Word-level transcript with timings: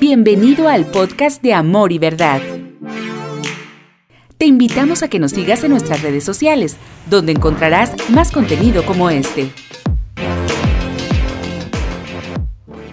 Bienvenido 0.00 0.68
al 0.68 0.88
podcast 0.88 1.42
de 1.42 1.52
Amor 1.54 1.90
y 1.90 1.98
Verdad. 1.98 2.40
Te 4.38 4.46
invitamos 4.46 5.02
a 5.02 5.08
que 5.08 5.18
nos 5.18 5.32
sigas 5.32 5.64
en 5.64 5.72
nuestras 5.72 6.02
redes 6.02 6.22
sociales, 6.22 6.76
donde 7.10 7.32
encontrarás 7.32 8.08
más 8.08 8.30
contenido 8.30 8.86
como 8.86 9.10
este. 9.10 9.50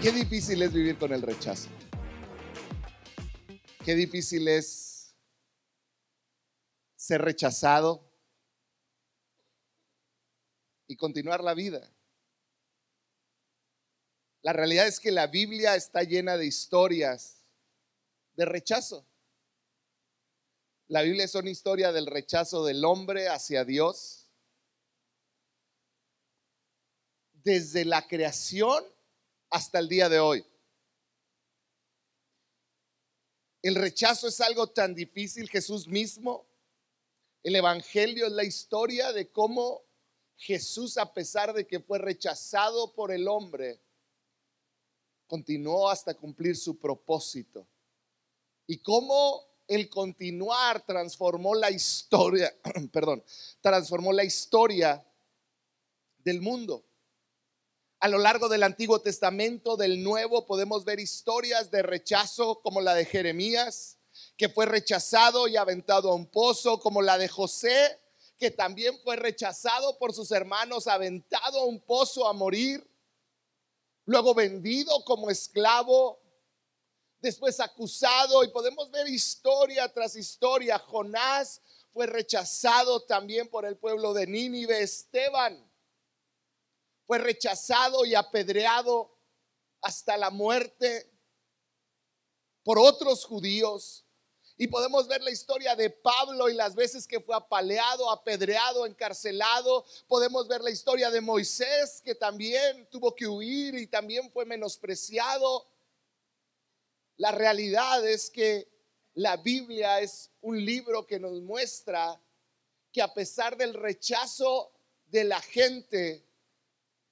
Qué 0.02 0.12
difícil 0.12 0.64
es 0.64 0.74
vivir 0.74 0.98
con 0.98 1.14
el 1.14 1.22
rechazo. 1.22 1.70
Qué 3.86 3.94
difícil 3.94 4.48
es 4.48 5.16
ser 6.96 7.22
rechazado 7.22 8.12
y 10.88 10.96
continuar 10.96 11.44
la 11.44 11.54
vida. 11.54 11.95
La 14.46 14.54
realidad 14.54 14.86
es 14.86 15.00
que 15.00 15.12
la 15.12 15.26
Biblia 15.26 15.76
está 15.76 16.04
llena 16.04 16.38
de 16.38 16.46
historias 16.46 17.44
de 18.36 18.46
rechazo. 18.46 19.04
La 20.88 21.02
Biblia 21.02 21.26
es 21.26 21.34
una 21.34 21.50
historia 21.50 21.92
del 21.92 22.06
rechazo 22.06 22.64
del 22.64 22.86
hombre 22.86 23.28
hacia 23.28 23.66
Dios. 23.66 24.30
Desde 27.34 27.86
la 27.86 28.08
creación 28.08 28.86
hasta 29.50 29.80
el 29.80 29.90
día 29.90 30.10
de 30.10 30.20
hoy. 30.20 30.46
El 33.64 33.74
rechazo 33.74 34.28
es 34.28 34.40
algo 34.42 34.68
tan 34.68 34.94
difícil. 34.94 35.50
Jesús 35.50 35.88
mismo, 35.88 36.46
el 37.42 37.56
Evangelio 37.56 38.28
es 38.28 38.34
la 38.34 38.44
historia 38.44 39.12
de 39.12 39.28
cómo 39.32 39.82
Jesús, 40.38 41.00
a 41.00 41.16
pesar 41.16 41.52
de 41.52 41.66
que 41.66 41.80
fue 41.80 41.98
rechazado 41.98 42.94
por 42.94 43.12
el 43.12 43.28
hombre, 43.28 43.82
continuó 45.28 45.90
hasta 45.90 46.14
cumplir 46.14 46.56
su 46.56 46.78
propósito. 46.78 47.68
Y 48.68 48.78
cómo 48.78 49.44
el 49.68 49.90
continuar 49.90 50.86
transformó 50.86 51.56
la 51.56 51.72
historia, 51.72 52.54
perdón, 52.92 53.24
transformó 53.62 54.14
la 54.14 54.24
historia 54.24 55.06
del 56.20 56.42
mundo. 56.42 56.84
A 58.00 58.08
lo 58.08 58.18
largo 58.18 58.50
del 58.50 58.64
Antiguo 58.64 59.00
Testamento, 59.00 59.78
del 59.78 60.04
Nuevo, 60.04 60.46
podemos 60.46 60.84
ver 60.86 61.00
historias 61.00 61.72
de 61.72 61.82
rechazo 61.82 62.62
como 62.62 62.82
la 62.82 62.94
de 62.94 63.06
Jeremías, 63.06 63.98
que 64.38 64.50
fue 64.50 64.66
rechazado 64.66 65.48
y 65.48 65.58
aventado 65.58 66.12
a 66.12 66.16
un 66.16 66.28
pozo, 66.28 66.80
como 66.80 67.02
la 67.02 67.18
de 67.18 67.28
José, 67.28 68.00
que 68.38 68.52
también 68.52 69.00
fue 69.04 69.16
rechazado 69.16 69.98
por 69.98 70.14
sus 70.14 70.32
hermanos, 70.32 70.88
aventado 70.88 71.62
a 71.62 71.66
un 71.66 71.80
pozo 71.80 72.28
a 72.28 72.34
morir 72.34 72.86
luego 74.06 74.34
vendido 74.34 75.04
como 75.04 75.30
esclavo, 75.30 76.20
después 77.20 77.60
acusado 77.60 78.44
y 78.44 78.50
podemos 78.50 78.90
ver 78.92 79.08
historia 79.08 79.92
tras 79.92 80.16
historia. 80.16 80.80
Jonás 80.80 81.62
fue 81.92 82.06
rechazado 82.06 83.02
también 83.02 83.50
por 83.50 83.66
el 83.66 83.78
pueblo 83.78 84.14
de 84.14 84.28
Nínive. 84.28 84.82
Esteban 84.82 85.72
fue 87.08 87.18
rechazado 87.18 88.06
y 88.06 88.16
apedreado 88.16 89.18
hasta 89.82 90.18
la 90.18 90.30
muerte 90.30 91.12
por 92.64 92.80
otros 92.80 93.26
judíos. 93.26 94.05
Y 94.58 94.68
podemos 94.68 95.08
ver 95.08 95.22
la 95.22 95.32
historia 95.32 95.76
de 95.76 95.90
Pablo 95.90 96.50
y 96.50 96.54
las 96.54 96.76
veces 96.76 97.06
que 97.06 97.20
fue 97.20 97.36
apaleado, 97.36 98.10
apedreado, 98.10 98.86
encarcelado. 98.86 99.86
Podemos 100.08 100.48
ver 100.48 100.62
la 100.62 100.72
historia 100.72 101.12
de 101.12 101.20
Moisés 101.20 102.02
que 102.04 102.16
también 102.16 102.88
tuvo 102.90 103.14
que 103.14 103.28
huir 103.28 103.76
y 103.76 103.88
también 103.88 104.32
fue 104.32 104.46
menospreciado. 104.46 105.68
La 107.18 107.32
realidad 107.32 108.08
es 108.08 108.30
que 108.30 108.70
la 109.14 109.36
Biblia 109.38 110.00
es 110.00 110.32
un 110.42 110.64
libro 110.64 111.06
que 111.06 111.20
nos 111.20 111.42
muestra 111.42 112.22
que 112.94 113.02
a 113.02 113.14
pesar 113.14 113.58
del 113.58 113.74
rechazo 113.74 114.72
de 115.08 115.26
la 115.26 115.42
gente, 115.42 116.26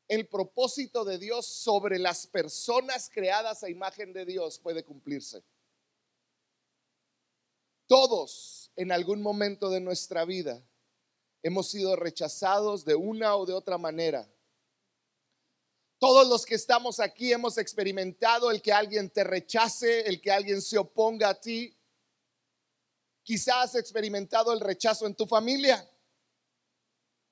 el 0.08 0.28
propósito 0.28 1.04
de 1.04 1.18
Dios 1.18 1.46
sobre 1.46 2.00
las 2.00 2.26
personas 2.26 3.10
creadas 3.14 3.64
a 3.64 3.70
imagen 3.70 4.14
de 4.14 4.26
Dios 4.26 4.60
puede 4.60 4.84
cumplirse. 4.84 5.44
Todos 7.94 8.72
en 8.76 8.92
algún 8.92 9.22
momento 9.22 9.70
de 9.70 9.80
nuestra 9.80 10.26
vida 10.26 10.66
hemos 11.44 11.70
sido 11.70 11.96
rechazados 11.96 12.86
de 12.86 12.96
una 12.96 13.36
o 13.36 13.46
de 13.46 13.54
otra 13.54 13.78
manera. 13.78 14.28
Todos 16.00 16.28
los 16.28 16.44
que 16.44 16.56
estamos 16.56 17.00
aquí 17.00 17.32
hemos 17.32 17.60
experimentado 17.60 18.50
el 18.50 18.64
que 18.64 18.74
alguien 18.74 19.12
te 19.12 19.24
rechace, 19.24 20.08
el 20.08 20.20
que 20.20 20.32
alguien 20.32 20.60
se 20.60 20.80
oponga 20.80 21.30
a 21.30 21.40
ti. 21.40 21.78
Quizás 23.22 23.58
has 23.58 23.76
experimentado 23.76 24.54
el 24.54 24.60
rechazo 24.60 25.06
en 25.06 25.14
tu 25.14 25.28
familia, 25.28 25.88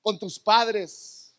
con 0.04 0.20
tus 0.20 0.38
padres. 0.38 1.36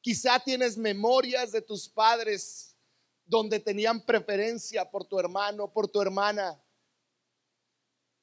Quizá 0.00 0.40
tienes 0.40 0.76
memorias 0.76 1.52
de 1.52 1.62
tus 1.62 1.88
padres 1.88 2.74
donde 3.24 3.60
tenían 3.60 4.04
preferencia 4.04 4.90
por 4.90 5.04
tu 5.04 5.20
hermano, 5.20 5.72
por 5.72 5.86
tu 5.86 6.02
hermana. 6.02 6.60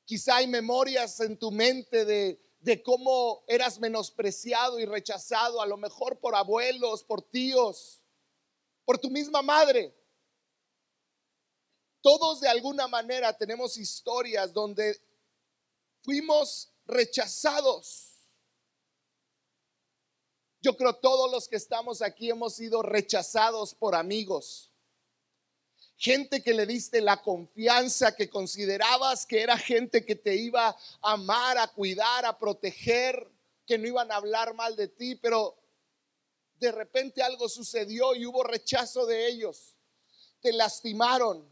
Quizá 0.06 0.38
hay 0.38 0.48
memorias 0.48 1.20
en 1.20 1.38
tu 1.38 1.52
mente 1.52 2.06
de, 2.06 2.40
de 2.60 2.82
cómo 2.84 3.44
eras 3.48 3.80
menospreciado 3.80 4.80
y 4.80 4.86
rechazado, 4.86 5.62
a 5.62 5.66
lo 5.66 5.78
mejor 5.78 6.20
por 6.20 6.36
abuelos, 6.36 7.04
por 7.04 7.22
tíos, 7.24 8.02
por 8.86 9.00
tu 9.00 9.10
misma 9.10 9.42
madre. 9.42 9.96
Todos 12.02 12.40
de 12.40 12.48
alguna 12.48 12.88
manera 12.88 13.36
tenemos 13.36 13.78
historias 13.78 14.54
donde 14.54 14.96
fuimos 16.04 16.72
rechazados. 16.86 18.12
Yo 20.62 20.78
creo 20.78 20.96
todos 20.96 21.32
los 21.32 21.48
que 21.48 21.56
estamos 21.56 22.04
aquí 22.04 22.30
hemos 22.30 22.56
sido 22.56 22.84
rechazados 22.84 23.74
por 23.74 23.96
amigos 23.96 24.72
gente 25.98 26.44
que 26.44 26.54
le 26.54 26.66
diste 26.66 27.02
la 27.02 27.22
confianza, 27.22 28.16
que 28.16 28.30
considerabas 28.30 29.26
que 29.26 29.42
era 29.42 29.58
gente 29.58 30.06
que 30.06 30.16
te 30.16 30.36
iba 30.36 30.68
a 30.68 31.12
amar, 31.14 31.58
a 31.58 31.68
cuidar, 31.68 32.26
a 32.26 32.38
proteger, 32.38 33.28
que 33.66 33.78
no 33.78 33.88
iban 33.88 34.12
a 34.12 34.18
hablar 34.18 34.54
mal 34.54 34.76
de 34.76 34.88
ti, 34.88 35.16
pero 35.16 35.58
de 36.60 36.72
repente 36.72 37.22
algo 37.24 37.50
sucedió 37.50 38.14
y 38.16 38.26
hubo 38.26 38.44
rechazo 38.44 39.06
de 39.06 39.28
ellos. 39.28 39.76
Te 40.42 40.54
lastimaron, 40.54 41.48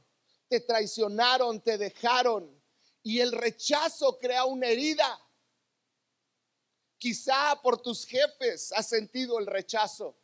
te 0.47 0.59
traicionaron, 0.59 1.61
te 1.61 1.77
dejaron 1.77 2.61
y 3.01 3.19
el 3.19 3.31
rechazo 3.31 4.19
crea 4.19 4.45
una 4.45 4.67
herida. 4.67 5.19
Quizá 6.97 7.59
por 7.61 7.81
tus 7.81 8.05
jefes 8.05 8.71
has 8.71 8.87
sentido 8.87 9.39
el 9.39 9.45
rechazo 9.45 10.15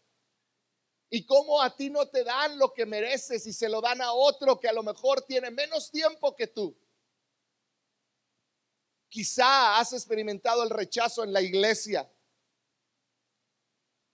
y 1.10 1.26
cómo 1.26 1.62
a 1.62 1.76
ti 1.76 1.90
no 1.90 2.08
te 2.08 2.24
dan 2.24 2.58
lo 2.58 2.74
que 2.74 2.86
mereces 2.86 3.46
y 3.48 3.54
se 3.54 3.68
lo 3.68 3.82
dan 3.82 4.02
a 4.02 4.14
otro 4.14 4.60
que 4.60 4.68
a 4.68 4.74
lo 4.74 4.84
mejor 4.84 5.22
tiene 5.24 5.50
menos 5.50 5.90
tiempo 5.90 6.36
que 6.36 6.48
tú. 6.48 6.78
Quizá 9.10 9.80
has 9.80 9.94
experimentado 9.94 10.62
el 10.64 10.70
rechazo 10.70 11.24
en 11.24 11.34
la 11.34 11.42
iglesia, 11.42 12.08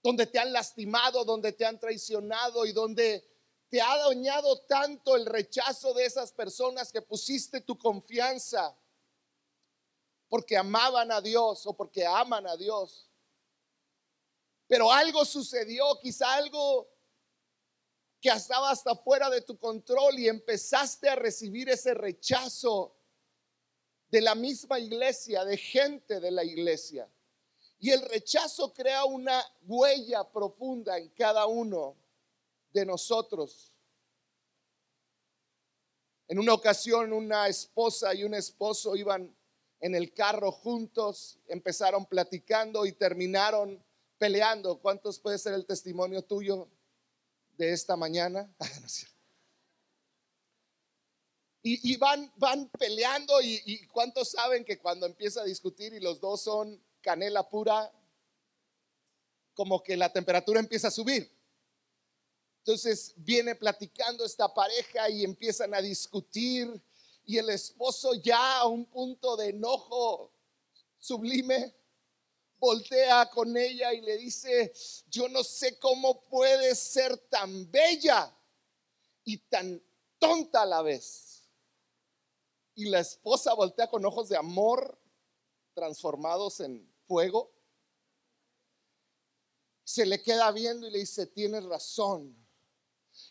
donde 0.01 0.25
te 0.25 0.39
han 0.39 0.53
lastimado, 0.53 1.25
donde 1.25 1.51
te 1.51 1.65
han 1.65 1.79
traicionado 1.79 2.65
y 2.65 2.71
donde 2.71 3.27
te 3.67 3.81
ha 3.81 3.97
dañado 3.97 4.61
tanto 4.61 5.17
el 5.17 5.25
rechazo 5.25 5.93
de 5.93 6.05
esas 6.05 6.31
personas 6.31 6.93
que 6.93 7.01
pusiste 7.01 7.59
tu 7.59 7.77
confianza 7.77 8.77
porque 10.29 10.55
amaban 10.55 11.11
a 11.11 11.19
Dios 11.19 11.65
o 11.65 11.73
porque 11.73 12.05
aman 12.05 12.47
a 12.47 12.55
Dios. 12.55 13.04
Pero 14.67 14.91
algo 14.91 15.23
sucedió, 15.25 15.99
quizá 16.01 16.33
algo 16.33 16.87
que 18.21 18.29
estaba 18.29 18.71
hasta 18.71 18.95
fuera 18.95 19.29
de 19.29 19.41
tu 19.41 19.57
control 19.57 20.17
y 20.17 20.27
empezaste 20.27 21.07
a 21.09 21.15
recibir 21.15 21.69
ese 21.69 21.93
rechazo 21.93 22.95
de 24.09 24.21
la 24.21 24.33
misma 24.33 24.79
iglesia, 24.79 25.45
de 25.45 25.57
gente 25.57 26.19
de 26.19 26.31
la 26.31 26.43
iglesia. 26.43 27.07
Y 27.79 27.91
el 27.91 28.01
rechazo 28.01 28.73
crea 28.73 29.05
una 29.05 29.43
huella 29.67 30.23
profunda 30.23 30.97
en 30.97 31.09
cada 31.09 31.45
uno 31.45 31.95
de 32.73 32.85
nosotros. 32.85 33.71
En 36.27 36.39
una 36.39 36.53
ocasión 36.53 37.13
una 37.13 37.47
esposa 37.47 38.15
y 38.15 38.23
un 38.23 38.33
esposo 38.33 38.95
iban 38.95 39.35
en 39.79 39.93
el 39.93 40.13
carro 40.13 40.51
juntos, 40.51 41.37
empezaron 41.47 42.05
platicando 42.07 42.87
y 42.87 42.93
terminaron 42.93 43.83
peleando. 44.17 44.79
¿Cuántos 44.79 45.19
puede 45.19 45.37
ser 45.37 45.53
el 45.53 45.65
testimonio 45.65 46.23
tuyo 46.23 46.69
de 47.57 47.71
esta 47.71 47.95
mañana? 47.95 48.53
y, 51.63 51.97
van, 51.97 52.31
van 52.37 52.69
peleando 52.69 53.41
y, 53.41 53.61
y 53.65 53.87
¿cuántos 53.87 54.31
saben 54.31 54.63
que 54.63 54.77
cuando 54.77 55.05
empieza 55.05 55.41
a 55.41 55.45
discutir 55.45 55.93
y 55.93 55.99
los 55.99 56.19
dos 56.19 56.41
son 56.41 56.79
canela 57.01 57.47
pura, 57.49 57.91
como 59.53 59.81
que 59.81 59.97
la 59.97 60.11
temperatura 60.11 60.59
empieza 60.59 60.89
a 60.89 60.91
subir? 60.91 61.31
Entonces 62.59 63.13
viene 63.17 63.53
platicando 63.53 64.25
esta 64.25 64.51
pareja 64.51 65.07
y 65.09 65.23
empiezan 65.23 65.73
a 65.75 65.81
discutir 65.81 66.81
y 67.23 67.37
el 67.37 67.49
esposo 67.49 68.13
ya 68.15 68.59
a 68.59 68.67
un 68.67 68.85
punto 68.85 69.35
de 69.37 69.49
enojo 69.49 70.31
sublime 70.97 71.75
voltea 72.59 73.29
con 73.29 73.55
ella 73.55 73.93
y 73.93 74.01
le 74.01 74.17
dice, 74.17 74.73
yo 75.07 75.27
no 75.29 75.43
sé 75.43 75.77
cómo 75.79 76.21
puedes 76.23 76.79
ser 76.79 77.17
tan 77.29 77.69
bella 77.71 78.35
y 79.23 79.37
tan 79.37 79.81
tonta 80.19 80.63
a 80.63 80.65
la 80.65 80.81
vez. 80.81 81.47
Y 82.75 82.85
la 82.85 82.99
esposa 82.99 83.53
voltea 83.53 83.89
con 83.89 84.05
ojos 84.05 84.29
de 84.29 84.37
amor 84.37 84.99
transformados 85.73 86.59
en 86.59 86.91
fuego. 87.07 87.53
Se 89.83 90.05
le 90.05 90.21
queda 90.21 90.51
viendo 90.51 90.87
y 90.87 90.91
le 90.91 90.99
dice, 90.99 91.27
tienes 91.27 91.63
razón 91.63 92.45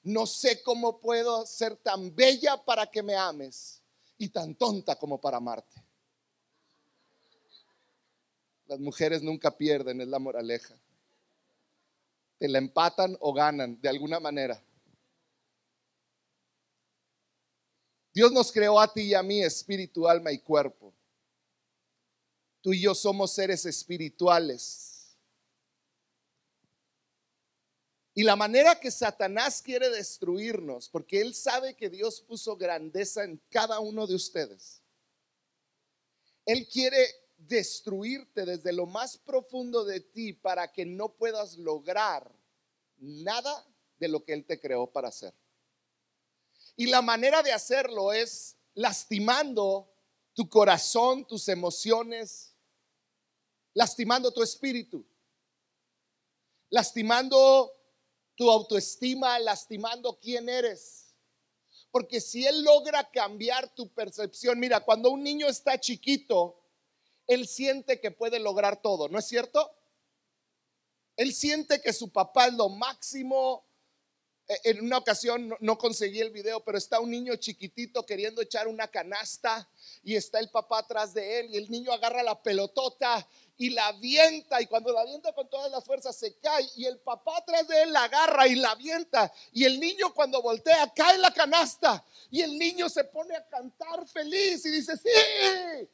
no 0.03 0.27
sé 0.27 0.63
cómo 0.63 1.01
puedo 1.01 1.47
ser 1.47 1.77
tan 1.77 2.15
bella 2.15 2.63
para 2.63 2.87
que 2.87 3.03
me 3.03 3.17
ames 3.17 3.83
y 4.19 4.29
tan 4.29 4.55
tonta 4.55 4.97
como 4.97 5.21
para 5.21 5.39
amarte. 5.39 5.84
Las 8.67 8.81
mujeres 8.81 9.23
nunca 9.23 9.57
pierden, 9.57 10.01
es 10.01 10.09
la 10.09 10.19
moraleja. 10.19 10.75
Te 12.39 12.49
la 12.49 12.59
empatan 12.59 13.17
o 13.21 13.33
ganan 13.33 13.81
de 13.81 13.89
alguna 13.89 14.21
manera. 14.21 14.63
Dios 18.13 18.33
nos 18.33 18.53
creó 18.53 18.81
a 18.81 18.93
ti 18.93 19.03
y 19.03 19.15
a 19.15 19.23
mí 19.23 19.43
espíritu, 19.43 20.09
alma 20.09 20.33
y 20.33 20.39
cuerpo. 20.39 20.93
Tú 22.61 22.73
y 22.73 22.81
yo 22.81 22.95
somos 22.95 23.33
seres 23.33 23.67
espirituales 23.67 24.95
Y 28.17 28.23
la 28.23 28.37
manera 28.37 28.79
que 28.79 28.93
Satanás 28.93 29.61
quiere 29.61 29.91
destruirnos, 29.91 30.89
porque 30.89 31.21
él 31.21 31.35
sabe 31.35 31.75
que 31.75 31.91
Dios 31.91 32.21
puso 32.21 32.57
grandeza 32.57 33.25
en 33.25 33.41
cada 33.51 33.81
uno 33.81 34.07
de 34.07 34.15
ustedes. 34.15 34.81
Él 36.47 36.69
quiere 36.69 37.05
destruirte 37.47 38.45
desde 38.45 38.73
lo 38.73 38.87
más 38.87 39.19
profundo 39.19 39.85
de 39.85 40.01
ti 40.01 40.33
para 40.33 40.73
que 40.73 40.85
no 40.85 41.15
puedas 41.15 41.57
lograr 41.59 42.31
nada 42.97 43.67
de 43.99 44.09
lo 44.09 44.25
que 44.25 44.33
Él 44.33 44.45
te 44.45 44.61
creó 44.61 44.91
para 44.91 45.09
hacer. 45.09 45.35
Y 46.77 46.87
la 46.87 47.03
manera 47.03 47.43
de 47.43 47.53
hacerlo 47.53 48.13
es 48.13 48.57
lastimando 48.75 49.91
tu 50.35 50.49
corazón, 50.49 51.25
tus 51.25 51.49
emociones, 51.49 52.55
lastimando 53.73 54.33
tu 54.33 54.43
espíritu, 54.43 55.07
lastimando 56.71 57.73
tu 58.35 58.51
autoestima, 58.51 59.39
lastimando 59.39 60.19
quién 60.21 60.49
eres. 60.49 61.15
Porque 61.93 62.21
si 62.21 62.45
Él 62.45 62.65
logra 62.65 63.09
cambiar 63.09 63.73
tu 63.73 63.89
percepción, 63.93 64.59
mira, 64.59 64.81
cuando 64.81 65.11
un 65.11 65.23
niño 65.23 65.47
está 65.47 65.79
chiquito, 65.79 66.64
Él 67.27 67.47
siente 67.47 68.01
que 68.01 68.11
puede 68.11 68.39
lograr 68.39 68.81
todo, 68.81 69.09
¿no 69.09 69.19
es 69.19 69.27
cierto? 69.27 69.75
Él 71.17 71.33
siente 71.33 71.81
que 71.81 71.93
su 71.93 72.11
papá 72.11 72.49
es 72.49 72.55
lo 72.55 72.69
máximo. 72.69 73.65
E, 74.47 74.71
en 74.71 74.85
una 74.85 74.99
ocasión 74.99 75.57
no 75.61 75.79
conseguí 75.79 76.21
el 76.21 76.31
video, 76.31 76.63
pero 76.65 76.77
está 76.77 77.01
un 77.01 77.11
niño 77.11 77.37
chiquitito 77.37 78.05
queriendo 78.05 78.43
echar 78.43 78.69
una 78.69 78.89
canasta 78.89 79.69
y 80.03 80.17
está 80.17 80.39
el 80.39 80.51
papá 80.51 80.81
atrás 80.81 81.15
de 81.15 81.41
él 81.41 81.51
y 81.51 81.57
el 81.57 81.71
niño 81.71 81.93
agarra 81.93 82.23
la 82.23 82.43
pelotota 82.43 83.27
y 83.57 83.71
la 83.71 83.87
avienta 83.87 84.61
y 84.61 84.67
cuando 84.67 84.93
la 84.93 85.03
avienta 85.03 85.33
con 85.33 85.49
todas 85.49 85.71
las 85.71 85.85
fuerzas 85.85 86.17
se 86.17 86.37
cae 86.39 86.69
y 86.77 86.87
el 86.87 86.99
papá 86.99 87.39
atrás 87.39 87.69
de 87.69 87.83
él 87.83 87.93
la 87.93 88.05
agarra 88.05 88.49
y 88.49 88.57
la 88.57 88.73
avienta 88.73 89.33
y 89.53 89.65
el 89.65 89.79
niño 89.79 90.13
cuando 90.13 90.43
voltea 90.43 90.93
cae 90.95 91.17
la 91.19 91.33
canasta 91.33 92.05
y 92.31 92.43
el 92.43 92.59
niño 92.59 92.89
se 92.89 93.05
pone 93.05 93.37
a 93.37 93.49
cantar 93.49 94.07
feliz 94.09 94.67
y 94.67 94.71
dice 94.71 94.97
sí. 94.97 95.89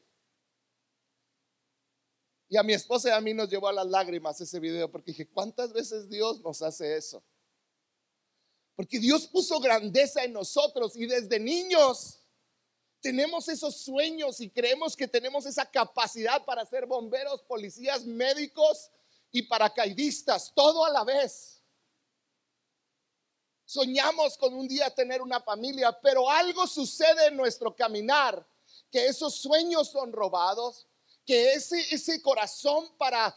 Y 2.52 2.56
a 2.56 2.64
mi 2.64 2.72
esposa 2.74 3.10
y 3.10 3.12
a 3.12 3.20
mí 3.20 3.32
nos 3.32 3.48
llevó 3.48 3.68
a 3.68 3.72
las 3.72 3.86
lágrimas 3.86 4.40
ese 4.40 4.58
video 4.58 4.90
porque 4.90 5.12
dije, 5.12 5.28
¿cuántas 5.28 5.72
veces 5.72 6.08
Dios 6.08 6.40
nos 6.40 6.60
hace 6.62 6.96
eso? 6.96 7.22
Porque 8.74 8.98
Dios 8.98 9.28
puso 9.28 9.60
grandeza 9.60 10.24
en 10.24 10.32
nosotros 10.32 10.96
y 10.96 11.06
desde 11.06 11.38
niños 11.38 12.18
tenemos 13.00 13.48
esos 13.48 13.76
sueños 13.76 14.40
y 14.40 14.50
creemos 14.50 14.96
que 14.96 15.06
tenemos 15.06 15.46
esa 15.46 15.64
capacidad 15.64 16.44
para 16.44 16.66
ser 16.66 16.86
bomberos, 16.86 17.40
policías, 17.42 18.04
médicos 18.04 18.90
y 19.30 19.42
paracaidistas, 19.42 20.52
todo 20.52 20.84
a 20.84 20.90
la 20.90 21.04
vez. 21.04 21.62
Soñamos 23.64 24.36
con 24.36 24.54
un 24.54 24.66
día 24.66 24.90
tener 24.90 25.22
una 25.22 25.40
familia, 25.40 25.96
pero 26.02 26.28
algo 26.28 26.66
sucede 26.66 27.26
en 27.28 27.36
nuestro 27.36 27.76
caminar, 27.76 28.44
que 28.90 29.06
esos 29.06 29.36
sueños 29.36 29.88
son 29.88 30.12
robados, 30.12 30.88
que 31.30 31.52
ese, 31.52 31.94
ese 31.94 32.20
corazón 32.20 32.88
para 32.98 33.32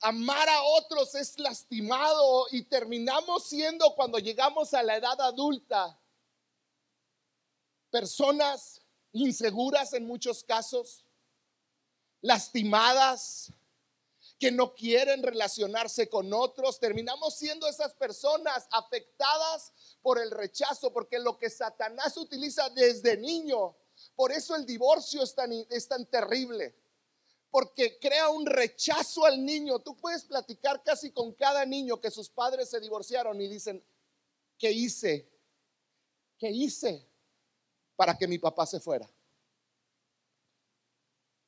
amar 0.00 0.48
a 0.48 0.62
otros 0.62 1.14
es 1.14 1.38
lastimado 1.38 2.46
y 2.50 2.62
terminamos 2.62 3.44
siendo 3.44 3.94
cuando 3.94 4.18
llegamos 4.18 4.72
a 4.72 4.82
la 4.82 4.96
edad 4.96 5.20
adulta 5.20 6.00
personas 7.90 8.80
inseguras 9.12 9.92
en 9.92 10.06
muchos 10.06 10.42
casos, 10.42 11.04
lastimadas, 12.22 13.52
que 14.40 14.50
no 14.50 14.74
quieren 14.74 15.22
relacionarse 15.22 16.08
con 16.08 16.32
otros. 16.32 16.80
Terminamos 16.80 17.34
siendo 17.36 17.68
esas 17.68 17.92
personas 17.92 18.66
afectadas 18.70 19.70
por 20.00 20.18
el 20.18 20.30
rechazo, 20.30 20.94
porque 20.94 21.18
lo 21.18 21.36
que 21.36 21.50
Satanás 21.50 22.16
utiliza 22.16 22.70
desde 22.70 23.18
niño, 23.18 23.76
por 24.16 24.32
eso 24.32 24.56
el 24.56 24.64
divorcio 24.64 25.22
es 25.22 25.34
tan, 25.34 25.52
es 25.52 25.86
tan 25.86 26.06
terrible, 26.06 26.74
porque 27.54 28.00
crea 28.00 28.30
un 28.30 28.44
rechazo 28.46 29.24
al 29.24 29.44
niño. 29.44 29.78
Tú 29.78 29.96
puedes 29.96 30.24
platicar 30.24 30.82
casi 30.82 31.12
con 31.12 31.32
cada 31.34 31.64
niño 31.64 32.00
que 32.00 32.10
sus 32.10 32.28
padres 32.28 32.68
se 32.68 32.80
divorciaron 32.80 33.40
y 33.40 33.46
dicen, 33.46 33.80
¿qué 34.58 34.72
hice? 34.72 35.30
¿Qué 36.36 36.50
hice? 36.50 37.08
para 37.94 38.18
que 38.18 38.26
mi 38.26 38.38
papá 38.40 38.66
se 38.66 38.80
fuera. 38.80 39.08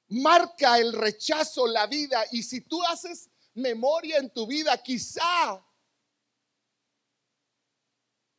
Marca 0.08 0.78
el 0.78 0.92
rechazo 0.92 1.66
la 1.66 1.88
vida 1.88 2.24
y 2.30 2.44
si 2.44 2.60
tú 2.60 2.80
haces 2.84 3.28
memoria 3.54 4.18
en 4.18 4.30
tu 4.30 4.46
vida, 4.46 4.80
quizá 4.80 5.60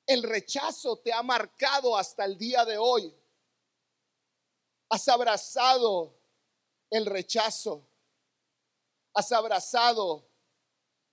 el 0.05 0.23
rechazo 0.23 0.99
te 0.99 1.11
ha 1.11 1.21
marcado 1.21 1.97
hasta 1.97 2.23
el 2.23 2.37
día 2.37 2.63
de 2.63 2.77
hoy. 2.77 3.13
Has 4.87 5.05
abrazado 5.09 6.16
el 6.89 7.05
rechazo. 7.05 7.87
Has 9.13 9.31
abrazado 9.31 10.27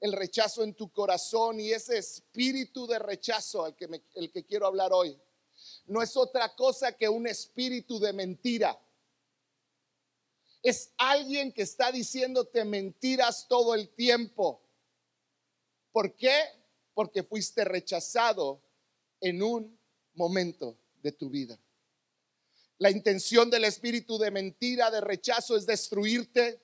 el 0.00 0.12
rechazo 0.12 0.62
en 0.62 0.74
tu 0.74 0.92
corazón 0.92 1.60
y 1.60 1.70
ese 1.70 1.98
espíritu 1.98 2.86
de 2.86 2.98
rechazo 2.98 3.64
al 3.64 3.74
que, 3.74 4.02
el 4.14 4.30
que 4.30 4.44
quiero 4.44 4.66
hablar 4.66 4.92
hoy 4.92 5.18
no 5.86 6.02
es 6.02 6.16
otra 6.16 6.54
cosa 6.54 6.96
que 6.96 7.08
un 7.08 7.26
espíritu 7.26 7.98
de 7.98 8.12
mentira. 8.12 8.78
Es 10.62 10.92
alguien 10.96 11.52
que 11.52 11.62
está 11.62 11.92
diciéndote 11.92 12.64
mentiras 12.64 13.46
todo 13.48 13.74
el 13.74 13.90
tiempo. 13.90 14.62
¿Por 15.92 16.14
qué? 16.16 16.34
Porque 16.94 17.22
fuiste 17.22 17.64
rechazado 17.64 18.62
en 19.20 19.42
un 19.42 19.78
momento 20.14 20.78
de 21.02 21.12
tu 21.12 21.28
vida. 21.28 21.58
La 22.78 22.90
intención 22.90 23.50
del 23.50 23.64
espíritu 23.64 24.18
de 24.18 24.30
mentira, 24.30 24.90
de 24.90 25.00
rechazo, 25.00 25.56
es 25.56 25.66
destruirte, 25.66 26.60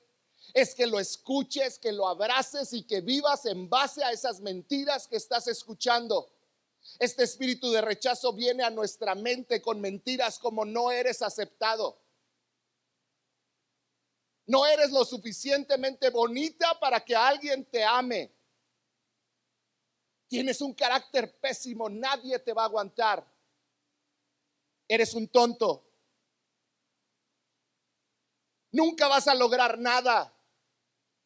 es 0.54 0.74
que 0.74 0.86
lo 0.86 0.98
escuches, 0.98 1.78
que 1.78 1.92
lo 1.92 2.08
abraces 2.08 2.72
y 2.72 2.82
que 2.82 3.00
vivas 3.00 3.46
en 3.46 3.68
base 3.68 4.02
a 4.02 4.10
esas 4.10 4.40
mentiras 4.40 5.06
que 5.06 5.16
estás 5.16 5.46
escuchando. 5.46 6.32
Este 6.98 7.22
espíritu 7.22 7.70
de 7.70 7.80
rechazo 7.80 8.32
viene 8.32 8.64
a 8.64 8.70
nuestra 8.70 9.14
mente 9.14 9.62
con 9.62 9.80
mentiras 9.80 10.38
como 10.38 10.64
no 10.64 10.90
eres 10.90 11.22
aceptado. 11.22 11.98
No 14.46 14.66
eres 14.66 14.90
lo 14.90 15.04
suficientemente 15.04 16.10
bonita 16.10 16.78
para 16.80 17.04
que 17.04 17.14
alguien 17.14 17.64
te 17.66 17.84
ame. 17.84 18.32
Tienes 20.26 20.60
un 20.60 20.74
carácter 20.74 21.38
pésimo, 21.38 21.88
nadie 21.88 22.38
te 22.40 22.52
va 22.52 22.62
a 22.62 22.66
aguantar. 22.66 23.24
Eres 24.88 25.14
un 25.14 25.28
tonto. 25.28 25.89
Nunca 28.72 29.08
vas 29.08 29.28
a 29.28 29.34
lograr 29.34 29.78
nada. 29.78 30.32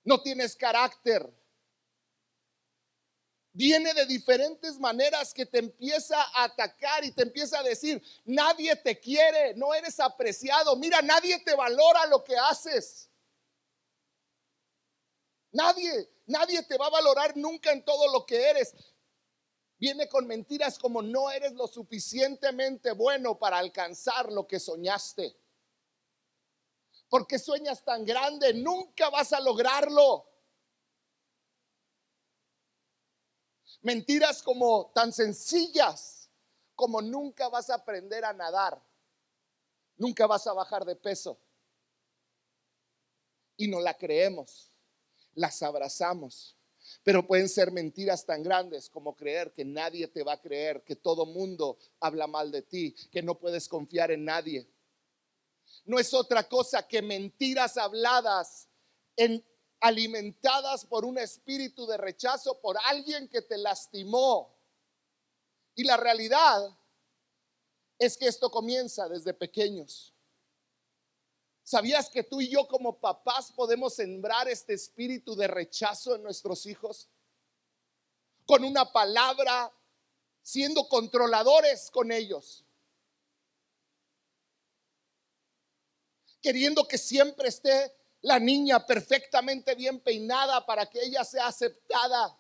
No 0.04 0.20
tienes 0.22 0.56
carácter 0.56 1.32
viene 3.54 3.94
de 3.94 4.04
diferentes 4.04 4.78
maneras 4.80 5.32
que 5.32 5.46
te 5.46 5.58
empieza 5.58 6.20
a 6.20 6.44
atacar 6.44 7.04
y 7.04 7.12
te 7.12 7.22
empieza 7.22 7.60
a 7.60 7.62
decir, 7.62 8.02
nadie 8.24 8.74
te 8.76 8.98
quiere, 8.98 9.54
no 9.54 9.72
eres 9.72 10.00
apreciado, 10.00 10.74
mira, 10.76 11.00
nadie 11.00 11.38
te 11.38 11.54
valora 11.54 12.04
lo 12.06 12.22
que 12.24 12.36
haces. 12.36 13.08
Nadie, 15.52 16.10
nadie 16.26 16.64
te 16.64 16.76
va 16.76 16.88
a 16.88 16.90
valorar 16.90 17.36
nunca 17.36 17.70
en 17.70 17.84
todo 17.84 18.12
lo 18.12 18.26
que 18.26 18.50
eres. 18.50 18.74
Viene 19.78 20.08
con 20.08 20.26
mentiras 20.26 20.76
como 20.76 21.00
no 21.00 21.30
eres 21.30 21.52
lo 21.52 21.68
suficientemente 21.68 22.90
bueno 22.90 23.38
para 23.38 23.58
alcanzar 23.58 24.32
lo 24.32 24.48
que 24.48 24.58
soñaste. 24.58 25.36
Porque 27.08 27.38
sueñas 27.38 27.84
tan 27.84 28.04
grande? 28.04 28.54
Nunca 28.54 29.10
vas 29.10 29.32
a 29.32 29.40
lograrlo. 29.40 30.26
Mentiras 33.82 34.42
como 34.42 34.90
tan 34.94 35.12
sencillas 35.12 36.24
como 36.74 37.00
nunca 37.00 37.48
vas 37.48 37.70
a 37.70 37.74
aprender 37.74 38.24
a 38.24 38.32
nadar. 38.32 38.82
Nunca 39.96 40.26
vas 40.26 40.46
a 40.46 40.52
bajar 40.52 40.84
de 40.84 40.96
peso. 40.96 41.38
Y 43.56 43.68
no 43.68 43.80
la 43.80 43.94
creemos, 43.94 44.72
las 45.34 45.62
abrazamos. 45.62 46.56
Pero 47.02 47.26
pueden 47.26 47.48
ser 47.48 47.70
mentiras 47.70 48.26
tan 48.26 48.42
grandes 48.42 48.90
como 48.90 49.14
creer 49.14 49.52
que 49.52 49.64
nadie 49.64 50.08
te 50.08 50.22
va 50.22 50.34
a 50.34 50.40
creer, 50.40 50.82
que 50.82 50.96
todo 50.96 51.24
mundo 51.24 51.78
habla 52.00 52.26
mal 52.26 52.50
de 52.50 52.62
ti, 52.62 52.94
que 53.10 53.22
no 53.22 53.38
puedes 53.38 53.68
confiar 53.68 54.10
en 54.10 54.24
nadie. 54.24 54.66
No 55.84 55.98
es 55.98 56.14
otra 56.14 56.48
cosa 56.48 56.86
que 56.86 57.02
mentiras 57.02 57.76
habladas 57.76 58.68
en 59.16 59.44
alimentadas 59.80 60.86
por 60.86 61.04
un 61.04 61.18
espíritu 61.18 61.86
de 61.86 61.98
rechazo 61.98 62.58
por 62.60 62.78
alguien 62.86 63.28
que 63.28 63.42
te 63.42 63.58
lastimó. 63.58 64.56
Y 65.74 65.84
la 65.84 65.98
realidad 65.98 66.74
es 67.98 68.16
que 68.16 68.26
esto 68.26 68.50
comienza 68.50 69.08
desde 69.08 69.34
pequeños. 69.34 70.14
¿Sabías 71.62 72.08
que 72.08 72.22
tú 72.22 72.40
y 72.40 72.48
yo 72.48 72.66
como 72.68 72.98
papás 72.98 73.52
podemos 73.52 73.94
sembrar 73.94 74.48
este 74.48 74.74
espíritu 74.74 75.34
de 75.34 75.48
rechazo 75.48 76.14
en 76.14 76.22
nuestros 76.22 76.66
hijos? 76.66 77.08
Con 78.46 78.64
una 78.64 78.90
palabra, 78.92 79.72
siendo 80.42 80.88
controladores 80.88 81.90
con 81.90 82.12
ellos. 82.12 82.63
Queriendo 86.44 86.86
que 86.86 86.98
siempre 86.98 87.48
esté 87.48 87.90
la 88.20 88.38
niña 88.38 88.84
perfectamente 88.84 89.74
bien 89.74 89.98
peinada 89.98 90.66
para 90.66 90.84
que 90.84 91.02
ella 91.02 91.24
sea 91.24 91.46
aceptada. 91.46 92.38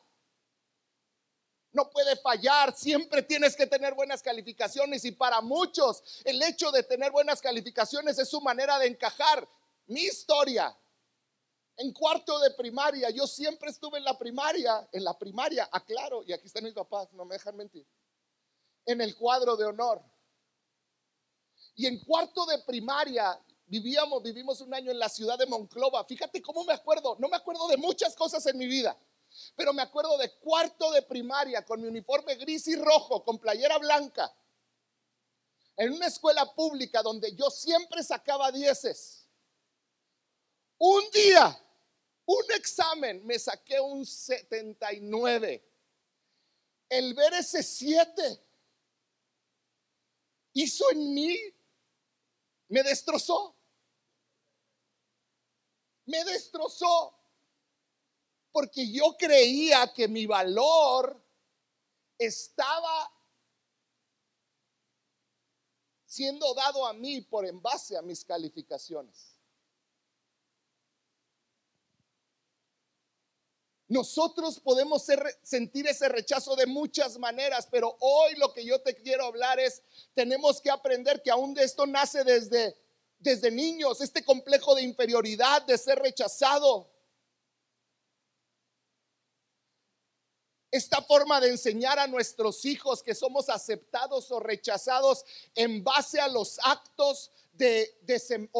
No 1.72 1.88
puede 1.88 2.14
fallar, 2.16 2.76
siempre 2.76 3.22
tienes 3.22 3.56
que 3.56 3.66
tener 3.66 3.94
buenas 3.94 4.22
calificaciones 4.22 5.06
y 5.06 5.12
para 5.12 5.40
muchos 5.40 6.02
el 6.22 6.42
hecho 6.42 6.70
de 6.70 6.82
tener 6.82 7.12
buenas 7.12 7.40
calificaciones 7.40 8.18
es 8.18 8.28
su 8.28 8.42
manera 8.42 8.78
de 8.78 8.88
encajar. 8.88 9.48
Mi 9.86 10.02
historia, 10.02 10.76
en 11.78 11.90
cuarto 11.94 12.38
de 12.40 12.50
primaria, 12.50 13.08
yo 13.08 13.26
siempre 13.26 13.70
estuve 13.70 13.96
en 13.96 14.04
la 14.04 14.18
primaria, 14.18 14.86
en 14.92 15.02
la 15.02 15.18
primaria, 15.18 15.66
aclaro, 15.72 16.22
y 16.24 16.34
aquí 16.34 16.48
están 16.48 16.64
mis 16.64 16.74
papás, 16.74 17.10
no 17.14 17.24
me 17.24 17.36
dejan 17.36 17.56
mentir, 17.56 17.86
en 18.84 19.00
el 19.00 19.16
cuadro 19.16 19.56
de 19.56 19.64
honor. 19.64 20.02
Y 21.74 21.86
en 21.86 21.98
cuarto 22.04 22.44
de 22.44 22.58
primaria, 22.58 23.40
vivíamos, 23.66 24.22
vivimos 24.22 24.60
un 24.60 24.74
año 24.74 24.90
en 24.90 24.98
la 24.98 25.08
ciudad 25.08 25.38
de 25.38 25.46
Monclova. 25.46 26.04
Fíjate 26.04 26.40
cómo 26.42 26.64
me 26.64 26.72
acuerdo, 26.72 27.16
no 27.18 27.28
me 27.28 27.36
acuerdo 27.36 27.66
de 27.68 27.76
muchas 27.76 28.14
cosas 28.14 28.44
en 28.46 28.58
mi 28.58 28.66
vida, 28.66 28.98
pero 29.56 29.72
me 29.72 29.82
acuerdo 29.82 30.16
de 30.18 30.32
cuarto 30.38 30.90
de 30.92 31.02
primaria 31.02 31.64
con 31.64 31.80
mi 31.80 31.88
uniforme 31.88 32.34
gris 32.36 32.66
y 32.68 32.76
rojo, 32.76 33.24
con 33.24 33.38
playera 33.38 33.78
blanca, 33.78 34.34
en 35.76 35.92
una 35.92 36.06
escuela 36.06 36.54
pública 36.54 37.02
donde 37.02 37.34
yo 37.34 37.50
siempre 37.50 38.02
sacaba 38.02 38.52
dieces. 38.52 39.26
Un 40.78 41.02
día, 41.12 41.60
un 42.26 42.44
examen, 42.56 43.24
me 43.26 43.38
saqué 43.38 43.80
un 43.80 44.04
79. 44.04 45.62
El 46.88 47.14
ver 47.14 47.34
ese 47.34 47.62
7 47.62 48.40
hizo 50.52 50.90
en 50.92 51.14
mí, 51.14 51.36
me 52.74 52.82
destrozó 52.82 53.56
me 56.06 56.24
destrozó 56.24 57.16
porque 58.52 58.90
yo 58.90 59.16
creía 59.18 59.92
que 59.92 60.08
mi 60.08 60.26
valor 60.26 61.22
estaba 62.18 63.10
siendo 66.04 66.52
dado 66.54 66.86
a 66.86 66.92
mí 66.92 67.20
por 67.22 67.46
en 67.46 67.60
base 67.60 67.96
a 67.96 68.02
mis 68.02 68.24
calificaciones. 68.24 69.33
Nosotros 73.88 74.60
podemos 74.60 75.06
sentir 75.42 75.86
ese 75.86 76.08
rechazo 76.08 76.56
de 76.56 76.66
muchas 76.66 77.18
maneras, 77.18 77.68
pero 77.70 77.96
hoy 78.00 78.34
lo 78.36 78.52
que 78.52 78.64
yo 78.64 78.80
te 78.80 78.94
quiero 78.94 79.26
hablar 79.26 79.60
es, 79.60 79.82
tenemos 80.14 80.60
que 80.60 80.70
aprender 80.70 81.22
que 81.22 81.30
aún 81.30 81.54
de 81.54 81.64
esto 81.64 81.86
nace 81.86 82.24
desde 82.24 82.76
desde 83.24 83.50
niños, 83.50 84.00
este 84.02 84.22
complejo 84.22 84.74
de 84.74 84.82
inferioridad, 84.82 85.62
de 85.62 85.78
ser 85.78 85.98
rechazado. 85.98 86.90
Esta 90.70 91.00
forma 91.02 91.40
de 91.40 91.50
enseñar 91.50 91.98
a 91.98 92.06
nuestros 92.06 92.64
hijos 92.64 93.02
que 93.02 93.14
somos 93.14 93.48
aceptados 93.48 94.30
o 94.30 94.40
rechazados 94.40 95.24
en 95.54 95.82
base 95.82 96.20
a 96.20 96.28
los 96.28 96.58
actos 96.62 97.30
de, 97.54 97.98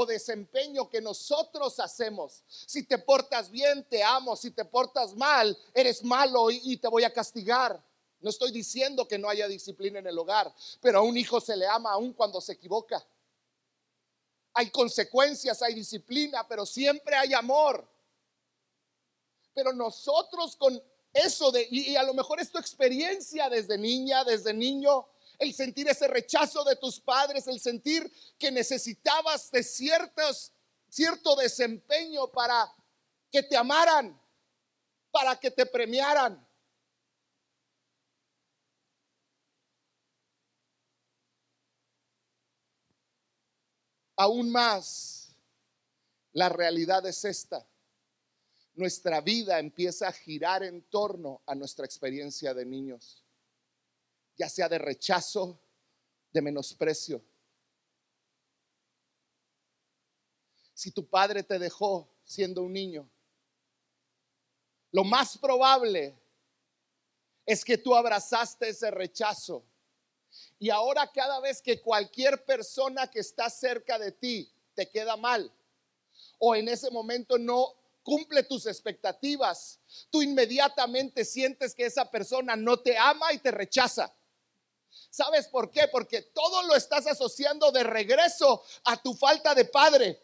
desempeño 0.07 0.89
que 0.89 1.01
nosotros 1.01 1.79
hacemos. 1.81 2.43
Si 2.47 2.85
te 2.85 2.99
portas 2.99 3.51
bien, 3.51 3.85
te 3.89 4.03
amo. 4.03 4.37
Si 4.37 4.51
te 4.51 4.65
portas 4.65 5.15
mal, 5.15 5.57
eres 5.73 6.03
malo 6.03 6.51
y, 6.51 6.61
y 6.65 6.77
te 6.77 6.89
voy 6.89 7.05
a 7.05 7.13
castigar. 7.13 7.83
No 8.21 8.31
estoy 8.31 8.53
diciendo 8.53 9.07
que 9.07 9.19
no 9.19 9.29
haya 9.29 9.47
disciplina 9.49 9.99
en 9.99 10.07
el 10.07 10.19
hogar, 10.19 10.53
pero 10.81 10.99
a 10.99 11.03
un 11.03 11.17
hijo 11.17 11.41
se 11.41 11.57
le 11.57 11.67
ama 11.67 11.93
aún 11.93 12.13
cuando 12.15 12.41
se 12.41 12.53
equivoca 12.55 13.05
hay 14.55 14.71
consecuencias, 14.71 15.61
hay 15.63 15.75
disciplina, 15.75 16.47
pero 16.47 16.65
siempre 16.65 17.17
hay 17.17 17.35
amor. 17.35 17.87
Pero 19.53 19.73
nosotros 19.73 20.57
con 20.57 20.81
eso 21.13 21.51
de, 21.51 21.67
y, 21.71 21.97
a 21.97 22.05
lo 22.05 22.15
mejor 22.15 22.41
es 22.41 22.51
tu 22.51 22.59
experiencia 22.59 23.51
desde 23.51 23.77
niña, 23.77 24.25
desde 24.25 24.55
niño, 24.55 25.07
el 25.39 25.55
sentir 25.55 25.89
ese 25.89 26.09
rechazo 26.09 26.65
de 26.65 26.77
tus 26.77 27.01
padres, 27.01 27.47
el 27.47 27.61
sentir 27.61 28.11
que 28.39 28.51
necesitabas 28.51 29.51
de 29.51 29.63
ciertos, 29.63 30.53
cierto 30.89 31.37
desempeño 31.37 32.31
para 32.31 32.73
que 33.31 33.43
te 33.43 33.57
amaran, 33.57 34.21
para 35.11 35.37
que 35.37 35.51
te 35.51 35.67
premiaran. 35.67 36.45
Aún 44.17 44.51
más, 44.51 45.35
la 46.33 46.49
realidad 46.49 47.05
es 47.07 47.25
esta. 47.25 47.67
Nuestra 48.75 49.21
vida 49.21 49.59
empieza 49.59 50.09
a 50.09 50.13
girar 50.13 50.63
en 50.63 50.83
torno 50.83 51.43
a 51.47 51.55
nuestra 51.55 51.85
experiencia 51.85 52.55
de 52.55 52.65
niños, 52.65 53.24
ya 54.37 54.49
sea 54.49 54.69
de 54.69 54.79
rechazo, 54.79 55.59
de 56.33 56.43
menosprecio. 56.43 57.23
Si 60.75 60.91
tu 60.91 61.07
padre 61.07 61.43
te 61.43 61.59
dejó 61.59 62.09
siendo 62.25 62.63
un 62.63 62.73
niño, 62.73 63.09
lo 64.91 65.05
más 65.05 65.39
probable 65.39 66.17
es 67.47 67.65
que 67.65 67.79
tú 67.79 67.95
abrazaste 67.95 68.69
ese 68.69 68.91
rechazo 68.91 69.65
y 70.59 70.71
ahora 70.71 71.11
cada 71.13 71.41
vez 71.41 71.61
que 71.61 71.81
cualquier 71.81 72.45
persona 72.45 73.09
que 73.09 73.21
está 73.21 73.51
cerca 73.51 73.99
de 73.99 74.13
ti 74.13 74.53
te 74.75 74.89
queda 74.89 75.17
mal 75.17 75.53
o 76.39 76.55
en 76.55 76.69
ese 76.69 76.91
momento 76.91 77.39
no 77.39 77.75
cumple 78.03 78.43
tus 78.43 78.67
expectativas, 78.67 79.81
tú 80.11 80.23
inmediatamente 80.23 81.25
sientes 81.25 81.75
que 81.75 81.87
esa 81.87 82.11
persona 82.11 82.55
no 82.55 82.79
te 82.79 82.97
ama 82.97 83.33
y 83.33 83.39
te 83.39 83.51
rechaza. 83.51 84.15
¿Sabes 85.15 85.47
por 85.47 85.71
qué? 85.71 85.87
Porque 85.87 86.23
todo 86.23 86.65
lo 86.65 86.75
estás 86.75 87.07
asociando 87.07 87.71
de 87.71 87.85
regreso 87.85 88.65
a 88.83 89.01
tu 89.01 89.15
falta 89.15 89.55
de 89.55 89.65
padre 89.65 90.21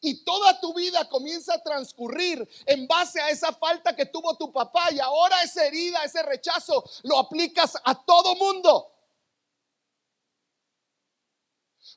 y 0.00 0.24
toda 0.24 0.58
tu 0.58 0.74
vida 0.74 1.08
comienza 1.08 1.54
a 1.54 1.62
transcurrir 1.62 2.44
en 2.66 2.88
base 2.88 3.20
a 3.20 3.30
esa 3.30 3.52
falta 3.52 3.94
que 3.94 4.06
tuvo 4.06 4.36
tu 4.36 4.52
papá 4.52 4.88
y 4.90 4.98
ahora 4.98 5.40
esa 5.44 5.64
herida, 5.64 6.02
ese 6.02 6.24
rechazo, 6.24 6.84
lo 7.04 7.20
aplicas 7.20 7.78
a 7.84 8.04
todo 8.04 8.34
mundo. 8.34 8.92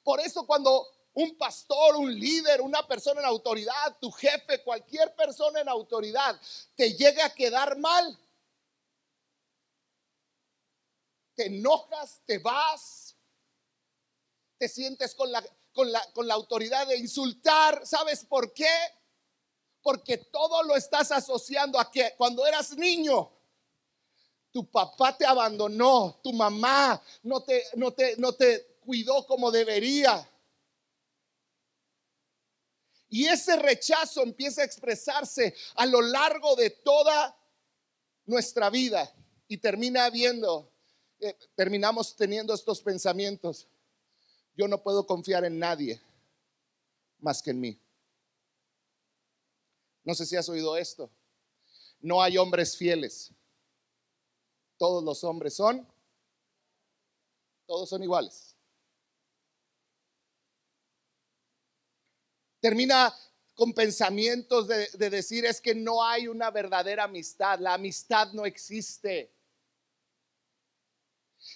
Por 0.04 0.20
eso 0.20 0.46
cuando 0.46 0.86
un 1.16 1.36
pastor, 1.36 1.96
un 1.96 2.14
líder, 2.14 2.62
una 2.62 2.86
persona 2.86 3.22
en 3.22 3.26
autoridad, 3.26 3.98
tu 4.00 4.12
jefe, 4.12 4.62
cualquier 4.62 5.16
persona 5.16 5.62
en 5.62 5.70
autoridad, 5.70 6.40
te 6.76 6.94
llega 6.94 7.26
a 7.26 7.34
quedar 7.34 7.76
mal, 7.80 8.20
te 11.40 11.46
enojas, 11.46 12.22
te 12.26 12.38
vas, 12.40 13.16
te 14.58 14.68
sientes 14.68 15.16
con 15.16 15.32
la, 15.32 15.42
con 15.72 15.90
la, 15.90 16.04
con 16.12 16.28
la 16.28 16.34
autoridad 16.34 16.86
de 16.86 16.98
insultar. 16.98 17.88
¿Sabes 17.88 18.26
por 18.26 18.54
qué? 18.54 18.68
Porque 19.82 20.18
todo 20.18 20.64
lo 20.64 20.76
estás 20.76 21.14
asociando 21.14 21.80
a 21.80 21.90
que 21.90 22.14
cuando 22.18 22.46
eras 22.46 22.76
niño, 22.76 23.32
Tu 24.52 24.70
papá 24.70 25.16
te 25.18 25.26
abandonó, 25.26 26.20
tu 26.22 26.34
mamá 26.34 27.02
no 27.24 27.42
te, 27.42 27.64
no 27.76 27.94
te, 27.94 28.18
no 28.18 28.34
te 28.34 28.78
cuidó 28.82 29.26
como 29.26 29.50
debería. 29.50 30.30
Y 33.08 33.28
ese 33.28 33.56
rechazo 33.56 34.24
empieza 34.24 34.62
a 34.62 34.66
expresarse 34.66 35.56
a 35.76 35.86
lo 35.86 36.02
largo 36.02 36.58
de 36.58 36.72
toda 36.72 37.34
nuestra 38.26 38.70
vida 38.70 39.10
y 39.48 39.58
termina 39.58 40.10
viendo, 40.10 40.70
eh, 41.20 41.38
terminamos 41.56 42.16
teniendo 42.16 42.54
estos 42.54 42.82
pensamientos. 42.82 43.68
Yo 44.56 44.68
no 44.68 44.82
puedo 44.82 45.06
confiar 45.06 45.44
en 45.46 45.60
nadie 45.60 46.02
más 47.20 47.42
que 47.42 47.52
en 47.52 47.60
mí. 47.60 47.80
No 50.04 50.16
sé 50.16 50.26
si 50.26 50.36
has 50.36 50.48
oído 50.50 50.78
esto. 50.78 51.10
No 52.00 52.22
hay 52.22 52.38
hombres 52.38 52.78
fieles. 52.78 53.32
Todos 54.78 55.04
los 55.04 55.24
hombres 55.26 55.54
son, 55.54 55.86
todos 57.66 57.90
son 57.90 58.02
iguales. 58.02 58.56
Termina 62.62 63.14
con 63.56 63.74
pensamientos 63.74 64.68
de, 64.70 64.88
de, 64.94 65.10
decir 65.10 65.46
es 65.46 65.60
que 65.60 65.76
no 65.76 66.02
hay 66.04 66.30
una 66.30 66.50
verdadera 66.50 67.04
amistad, 67.04 67.60
la 67.60 67.74
amistad 67.74 68.32
no 68.32 68.46
existe. 68.46 69.34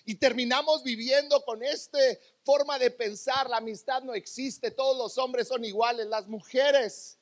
Y 0.06 0.16
terminamos 0.16 0.84
viviendo 0.84 1.44
con 1.44 1.64
esta 1.64 2.00
forma 2.44 2.78
de 2.78 2.92
pensar, 2.92 3.50
la 3.50 3.58
amistad 3.58 4.04
no 4.04 4.14
existe, 4.14 4.72
todos 4.72 4.98
los 4.98 5.18
hombres 5.18 5.48
son 5.48 5.64
iguales, 5.64 6.08
las 6.08 6.28
mujeres 6.28 7.18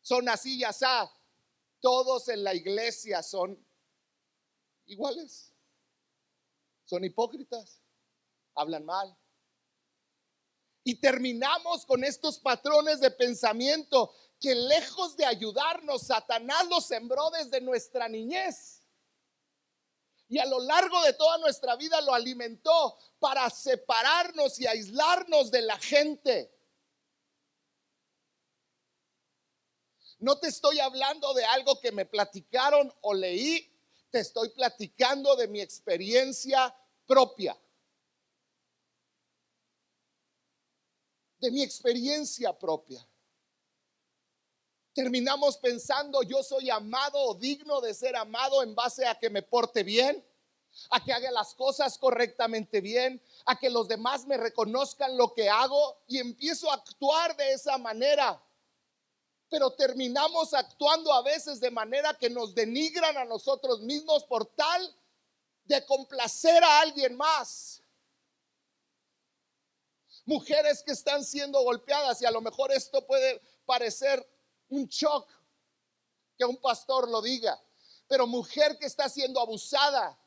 son 0.00 0.28
así 0.28 0.58
y 0.58 0.64
así, 0.64 0.84
todos 1.80 2.28
en 2.28 2.44
la 2.44 2.54
iglesia 2.54 3.22
son 3.22 3.58
iguales, 4.86 5.52
son 6.84 7.04
hipócritas, 7.04 7.80
hablan 8.54 8.84
mal. 8.84 9.16
Y 10.84 10.96
terminamos 10.96 11.86
con 11.86 12.02
estos 12.02 12.40
patrones 12.40 13.00
de 13.00 13.10
pensamiento 13.10 14.12
que 14.40 14.54
lejos 14.54 15.16
de 15.16 15.24
ayudarnos, 15.24 16.02
Satanás 16.02 16.66
los 16.68 16.84
sembró 16.84 17.30
desde 17.30 17.60
nuestra 17.60 18.08
niñez 18.08 18.81
y 20.32 20.38
a 20.38 20.46
lo 20.46 20.60
largo 20.60 21.02
de 21.02 21.12
toda 21.12 21.36
nuestra 21.36 21.76
vida 21.76 22.00
lo 22.00 22.14
alimentó 22.14 22.96
para 23.18 23.50
separarnos 23.50 24.58
y 24.58 24.66
aislarnos 24.66 25.50
de 25.50 25.60
la 25.60 25.76
gente. 25.76 26.50
No 30.20 30.38
te 30.38 30.48
estoy 30.48 30.80
hablando 30.80 31.34
de 31.34 31.44
algo 31.44 31.78
que 31.80 31.92
me 31.92 32.06
platicaron 32.06 32.90
o 33.02 33.12
leí, 33.12 33.70
te 34.08 34.20
estoy 34.20 34.48
platicando 34.48 35.36
de 35.36 35.48
mi 35.48 35.60
experiencia 35.60 36.74
propia. 37.06 37.54
De 41.40 41.50
mi 41.50 41.62
experiencia 41.62 42.58
propia. 42.58 43.06
Terminamos 44.94 45.56
pensando, 45.56 46.22
yo 46.22 46.42
soy 46.42 46.68
amado 46.68 47.18
o 47.18 47.34
digno 47.34 47.80
de 47.80 47.94
ser 47.94 48.14
amado 48.14 48.62
en 48.62 48.74
base 48.74 49.06
a 49.06 49.18
que 49.18 49.30
me 49.30 49.42
porte 49.42 49.82
bien, 49.82 50.22
a 50.90 51.02
que 51.02 51.12
haga 51.12 51.30
las 51.30 51.54
cosas 51.54 51.96
correctamente 51.96 52.80
bien, 52.82 53.22
a 53.46 53.58
que 53.58 53.70
los 53.70 53.88
demás 53.88 54.26
me 54.26 54.36
reconozcan 54.36 55.16
lo 55.16 55.32
que 55.32 55.48
hago 55.48 55.98
y 56.06 56.18
empiezo 56.18 56.70
a 56.70 56.74
actuar 56.74 57.34
de 57.36 57.52
esa 57.52 57.78
manera. 57.78 58.42
Pero 59.48 59.70
terminamos 59.72 60.52
actuando 60.52 61.12
a 61.12 61.22
veces 61.22 61.58
de 61.60 61.70
manera 61.70 62.14
que 62.14 62.28
nos 62.28 62.54
denigran 62.54 63.16
a 63.16 63.24
nosotros 63.24 63.80
mismos 63.80 64.24
por 64.24 64.46
tal 64.46 64.94
de 65.64 65.84
complacer 65.86 66.62
a 66.62 66.80
alguien 66.80 67.16
más. 67.16 67.82
Mujeres 70.26 70.82
que 70.82 70.92
están 70.92 71.24
siendo 71.24 71.62
golpeadas 71.62 72.20
y 72.20 72.26
a 72.26 72.30
lo 72.30 72.40
mejor 72.40 72.72
esto 72.72 73.06
puede 73.06 73.40
parecer 73.64 74.26
un 74.72 74.86
shock 74.88 75.28
que 76.36 76.44
un 76.44 76.56
pastor 76.56 77.08
lo 77.08 77.20
diga. 77.20 77.60
Pero 78.08 78.26
mujer 78.26 78.78
que 78.78 78.86
está 78.86 79.08
siendo 79.08 79.40
abusada 79.40 80.18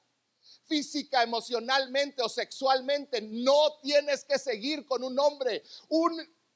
física, 0.66 1.24
emocionalmente 1.24 2.22
o 2.22 2.30
sexualmente, 2.30 3.22
no 3.22 3.78
tienes 3.82 4.24
que 4.24 4.40
seguir 4.40 4.86
con 4.86 5.04
un 5.04 5.18
hombre. 5.20 5.64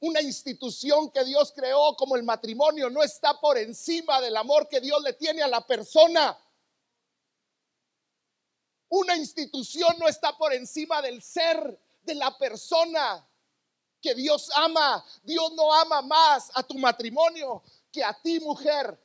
una 0.02 0.22
institución 0.22 1.12
que 1.12 1.26
Dios 1.26 1.52
creó 1.54 1.96
como 1.98 2.16
el 2.16 2.24
matrimonio 2.24 2.90
no 2.90 3.04
está 3.04 3.38
por 3.40 3.58
encima 3.58 4.22
del 4.22 4.38
amor 4.38 4.70
que 4.70 4.80
Dios 4.80 5.02
le 5.04 5.14
tiene 5.14 5.42
a 5.42 5.48
la 5.48 5.66
persona. 5.66 6.38
Una 8.88 9.18
institución 9.18 9.96
no 10.00 10.08
está 10.08 10.38
por 10.38 10.54
encima 10.54 11.02
del 11.02 11.22
ser 11.22 11.80
de 12.04 12.16
la 12.16 12.38
persona 12.38 13.28
que 14.02 14.16
Dios 14.16 14.50
ama. 14.56 15.04
Dios 15.24 15.52
no 15.54 15.74
ama 15.74 16.02
más 16.02 16.50
a 16.54 16.64
tu 16.64 16.76
matrimonio 16.76 17.62
que 17.92 18.04
a 18.04 18.14
ti 18.22 18.40
mujer. 18.40 18.98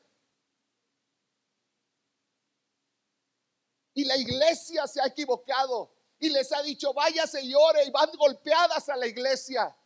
Y 3.94 4.05
la 4.05 4.16
iglesia 4.16 4.87
se 4.87 5.01
ha 5.01 5.07
equivocado 5.07 5.94
y 6.18 6.31
les 6.31 6.53
ha 6.53 6.62
dicho, 6.62 6.92
váyase 6.92 7.42
y 7.42 7.55
ore 7.55 7.85
y 7.85 7.90
van 7.90 8.11
golpeadas 8.16 8.88
a 8.88 8.97
la 8.97 9.07
iglesia. 9.07 9.77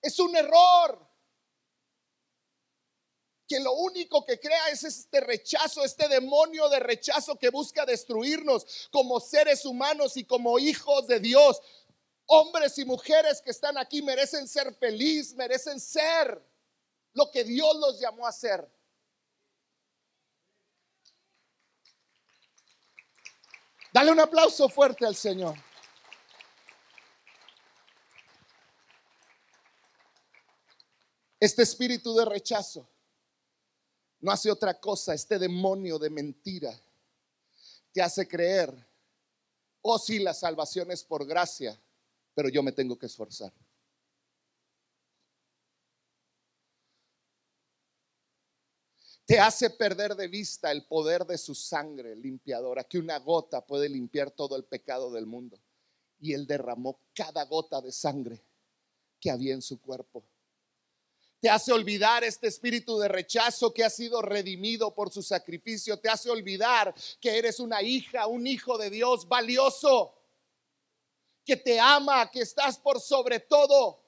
Es 0.00 0.18
un 0.18 0.34
error. 0.36 1.06
Que 3.46 3.60
lo 3.60 3.72
único 3.72 4.26
que 4.26 4.38
crea 4.38 4.68
es 4.68 4.84
este 4.84 5.20
rechazo, 5.20 5.82
este 5.82 6.06
demonio 6.06 6.68
de 6.68 6.80
rechazo 6.80 7.38
que 7.38 7.48
busca 7.48 7.86
destruirnos 7.86 8.88
como 8.92 9.20
seres 9.20 9.64
humanos 9.64 10.18
y 10.18 10.24
como 10.24 10.58
hijos 10.58 11.06
de 11.06 11.18
Dios 11.18 11.58
hombres 12.28 12.78
y 12.78 12.84
mujeres 12.84 13.42
que 13.42 13.50
están 13.50 13.76
aquí 13.78 14.02
merecen 14.02 14.46
ser 14.46 14.74
feliz, 14.74 15.34
merecen 15.34 15.80
ser 15.80 16.40
lo 17.14 17.30
que 17.30 17.42
Dios 17.42 17.74
los 17.76 17.98
llamó 17.98 18.26
a 18.26 18.32
ser. 18.32 18.70
Dale 23.92 24.12
un 24.12 24.20
aplauso 24.20 24.68
fuerte 24.68 25.06
al 25.06 25.16
Señor. 25.16 25.56
Este 31.40 31.62
espíritu 31.62 32.14
de 32.14 32.24
rechazo 32.24 32.88
no 34.20 34.30
hace 34.30 34.50
otra 34.50 34.78
cosa, 34.78 35.14
este 35.14 35.38
demonio 35.38 35.98
de 35.98 36.10
mentira 36.10 36.78
te 37.92 38.02
hace 38.02 38.28
creer, 38.28 38.74
oh 39.80 39.98
sí, 39.98 40.18
la 40.18 40.34
salvación 40.34 40.90
es 40.90 41.02
por 41.02 41.24
gracia, 41.24 41.80
pero 42.38 42.50
yo 42.50 42.62
me 42.62 42.70
tengo 42.70 42.96
que 42.96 43.06
esforzar. 43.06 43.52
Te 49.26 49.40
hace 49.40 49.70
perder 49.70 50.14
de 50.14 50.28
vista 50.28 50.70
el 50.70 50.86
poder 50.86 51.26
de 51.26 51.36
su 51.36 51.52
sangre 51.56 52.14
limpiadora, 52.14 52.84
que 52.84 53.00
una 53.00 53.18
gota 53.18 53.66
puede 53.66 53.88
limpiar 53.88 54.30
todo 54.30 54.54
el 54.54 54.62
pecado 54.62 55.10
del 55.10 55.26
mundo. 55.26 55.60
Y 56.20 56.32
él 56.32 56.46
derramó 56.46 57.00
cada 57.12 57.44
gota 57.44 57.80
de 57.80 57.90
sangre 57.90 58.40
que 59.18 59.32
había 59.32 59.52
en 59.52 59.60
su 59.60 59.80
cuerpo. 59.80 60.24
Te 61.40 61.50
hace 61.50 61.72
olvidar 61.72 62.22
este 62.22 62.46
espíritu 62.46 63.00
de 63.00 63.08
rechazo 63.08 63.74
que 63.74 63.82
ha 63.82 63.90
sido 63.90 64.22
redimido 64.22 64.94
por 64.94 65.10
su 65.10 65.24
sacrificio. 65.24 65.98
Te 65.98 66.08
hace 66.08 66.30
olvidar 66.30 66.94
que 67.20 67.36
eres 67.36 67.58
una 67.58 67.82
hija, 67.82 68.28
un 68.28 68.46
hijo 68.46 68.78
de 68.78 68.90
Dios 68.90 69.26
valioso 69.26 70.17
que 71.48 71.56
te 71.56 71.80
ama, 71.80 72.30
que 72.30 72.42
estás 72.42 72.76
por 72.78 73.00
sobre 73.00 73.40
todo, 73.40 74.04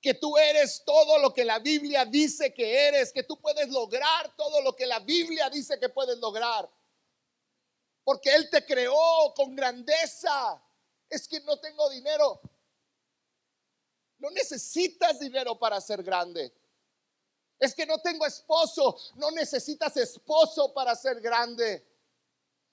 que 0.00 0.14
tú 0.14 0.38
eres 0.38 0.84
todo 0.86 1.18
lo 1.18 1.34
que 1.34 1.44
la 1.44 1.58
Biblia 1.58 2.04
dice 2.04 2.54
que 2.54 2.86
eres, 2.86 3.12
que 3.12 3.24
tú 3.24 3.40
puedes 3.40 3.68
lograr 3.70 4.36
todo 4.36 4.62
lo 4.62 4.76
que 4.76 4.86
la 4.86 5.00
Biblia 5.00 5.50
dice 5.50 5.80
que 5.80 5.88
puedes 5.88 6.16
lograr. 6.18 6.70
Porque 8.04 8.32
Él 8.32 8.48
te 8.50 8.64
creó 8.64 9.34
con 9.34 9.56
grandeza. 9.56 10.62
Es 11.10 11.26
que 11.26 11.40
no 11.40 11.58
tengo 11.58 11.90
dinero. 11.90 12.40
No 14.18 14.30
necesitas 14.30 15.18
dinero 15.18 15.58
para 15.58 15.80
ser 15.80 16.04
grande. 16.04 16.54
Es 17.58 17.74
que 17.74 17.84
no 17.84 17.98
tengo 17.98 18.24
esposo. 18.24 18.96
No 19.16 19.32
necesitas 19.32 19.96
esposo 19.96 20.72
para 20.72 20.94
ser 20.94 21.20
grande. 21.20 21.84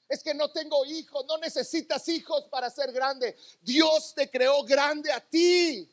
Es 0.08 0.22
que 0.22 0.34
no 0.34 0.52
tengo 0.52 0.86
hijos, 0.86 1.26
no 1.26 1.38
necesitas 1.38 2.08
hijos 2.10 2.48
para 2.50 2.70
ser 2.70 2.92
grande. 2.92 3.36
Dios 3.62 4.14
te 4.14 4.30
creó 4.30 4.64
grande 4.64 5.12
a 5.12 5.20
ti. 5.20 5.90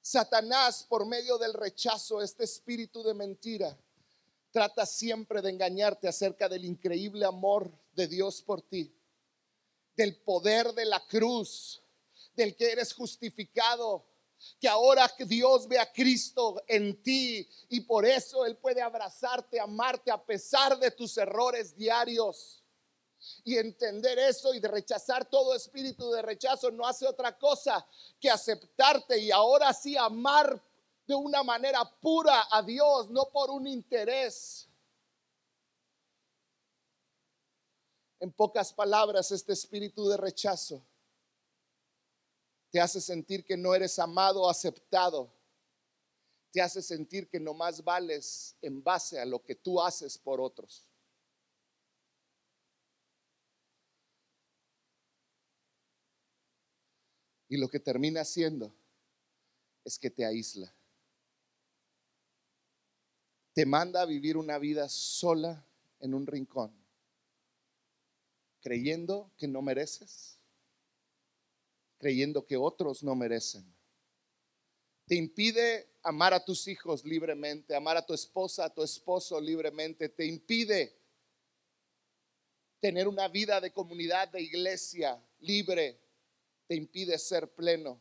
Satanás, 0.00 0.86
por 0.88 1.04
medio 1.04 1.36
del 1.36 1.52
rechazo, 1.52 2.22
este 2.22 2.44
espíritu 2.44 3.02
de 3.02 3.12
mentira, 3.12 3.76
trata 4.52 4.86
siempre 4.86 5.42
de 5.42 5.50
engañarte 5.50 6.08
acerca 6.08 6.48
del 6.48 6.64
increíble 6.64 7.26
amor 7.26 7.70
de 7.92 8.06
Dios 8.06 8.40
por 8.40 8.62
ti, 8.62 8.94
del 9.96 10.16
poder 10.16 10.72
de 10.72 10.84
la 10.84 11.04
cruz, 11.06 11.82
del 12.34 12.54
que 12.54 12.70
eres 12.70 12.94
justificado 12.94 14.06
que 14.60 14.68
ahora 14.68 15.10
Dios 15.18 15.66
ve 15.68 15.78
a 15.78 15.92
Cristo 15.92 16.62
en 16.66 17.02
ti 17.02 17.48
y 17.68 17.80
por 17.80 18.04
eso 18.04 18.44
Él 18.46 18.56
puede 18.56 18.82
abrazarte, 18.82 19.60
amarte 19.60 20.10
a 20.10 20.22
pesar 20.22 20.78
de 20.78 20.90
tus 20.90 21.16
errores 21.18 21.76
diarios. 21.76 22.62
Y 23.44 23.56
entender 23.56 24.18
eso 24.18 24.54
y 24.54 24.60
de 24.60 24.68
rechazar 24.68 25.24
todo 25.28 25.54
espíritu 25.54 26.10
de 26.12 26.22
rechazo 26.22 26.70
no 26.70 26.86
hace 26.86 27.06
otra 27.06 27.36
cosa 27.36 27.84
que 28.20 28.30
aceptarte 28.30 29.18
y 29.18 29.32
ahora 29.32 29.72
sí 29.72 29.96
amar 29.96 30.62
de 31.06 31.14
una 31.14 31.42
manera 31.42 31.84
pura 32.00 32.46
a 32.50 32.62
Dios, 32.62 33.10
no 33.10 33.24
por 33.30 33.50
un 33.50 33.66
interés. 33.66 34.68
En 38.20 38.30
pocas 38.32 38.72
palabras, 38.72 39.30
este 39.32 39.54
espíritu 39.54 40.08
de 40.08 40.16
rechazo 40.16 40.84
te 42.76 42.82
hace 42.82 43.00
sentir 43.00 43.42
que 43.42 43.56
no 43.56 43.74
eres 43.74 43.98
amado 43.98 44.42
o 44.42 44.50
aceptado. 44.50 45.32
Te 46.52 46.60
hace 46.60 46.82
sentir 46.82 47.26
que 47.26 47.40
no 47.40 47.54
más 47.54 47.82
vales 47.82 48.54
en 48.60 48.84
base 48.84 49.18
a 49.18 49.24
lo 49.24 49.42
que 49.42 49.54
tú 49.54 49.80
haces 49.80 50.18
por 50.18 50.42
otros. 50.42 50.86
Y 57.48 57.56
lo 57.56 57.66
que 57.66 57.80
termina 57.80 58.20
haciendo 58.20 58.70
es 59.82 59.98
que 59.98 60.10
te 60.10 60.26
aísla. 60.26 60.70
Te 63.54 63.64
manda 63.64 64.02
a 64.02 64.04
vivir 64.04 64.36
una 64.36 64.58
vida 64.58 64.86
sola 64.90 65.64
en 65.98 66.12
un 66.12 66.26
rincón, 66.26 66.76
creyendo 68.60 69.30
que 69.38 69.48
no 69.48 69.62
mereces, 69.62 70.35
creyendo 71.98 72.46
que 72.46 72.56
otros 72.56 73.02
no 73.02 73.14
merecen. 73.14 73.64
Te 75.06 75.14
impide 75.14 75.88
amar 76.02 76.34
a 76.34 76.44
tus 76.44 76.66
hijos 76.68 77.04
libremente, 77.04 77.74
amar 77.74 77.96
a 77.96 78.04
tu 78.04 78.12
esposa, 78.12 78.64
a 78.64 78.74
tu 78.74 78.82
esposo 78.82 79.40
libremente. 79.40 80.08
Te 80.08 80.26
impide 80.26 80.96
tener 82.80 83.08
una 83.08 83.28
vida 83.28 83.60
de 83.60 83.72
comunidad, 83.72 84.28
de 84.28 84.42
iglesia 84.42 85.20
libre, 85.40 86.00
te 86.66 86.74
impide 86.74 87.18
ser 87.18 87.48
pleno. 87.54 88.00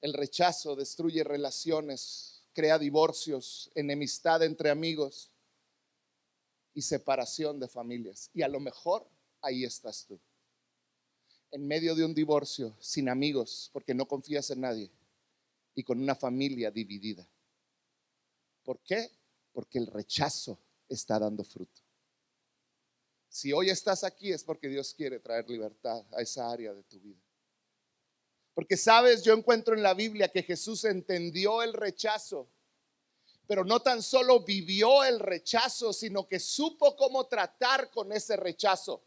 El 0.00 0.12
rechazo 0.12 0.76
destruye 0.76 1.24
relaciones, 1.24 2.44
crea 2.52 2.78
divorcios, 2.78 3.70
enemistad 3.74 4.42
entre 4.42 4.70
amigos 4.70 5.33
y 6.74 6.82
separación 6.82 7.58
de 7.60 7.68
familias. 7.68 8.30
Y 8.34 8.42
a 8.42 8.48
lo 8.48 8.60
mejor 8.60 9.08
ahí 9.40 9.64
estás 9.64 10.04
tú, 10.06 10.18
en 11.50 11.66
medio 11.66 11.94
de 11.94 12.04
un 12.04 12.14
divorcio, 12.14 12.76
sin 12.80 13.08
amigos, 13.08 13.70
porque 13.72 13.94
no 13.94 14.06
confías 14.06 14.50
en 14.50 14.62
nadie, 14.62 14.90
y 15.74 15.84
con 15.84 16.00
una 16.00 16.14
familia 16.14 16.70
dividida. 16.70 17.26
¿Por 18.64 18.80
qué? 18.80 19.10
Porque 19.52 19.78
el 19.78 19.86
rechazo 19.86 20.58
está 20.88 21.18
dando 21.18 21.44
fruto. 21.44 21.80
Si 23.28 23.52
hoy 23.52 23.70
estás 23.70 24.04
aquí 24.04 24.32
es 24.32 24.44
porque 24.44 24.68
Dios 24.68 24.94
quiere 24.94 25.18
traer 25.18 25.48
libertad 25.48 26.04
a 26.12 26.22
esa 26.22 26.50
área 26.50 26.72
de 26.72 26.82
tu 26.84 27.00
vida. 27.00 27.20
Porque 28.54 28.76
sabes, 28.76 29.24
yo 29.24 29.34
encuentro 29.34 29.74
en 29.74 29.82
la 29.82 29.94
Biblia 29.94 30.28
que 30.28 30.44
Jesús 30.44 30.84
entendió 30.84 31.62
el 31.62 31.72
rechazo, 31.72 32.48
pero 33.46 33.64
no 33.64 33.80
tan 33.80 34.02
solo 34.02 34.40
vivió 34.40 35.04
el 35.04 35.20
rechazo, 35.20 35.92
sino 35.92 36.26
que 36.26 36.40
supo 36.40 36.96
cómo 36.96 37.26
tratar 37.26 37.90
con 37.90 38.12
ese 38.12 38.36
rechazo. 38.36 39.02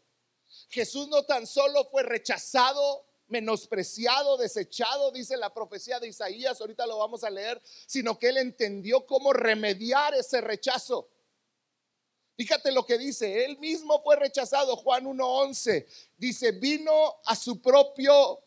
Jesús 0.68 1.08
no 1.08 1.24
tan 1.24 1.46
solo 1.46 1.84
fue 1.86 2.02
rechazado, 2.02 3.04
menospreciado, 3.28 4.36
desechado, 4.36 5.10
dice 5.10 5.36
la 5.36 5.52
profecía 5.52 6.00
de 6.00 6.08
Isaías, 6.08 6.60
ahorita 6.60 6.86
lo 6.86 6.98
vamos 6.98 7.24
a 7.24 7.30
leer, 7.30 7.60
sino 7.86 8.18
que 8.18 8.28
él 8.28 8.38
entendió 8.38 9.06
cómo 9.06 9.32
remediar 9.32 10.14
ese 10.14 10.40
rechazo. 10.40 11.08
Fíjate 12.36 12.70
lo 12.70 12.86
que 12.86 12.96
dice, 12.98 13.44
él 13.44 13.58
mismo 13.58 14.00
fue 14.02 14.14
rechazado, 14.16 14.76
Juan 14.76 15.04
1.11, 15.06 15.86
dice, 16.16 16.52
vino 16.52 17.16
a 17.24 17.34
su 17.34 17.60
propio 17.60 18.40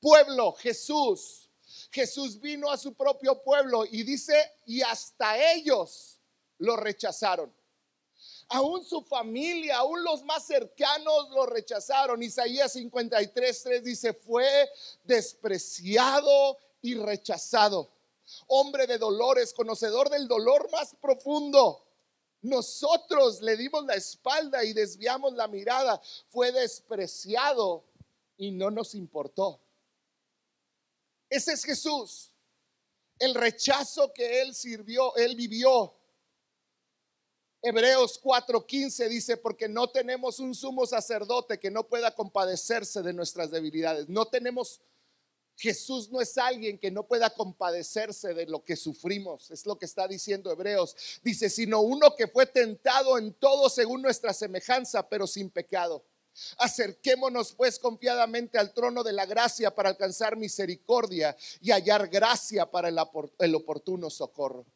pueblo, 0.00 0.52
Jesús. 0.52 1.49
Jesús 1.90 2.40
vino 2.40 2.70
a 2.70 2.76
su 2.76 2.94
propio 2.94 3.42
pueblo 3.42 3.84
y 3.84 4.02
dice, 4.02 4.34
y 4.66 4.82
hasta 4.82 5.52
ellos 5.52 6.18
lo 6.58 6.76
rechazaron. 6.76 7.52
Aún 8.48 8.84
su 8.84 9.02
familia, 9.02 9.78
aún 9.78 10.02
los 10.02 10.24
más 10.24 10.46
cercanos 10.46 11.30
lo 11.30 11.46
rechazaron. 11.46 12.22
Isaías 12.22 12.74
53.3 12.76 13.80
dice, 13.80 14.12
fue 14.12 14.46
despreciado 15.04 16.58
y 16.82 16.94
rechazado. 16.94 17.90
Hombre 18.46 18.86
de 18.86 18.98
dolores, 18.98 19.52
conocedor 19.52 20.10
del 20.10 20.28
dolor 20.28 20.70
más 20.70 20.94
profundo 21.00 21.84
nosotros 22.42 23.42
le 23.42 23.56
dimos 23.56 23.84
la 23.84 23.94
espalda 23.94 24.64
y 24.64 24.72
desviamos 24.72 25.34
la 25.34 25.46
mirada. 25.46 26.00
Fue 26.28 26.52
despreciado 26.52 27.84
y 28.38 28.50
no 28.50 28.70
nos 28.70 28.94
importó. 28.94 29.60
Ese 31.30 31.52
es 31.52 31.64
Jesús. 31.64 32.34
El 33.18 33.34
rechazo 33.34 34.12
que 34.12 34.42
él 34.42 34.54
sirvió, 34.54 35.14
él 35.16 35.36
vivió. 35.36 35.94
Hebreos 37.62 38.20
4:15 38.20 39.08
dice, 39.08 39.36
porque 39.36 39.68
no 39.68 39.88
tenemos 39.90 40.40
un 40.40 40.54
sumo 40.54 40.86
sacerdote 40.86 41.58
que 41.58 41.70
no 41.70 41.86
pueda 41.86 42.14
compadecerse 42.14 43.02
de 43.02 43.12
nuestras 43.12 43.50
debilidades. 43.50 44.08
No 44.08 44.26
tenemos 44.26 44.80
Jesús 45.60 46.10
no 46.10 46.22
es 46.22 46.38
alguien 46.38 46.78
que 46.78 46.90
no 46.90 47.06
pueda 47.06 47.28
compadecerse 47.28 48.32
de 48.32 48.46
lo 48.46 48.64
que 48.64 48.76
sufrimos, 48.76 49.50
es 49.50 49.66
lo 49.66 49.78
que 49.78 49.84
está 49.84 50.08
diciendo 50.08 50.50
Hebreos. 50.50 50.96
Dice, 51.22 51.50
sino 51.50 51.82
uno 51.82 52.16
que 52.16 52.28
fue 52.28 52.46
tentado 52.46 53.18
en 53.18 53.34
todo 53.34 53.68
según 53.68 54.00
nuestra 54.00 54.32
semejanza, 54.32 55.06
pero 55.06 55.26
sin 55.26 55.50
pecado. 55.50 56.02
Acerquémonos 56.58 57.52
pues 57.52 57.78
confiadamente 57.78 58.58
al 58.58 58.72
trono 58.72 59.02
de 59.02 59.12
la 59.12 59.26
gracia 59.26 59.74
para 59.74 59.90
alcanzar 59.90 60.36
misericordia 60.36 61.36
y 61.60 61.70
hallar 61.70 62.08
gracia 62.08 62.70
para 62.70 62.88
el, 62.88 63.54
oportuno 63.54 64.10
socorro. 64.10 64.66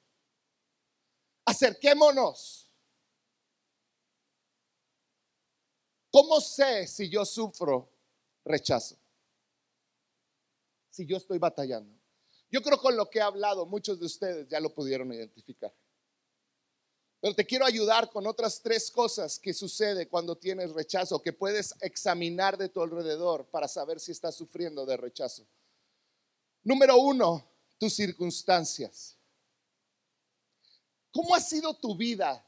Acerquémonos. 1.44 2.70
¿Cómo 6.10 6.40
sé 6.40 6.86
si 6.86 7.08
yo 7.08 7.24
sufro 7.24 7.90
rechazo? 8.44 8.96
si 10.94 11.04
yo 11.06 11.16
estoy 11.16 11.38
batallando? 11.38 11.92
Yo 12.50 12.62
creo 12.62 12.78
con 12.78 12.96
lo 12.96 13.10
que 13.10 13.18
he 13.18 13.22
hablado, 13.22 13.66
muchos 13.66 13.98
de 13.98 14.06
ustedes 14.06 14.46
ya 14.48 14.60
lo 14.60 14.72
pudieron 14.72 15.12
identificar. 15.12 15.74
Pero 17.24 17.34
te 17.34 17.46
quiero 17.46 17.64
ayudar 17.64 18.10
con 18.10 18.26
otras 18.26 18.60
tres 18.60 18.90
cosas 18.90 19.38
que 19.38 19.54
sucede 19.54 20.08
cuando 20.08 20.36
tienes 20.36 20.70
rechazo, 20.72 21.22
que 21.22 21.32
puedes 21.32 21.74
examinar 21.80 22.58
de 22.58 22.68
tu 22.68 22.82
alrededor 22.82 23.46
para 23.46 23.66
saber 23.66 23.98
si 23.98 24.12
estás 24.12 24.34
sufriendo 24.34 24.84
de 24.84 24.98
rechazo. 24.98 25.46
Número 26.62 26.98
uno, 26.98 27.42
tus 27.78 27.94
circunstancias. 27.94 29.16
¿Cómo 31.10 31.34
ha 31.34 31.40
sido 31.40 31.72
tu 31.72 31.96
vida, 31.96 32.46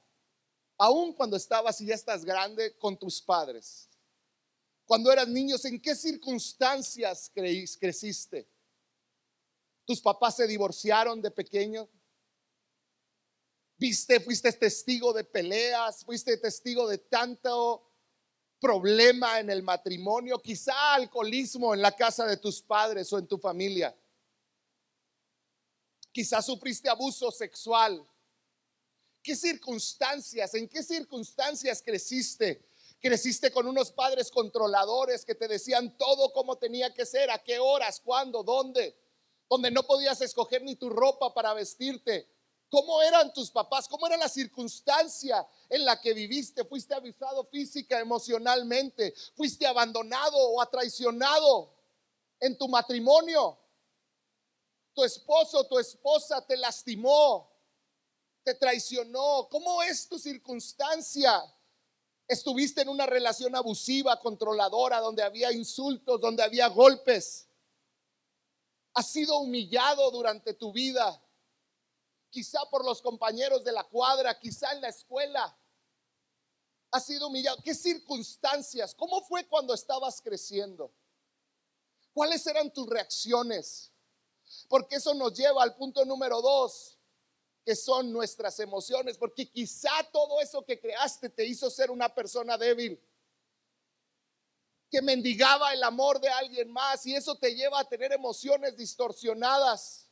aún 0.76 1.14
cuando 1.14 1.38
estabas 1.38 1.80
y 1.80 1.86
ya 1.86 1.94
estás 1.94 2.22
grande, 2.22 2.76
con 2.76 2.98
tus 2.98 3.22
padres? 3.22 3.88
Cuando 4.84 5.10
eras 5.10 5.26
niños, 5.26 5.64
¿en 5.64 5.80
qué 5.80 5.94
circunstancias 5.94 7.32
creciste? 7.80 8.46
¿Tus 9.86 10.02
papás 10.02 10.36
se 10.36 10.46
divorciaron 10.46 11.22
de 11.22 11.30
pequeño? 11.30 11.88
¿Viste, 13.78 14.20
fuiste 14.20 14.50
testigo 14.52 15.12
de 15.12 15.24
peleas? 15.24 16.04
¿Fuiste 16.04 16.36
testigo 16.38 16.88
de 16.88 16.98
tanto 16.98 17.86
problema 18.58 19.38
en 19.38 19.50
el 19.50 19.62
matrimonio? 19.62 20.38
Quizá 20.38 20.94
alcoholismo 20.94 21.74
en 21.74 21.82
la 21.82 21.94
casa 21.94 22.24
de 22.24 22.38
tus 22.38 22.62
padres 22.62 23.12
o 23.12 23.18
en 23.18 23.26
tu 23.26 23.36
familia. 23.36 23.94
Quizá 26.10 26.40
sufriste 26.40 26.88
abuso 26.88 27.30
sexual. 27.30 28.02
¿Qué 29.22 29.36
circunstancias, 29.36 30.54
en 30.54 30.68
qué 30.68 30.82
circunstancias 30.82 31.82
creciste? 31.82 32.66
Creciste 32.98 33.50
con 33.50 33.66
unos 33.66 33.92
padres 33.92 34.30
controladores 34.30 35.26
que 35.26 35.34
te 35.34 35.48
decían 35.48 35.98
todo 35.98 36.32
como 36.32 36.56
tenía 36.56 36.94
que 36.94 37.04
ser, 37.04 37.30
a 37.30 37.42
qué 37.42 37.58
horas, 37.58 38.00
cuándo, 38.00 38.42
dónde, 38.42 38.96
donde 39.50 39.70
no 39.70 39.82
podías 39.82 40.22
escoger 40.22 40.62
ni 40.62 40.76
tu 40.76 40.88
ropa 40.88 41.34
para 41.34 41.52
vestirte. 41.52 42.35
¿Cómo 42.68 43.00
eran 43.00 43.32
tus 43.32 43.50
papás? 43.50 43.86
¿Cómo 43.86 44.06
era 44.06 44.16
la 44.16 44.28
circunstancia 44.28 45.46
en 45.68 45.84
la 45.84 46.00
que 46.00 46.12
viviste? 46.12 46.64
¿Fuiste 46.64 46.94
avisado 46.94 47.44
física, 47.44 48.00
emocionalmente? 48.00 49.14
¿Fuiste 49.34 49.66
abandonado 49.66 50.36
o 50.52 50.66
traicionado 50.66 51.72
en 52.40 52.58
tu 52.58 52.68
matrimonio? 52.68 53.58
Tu 54.94 55.04
esposo, 55.04 55.64
tu 55.64 55.78
esposa 55.78 56.44
te 56.44 56.56
lastimó, 56.56 57.52
te 58.42 58.54
traicionó. 58.54 59.48
¿Cómo 59.48 59.82
es 59.82 60.08
tu 60.08 60.18
circunstancia? 60.18 61.42
Estuviste 62.26 62.82
en 62.82 62.88
una 62.88 63.06
relación 63.06 63.54
abusiva, 63.54 64.18
controladora, 64.18 64.98
donde 64.98 65.22
había 65.22 65.52
insultos, 65.52 66.20
donde 66.20 66.42
había 66.42 66.66
golpes. 66.66 67.46
Has 68.94 69.08
sido 69.08 69.38
humillado 69.38 70.10
durante 70.10 70.54
tu 70.54 70.72
vida, 70.72 71.22
quizá 72.30 72.60
por 72.70 72.84
los 72.84 73.00
compañeros 73.02 73.64
de 73.64 73.72
la 73.72 73.84
cuadra, 73.84 74.38
quizá 74.38 74.72
en 74.72 74.80
la 74.80 74.88
escuela. 74.88 75.56
Has 76.90 77.06
sido 77.06 77.28
humillado. 77.28 77.58
¿Qué 77.62 77.74
circunstancias? 77.74 78.94
¿Cómo 78.94 79.22
fue 79.22 79.46
cuando 79.46 79.74
estabas 79.74 80.20
creciendo? 80.20 80.92
¿Cuáles 82.12 82.46
eran 82.46 82.72
tus 82.72 82.88
reacciones? 82.88 83.92
Porque 84.68 84.96
eso 84.96 85.12
nos 85.14 85.34
lleva 85.34 85.62
al 85.62 85.74
punto 85.76 86.04
número 86.04 86.40
dos 86.40 86.96
que 87.66 87.74
son 87.74 88.12
nuestras 88.12 88.60
emociones, 88.60 89.18
porque 89.18 89.50
quizá 89.50 89.90
todo 90.12 90.40
eso 90.40 90.64
que 90.64 90.78
creaste 90.78 91.28
te 91.28 91.44
hizo 91.44 91.68
ser 91.68 91.90
una 91.90 92.14
persona 92.14 92.56
débil, 92.56 93.02
que 94.88 95.02
mendigaba 95.02 95.72
el 95.72 95.82
amor 95.82 96.20
de 96.20 96.28
alguien 96.28 96.70
más 96.70 97.04
y 97.06 97.16
eso 97.16 97.34
te 97.34 97.56
lleva 97.56 97.80
a 97.80 97.88
tener 97.88 98.12
emociones 98.12 98.76
distorsionadas. 98.76 100.05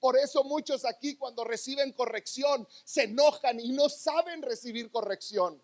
Por 0.00 0.16
eso 0.16 0.44
muchos 0.44 0.84
aquí 0.84 1.16
cuando 1.16 1.44
reciben 1.44 1.92
corrección 1.92 2.66
se 2.84 3.04
enojan 3.04 3.60
y 3.60 3.70
no 3.70 3.88
saben 3.88 4.42
recibir 4.42 4.90
corrección. 4.90 5.62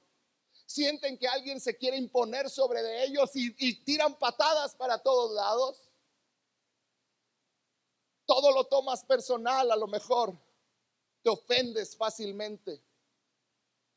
Sienten 0.67 1.19
que 1.19 1.27
alguien 1.27 1.61
se 1.61 1.77
quiere 1.77 1.97
imponer 1.97 2.51
sobre 2.51 2.83
de 2.83 3.05
ellos 3.05 3.31
y, 3.35 3.75
tiran 3.85 4.19
patadas 4.19 4.75
para 4.75 4.99
todos 4.99 5.33
lados. 5.33 5.91
Todo 8.27 8.53
lo 8.53 8.65
tomas 8.65 9.05
personal 9.05 9.71
a 9.71 9.77
lo 9.77 9.87
mejor 9.87 10.37
te 11.23 11.31
ofendes 11.31 11.97
fácilmente. 11.97 12.83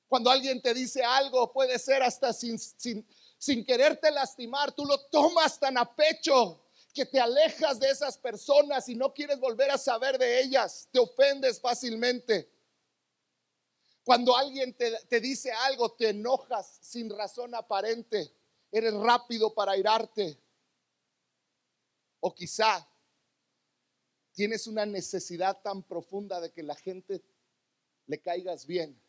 Cuando 0.07 0.29
alguien 0.29 0.62
te 0.62 0.73
dice 0.73 1.03
algo, 1.03 1.51
puede 1.51 1.77
ser 1.77 2.03
hasta 2.03 2.31
sin 2.34 3.65
quererte 3.65 4.12
lastimar, 4.12 4.71
tú 4.71 4.86
lo 4.86 4.97
tomas 5.07 5.60
tan 5.60 5.77
a 5.77 5.95
pecho 5.95 6.61
que 6.91 7.06
te 7.06 7.19
alejas 7.19 7.80
de 7.80 7.89
esas 7.89 8.17
personas 8.17 8.88
y 8.89 8.95
no 8.95 9.13
quieres 9.13 9.39
volver 9.39 9.71
a 9.71 9.77
saber 9.77 10.17
de 10.17 10.41
ellas, 10.41 10.88
te 10.91 10.99
ofendes 10.99 11.60
fácilmente. 11.60 12.51
Cuando 14.04 14.36
alguien 14.36 14.73
te, 14.73 14.91
te, 15.08 15.19
dice 15.19 15.51
algo, 15.51 15.91
te 15.91 16.10
enojas 16.10 16.80
sin 16.82 17.10
razón 17.10 17.54
aparente, 17.56 18.34
eres 18.71 18.93
rápido 18.93 19.54
para 19.54 19.77
irarte. 19.77 20.38
O 22.19 22.34
quizá 22.34 22.88
tienes 24.34 24.67
una 24.67 24.86
necesidad 24.86 25.62
tan 25.62 25.84
profunda 25.84 26.39
de 26.39 26.51
que 26.51 26.63
la 26.63 26.75
gente 26.75 27.23
le 28.08 28.19
caigas 28.19 28.65
bien, 28.65 28.99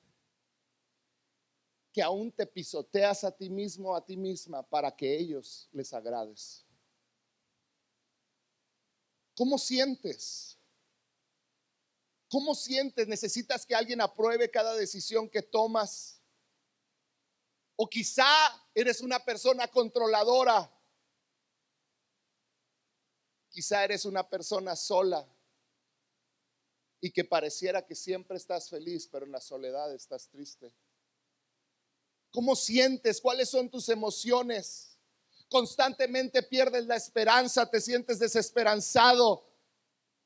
que 1.92 2.02
aún 2.02 2.30
te 2.32 2.46
pisoteas 2.46 3.24
a 3.24 3.30
ti 3.30 3.50
mismo, 3.50 3.94
a 3.94 4.04
ti 4.04 4.16
misma, 4.16 4.62
para 4.62 4.94
que 4.94 5.16
ellos 5.16 5.68
les 5.72 5.92
agrades. 5.92 6.64
¿Cómo 9.42 9.58
sientes? 9.58 10.56
¿Cómo 12.28 12.54
sientes? 12.54 13.08
¿Necesitas 13.08 13.66
que 13.66 13.74
alguien 13.74 14.00
apruebe 14.00 14.48
cada 14.48 14.72
decisión 14.76 15.28
que 15.28 15.42
tomas? 15.42 16.20
O 17.74 17.88
quizá 17.88 18.24
eres 18.72 19.00
una 19.00 19.18
persona 19.18 19.66
controladora 19.66 20.70
Quizá 23.50 23.82
eres 23.82 24.04
una 24.04 24.30
persona 24.30 24.76
sola 24.76 25.26
y 27.00 27.10
que 27.10 27.24
pareciera 27.24 27.84
que 27.84 27.96
siempre 27.96 28.36
estás 28.36 28.70
feliz, 28.70 29.08
pero 29.08 29.26
en 29.26 29.32
la 29.32 29.40
soledad 29.40 29.92
estás 29.92 30.28
triste. 30.28 30.72
¿Cómo 32.30 32.54
sientes? 32.54 33.20
¿Cuáles 33.20 33.50
son 33.50 33.68
tus 33.68 33.88
emociones? 33.88 34.91
Constantemente 35.52 36.42
pierdes 36.42 36.86
la 36.86 36.96
esperanza, 36.96 37.68
te 37.68 37.78
sientes 37.78 38.18
desesperanzado, 38.18 39.44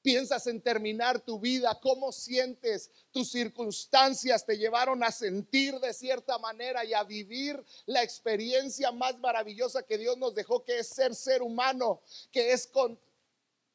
piensas 0.01 0.47
en 0.47 0.61
terminar 0.61 1.19
tu 1.19 1.41
vida, 1.41 1.77
cómo 1.83 2.13
sientes, 2.13 2.93
tus 3.11 3.33
circunstancias 3.33 4.47
te 4.47 4.57
llevaron 4.57 5.03
a 5.03 5.11
sentir 5.11 5.81
de 5.81 5.93
cierta 5.93 6.39
manera 6.39 6.85
y 6.85 6.95
a 6.95 7.03
vivir 7.03 7.61
la 7.87 8.05
experiencia 8.05 8.93
más 8.93 9.19
maravillosa 9.19 9.83
que 9.83 9.99
Dios 9.99 10.17
nos 10.17 10.33
dejó, 10.33 10.63
que 10.63 10.79
es 10.79 10.87
ser 10.87 11.13
ser 11.13 11.43
humano, 11.43 12.03
que 12.31 12.53
es 12.53 12.69
con, 12.69 12.97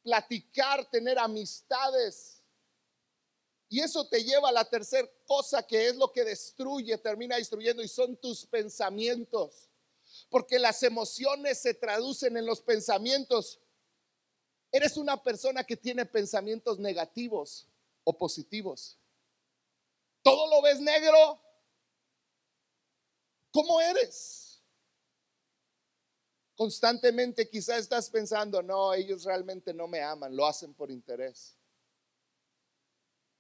platicar, 0.04 0.90
tener 0.90 1.20
amistades. 1.20 2.42
Y 3.68 3.82
eso 3.82 4.08
te 4.08 4.24
lleva 4.24 4.48
a 4.48 4.54
la 4.54 4.64
tercera 4.64 5.10
cosa 5.28 5.64
que 5.64 5.90
es 5.90 5.98
lo 5.98 6.14
que 6.14 6.24
destruye, 6.24 6.98
termina 6.98 7.36
destruyendo 7.36 7.84
y 7.84 7.90
son 7.90 8.16
tus 8.16 8.46
pensamientos. 8.46 9.68
Porque 10.32 10.58
las 10.58 10.82
emociones 10.82 11.62
se 11.62 11.76
traducen 11.76 12.38
en 12.38 12.46
los 12.48 12.62
pensamientos. 12.62 13.60
Eres 14.72 14.96
una 14.96 15.22
persona 15.22 15.66
que 15.66 15.76
tiene 15.76 16.06
pensamientos 16.06 16.80
negativos 16.80 17.68
o 18.06 18.18
positivos. 18.18 18.98
Todo 20.24 20.50
lo 20.50 20.62
ves 20.62 20.80
negro. 20.80 21.40
¿Cómo 23.52 23.82
eres? 23.82 24.64
Constantemente 26.56 27.50
quizás 27.50 27.80
estás 27.80 28.10
pensando, 28.10 28.64
no, 28.64 28.94
ellos 28.94 29.26
realmente 29.26 29.74
no 29.74 29.88
me 29.88 30.02
aman, 30.02 30.34
lo 30.34 30.46
hacen 30.46 30.74
por 30.74 30.92
interés. 30.92 31.58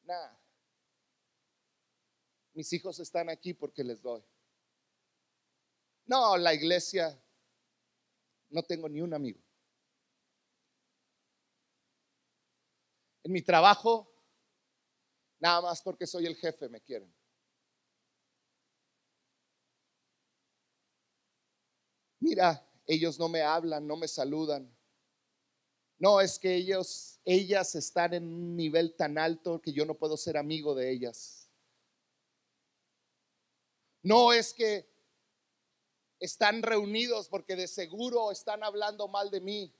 Nada. 0.03 0.37
Mis 2.53 2.73
hijos 2.73 2.99
están 2.99 3.29
aquí 3.29 3.53
porque 3.53 3.81
les 3.81 4.01
doy. 4.01 4.21
No, 6.05 6.37
la 6.37 6.53
iglesia, 6.53 7.09
no 8.51 8.61
tengo 8.63 8.87
ni 8.87 9.01
un 9.01 9.13
amigo. 9.13 9.39
En 13.23 13.31
mi 13.31 13.41
trabajo, 13.41 14.11
nada 15.41 15.61
más 15.61 15.81
porque 15.81 16.07
soy 16.07 16.25
el 16.25 16.35
jefe 16.37 16.69
me 16.69 16.79
quieren. 16.81 17.13
Mira, 22.21 22.65
ellos 22.87 23.19
no 23.19 23.27
me 23.29 23.41
hablan, 23.41 23.85
no 23.85 23.97
me 23.97 24.07
saludan. 24.07 24.73
No, 25.99 26.19
es 26.19 26.37
que 26.39 26.55
ellos, 26.55 27.19
ellas 27.23 27.75
están 27.75 28.13
en 28.13 28.25
un 28.25 28.55
nivel 28.57 28.93
tan 28.95 29.17
alto 29.17 29.61
que 29.61 29.71
yo 29.71 29.85
no 29.85 29.95
puedo 29.95 30.17
ser 30.17 30.35
amigo 30.35 30.75
de 30.75 30.91
ellas. 30.91 31.49
No 34.03 34.31
es 34.33 34.53
que 34.53 34.90
están 36.21 36.63
reunidos 36.63 37.27
porque 37.27 37.57
de 37.57 37.67
seguro 37.67 38.31
están 38.31 38.63
hablando 38.63 39.09
mal 39.09 39.29
de 39.29 39.41
mí. 39.41 39.75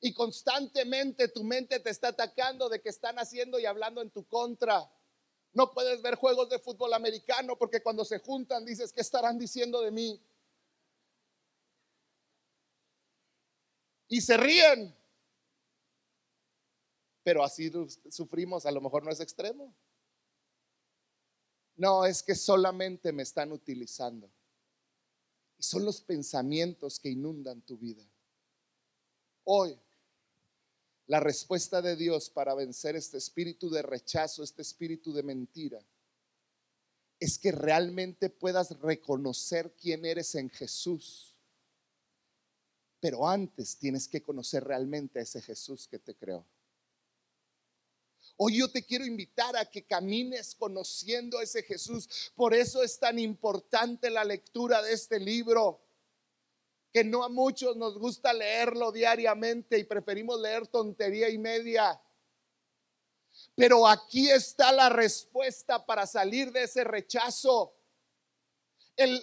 Y 0.00 0.14
constantemente 0.14 1.28
tu 1.28 1.44
mente 1.44 1.78
te 1.78 1.90
está 1.90 2.08
atacando 2.08 2.70
de 2.70 2.80
que 2.80 2.88
están 2.88 3.18
haciendo 3.18 3.58
y 3.58 3.66
hablando 3.66 4.00
en 4.00 4.10
tu 4.10 4.26
contra. 4.26 4.90
No 5.52 5.70
puedes 5.72 6.00
ver 6.00 6.14
juegos 6.14 6.48
de 6.48 6.58
fútbol 6.58 6.94
americano 6.94 7.58
porque 7.58 7.82
cuando 7.82 8.04
se 8.04 8.18
juntan 8.18 8.64
dices, 8.64 8.92
¿qué 8.92 9.02
estarán 9.02 9.38
diciendo 9.38 9.82
de 9.82 9.90
mí? 9.90 10.20
y 14.12 14.20
se 14.20 14.36
ríen. 14.36 14.94
Pero 17.22 17.42
así 17.42 17.72
sufrimos, 18.10 18.66
a 18.66 18.70
lo 18.70 18.82
mejor 18.82 19.02
no 19.04 19.10
es 19.10 19.20
extremo. 19.20 19.74
No, 21.76 22.04
es 22.04 22.22
que 22.22 22.34
solamente 22.34 23.10
me 23.10 23.22
están 23.22 23.52
utilizando. 23.52 24.30
Y 25.62 25.64
son 25.64 25.84
los 25.84 26.00
pensamientos 26.00 26.98
que 26.98 27.10
inundan 27.10 27.62
tu 27.62 27.78
vida. 27.78 28.04
Hoy, 29.44 29.78
la 31.06 31.20
respuesta 31.20 31.80
de 31.80 31.94
Dios 31.94 32.28
para 32.28 32.54
vencer 32.54 32.96
este 32.96 33.18
espíritu 33.18 33.70
de 33.70 33.82
rechazo, 33.82 34.42
este 34.42 34.62
espíritu 34.62 35.12
de 35.12 35.22
mentira, 35.22 35.80
es 37.20 37.38
que 37.38 37.52
realmente 37.52 38.28
puedas 38.28 38.80
reconocer 38.80 39.72
quién 39.80 40.04
eres 40.04 40.34
en 40.34 40.50
Jesús 40.50 41.32
pero 43.02 43.28
antes 43.28 43.76
tienes 43.78 44.06
que 44.06 44.22
conocer 44.22 44.62
realmente 44.62 45.18
a 45.18 45.22
ese 45.22 45.42
Jesús 45.42 45.88
que 45.88 45.98
te 45.98 46.14
creó. 46.14 46.46
Hoy 48.44 48.58
yo 48.58 48.68
te 48.68 48.84
quiero 48.84 49.06
invitar 49.06 49.56
a 49.56 49.64
que 49.66 49.84
camines 49.84 50.56
conociendo 50.56 51.38
a 51.38 51.44
ese 51.44 51.62
Jesús. 51.62 52.32
Por 52.34 52.54
eso 52.54 52.82
es 52.82 52.98
tan 52.98 53.20
importante 53.20 54.10
la 54.10 54.24
lectura 54.24 54.82
de 54.82 54.92
este 54.92 55.20
libro, 55.20 55.80
que 56.92 57.04
no 57.04 57.22
a 57.22 57.28
muchos 57.28 57.76
nos 57.76 57.96
gusta 57.96 58.32
leerlo 58.32 58.90
diariamente 58.90 59.78
y 59.78 59.84
preferimos 59.84 60.40
leer 60.40 60.66
tontería 60.66 61.28
y 61.28 61.38
media. 61.38 62.02
Pero 63.54 63.86
aquí 63.86 64.28
está 64.28 64.72
la 64.72 64.88
respuesta 64.88 65.86
para 65.86 66.04
salir 66.04 66.50
de 66.50 66.64
ese 66.64 66.82
rechazo. 66.82 67.76
El, 68.96 69.22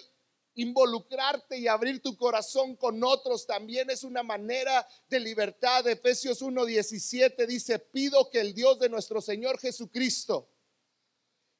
involucrarte 0.62 1.58
y 1.58 1.68
abrir 1.68 2.02
tu 2.02 2.16
corazón 2.16 2.76
con 2.76 3.02
otros 3.02 3.46
también 3.46 3.90
es 3.90 4.04
una 4.04 4.22
manera 4.22 4.86
de 5.08 5.20
libertad. 5.20 5.86
Efesios 5.86 6.42
1:17 6.42 7.46
dice, 7.46 7.78
pido 7.78 8.30
que 8.30 8.40
el 8.40 8.54
Dios 8.54 8.78
de 8.78 8.88
nuestro 8.88 9.20
Señor 9.20 9.58
Jesucristo, 9.58 10.48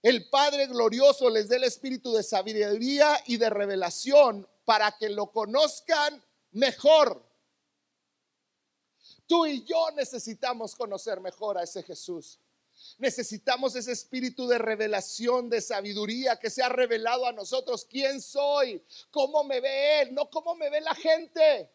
el 0.02 0.28
Padre 0.30 0.66
glorioso 0.66 1.28
les 1.28 1.48
dé 1.48 1.56
el 1.56 1.64
espíritu 1.64 2.12
de 2.12 2.22
sabiduría 2.22 3.22
y 3.26 3.36
de 3.36 3.50
revelación 3.50 4.48
para 4.64 4.96
que 4.96 5.10
lo 5.10 5.30
conozcan 5.30 6.22
mejor. 6.52 7.22
Tú 9.26 9.46
y 9.46 9.62
yo 9.64 9.90
necesitamos 9.92 10.74
conocer 10.74 11.20
mejor 11.20 11.58
a 11.58 11.62
ese 11.62 11.82
Jesús. 11.82 12.38
Necesitamos 12.98 13.74
ese 13.76 13.92
espíritu 13.92 14.46
de 14.46 14.58
revelación, 14.58 15.48
de 15.48 15.60
sabiduría 15.60 16.38
que 16.38 16.50
se 16.50 16.62
ha 16.62 16.68
revelado 16.68 17.26
a 17.26 17.32
nosotros. 17.32 17.84
¿Quién 17.84 18.20
soy? 18.20 18.84
¿Cómo 19.10 19.44
me 19.44 19.60
ve 19.60 20.02
Él? 20.02 20.14
No 20.14 20.28
cómo 20.30 20.54
me 20.54 20.70
ve 20.70 20.80
la 20.80 20.94
gente. 20.94 21.70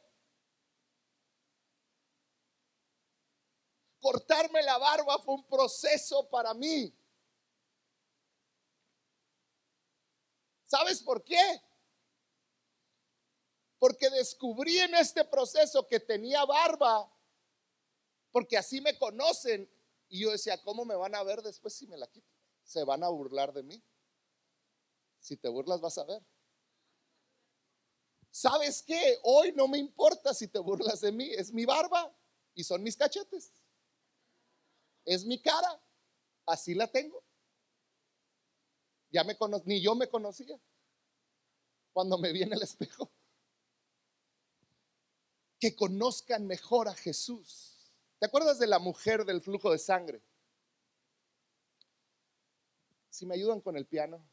Cortarme 3.99 4.61
la 4.61 4.77
barba 4.77 5.17
fue 5.19 5.35
un 5.35 5.47
proceso 5.47 6.29
para 6.29 6.53
mí. 6.53 6.93
¿Sabes 10.65 11.01
por 11.01 11.23
qué? 11.23 11.61
Porque 13.79 14.09
descubrí 14.09 14.79
en 14.79 14.95
este 14.95 15.23
proceso 15.25 15.87
que 15.87 15.99
tenía 15.99 16.45
barba 16.45 17.11
porque 18.35 18.57
así 18.57 18.81
me 18.81 18.97
conocen. 18.97 19.65
Y 20.15 20.19
yo 20.19 20.31
decía, 20.31 20.57
¿cómo 20.63 20.85
me 20.85 20.95
van 20.95 21.13
a 21.13 21.23
ver 21.23 21.41
después 21.41 21.73
si 21.73 21.87
me 21.87 21.97
la 21.97 22.07
quito? 22.07 22.31
Se 22.63 22.85
van 22.85 23.03
a 23.03 23.09
burlar 23.09 23.51
de 23.51 23.63
mí. 23.63 23.83
Si 25.19 25.35
te 25.35 25.49
burlas 25.49 25.81
vas 25.81 25.97
a 25.97 26.05
ver. 26.05 26.25
¿Sabes 28.31 28.81
qué? 28.81 29.19
Hoy 29.23 29.51
no 29.51 29.67
me 29.67 29.77
importa 29.77 30.33
si 30.33 30.47
te 30.47 30.57
burlas 30.59 31.01
de 31.01 31.11
mí. 31.11 31.29
Es 31.31 31.51
mi 31.51 31.65
barba 31.65 32.17
y 32.53 32.63
son 32.63 32.81
mis 32.81 32.95
cachetes. 32.95 33.51
Es 35.03 35.25
mi 35.25 35.41
cara. 35.41 35.83
Así 36.45 36.73
la 36.73 36.89
tengo. 36.89 37.21
Ya 39.09 39.25
me 39.25 39.37
cono 39.37 39.61
ni 39.65 39.81
yo 39.81 39.95
me 39.95 40.07
conocía 40.07 40.57
cuando 41.91 42.17
me 42.17 42.31
vi 42.31 42.43
en 42.43 42.53
el 42.53 42.61
espejo. 42.61 43.11
Que 45.59 45.75
conozcan 45.75 46.47
mejor 46.47 46.87
a 46.87 46.95
Jesús 46.95 47.74
¿Te 48.25 48.29
acuerdas 48.29 48.57
de 48.57 48.65
la 48.65 48.79
mujer 48.79 49.23
del 49.23 49.39
flujo 49.39 49.71
de 49.71 49.77
sangre? 49.77 50.19
Si 53.07 53.23
me 53.23 53.35
ayudan 53.35 53.61
con 53.61 53.77
el 53.77 53.85
piano. 53.85 54.27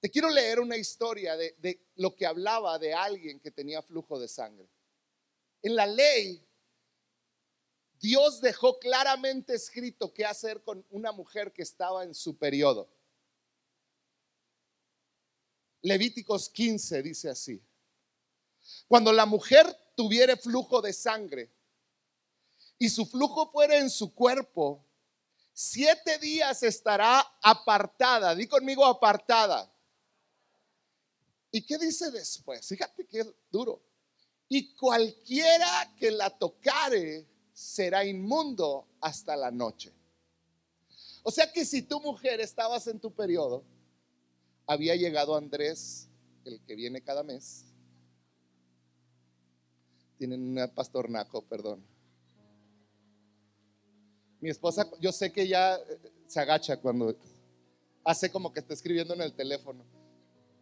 Te 0.00 0.10
quiero 0.10 0.28
leer 0.28 0.58
una 0.58 0.76
historia 0.76 1.36
de, 1.36 1.86
lo 1.94 2.16
que 2.16 2.26
hablaba 2.26 2.80
de 2.80 2.94
alguien 2.94 3.38
que 3.38 3.52
tenía 3.52 3.80
flujo 3.80 4.18
de 4.18 4.26
sangre. 4.26 4.68
En 5.62 5.76
la 5.76 5.86
ley, 5.86 6.44
Dios 8.00 8.40
dejó 8.40 8.80
claramente 8.80 9.54
escrito 9.54 10.12
qué 10.12 10.24
hacer 10.24 10.64
con 10.64 10.84
una 10.90 11.12
mujer 11.12 11.52
que 11.52 11.62
estaba 11.62 12.02
en 12.02 12.12
su 12.12 12.36
periodo. 12.36 12.88
Levíticos 15.82 16.48
15 16.48 17.02
dice 17.04 17.30
así. 17.30 17.62
Cuando 18.88 19.12
la 19.12 19.26
mujer 19.26 19.64
tuviere 19.94 20.36
flujo 20.36 20.82
de 20.82 20.92
sangre, 20.92 21.52
y 22.78 22.88
su 22.88 23.04
flujo 23.06 23.50
fuera 23.50 23.76
en 23.78 23.90
su 23.90 24.14
cuerpo, 24.14 24.84
siete 25.52 26.18
días 26.18 26.62
estará 26.62 27.20
apartada. 27.42 28.34
Di 28.34 28.46
conmigo 28.46 28.84
apartada. 28.84 29.70
¿Y 31.50 31.62
qué 31.62 31.76
dice 31.78 32.10
después? 32.10 32.66
Fíjate 32.66 33.04
que 33.06 33.20
es 33.20 33.34
duro. 33.50 33.82
Y 34.48 34.74
cualquiera 34.76 35.92
que 35.96 36.10
la 36.10 36.30
tocare 36.30 37.26
será 37.52 38.04
inmundo 38.04 38.86
hasta 39.00 39.34
la 39.34 39.50
noche. 39.50 39.92
O 41.24 41.30
sea 41.30 41.52
que 41.52 41.64
si 41.64 41.82
tu 41.82 42.00
mujer 42.00 42.40
estabas 42.40 42.86
en 42.86 43.00
tu 43.00 43.12
periodo, 43.12 43.64
había 44.66 44.94
llegado 44.94 45.34
Andrés, 45.34 46.08
el 46.44 46.60
que 46.64 46.76
viene 46.76 47.02
cada 47.02 47.22
mes. 47.24 47.64
Tienen 50.16 50.56
un 50.56 50.70
pastornaco, 50.74 51.42
perdón 51.42 51.97
mi 54.40 54.50
esposa, 54.50 54.88
yo 55.00 55.12
sé 55.12 55.32
que 55.32 55.48
ya 55.48 55.74
eh, 55.74 55.98
se 56.26 56.40
agacha 56.40 56.76
cuando 56.76 57.16
hace 58.04 58.30
como 58.30 58.52
que 58.52 58.60
está 58.60 58.74
escribiendo 58.74 59.14
en 59.14 59.22
el 59.22 59.34
teléfono. 59.34 59.84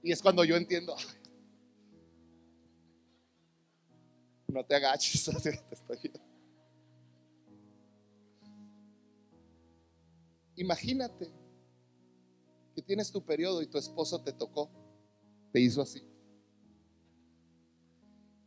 Y 0.03 0.12
es 0.12 0.23
cuando 0.23 0.45
yo 0.45 0.57
entiendo, 0.57 0.95
no 4.49 4.65
te 4.65 4.75
agaches, 4.77 5.25
te 5.43 5.75
estoy 5.75 5.99
viendo. 6.03 6.21
Imagínate 10.57 11.31
que 12.75 12.83
tienes 12.83 13.12
tu 13.12 13.23
periodo 13.23 13.62
y 13.62 13.67
tu 13.67 13.79
esposo 13.79 14.23
te 14.23 14.33
tocó, 14.33 14.71
te 15.53 15.61
hizo 15.61 15.83
así. 15.83 16.03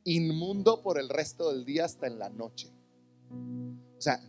Inmundo 0.06 0.82
por 0.82 1.00
el 1.00 1.08
resto 1.08 1.52
del 1.52 1.66
día 1.66 1.86
hasta 1.86 2.08
en 2.08 2.18
la 2.18 2.30
noche. 2.30 2.72
O 3.98 4.02
sea, 4.02 4.20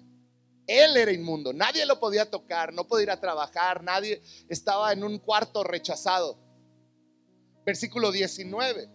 él 0.70 0.96
era 0.96 1.12
inmundo, 1.12 1.52
nadie 1.52 1.85
lo 1.85 1.98
podía 1.98 2.30
tocar, 2.30 2.72
no 2.72 2.87
podía 2.87 3.04
ir 3.04 3.11
a 3.11 3.20
trabajar, 3.20 3.83
nadie 3.83 4.22
estaba 4.48 4.92
en 4.92 5.02
un 5.02 5.18
cuarto 5.18 5.64
rechazado. 5.64 6.38
Versículo 7.64 8.12
19. 8.12 8.88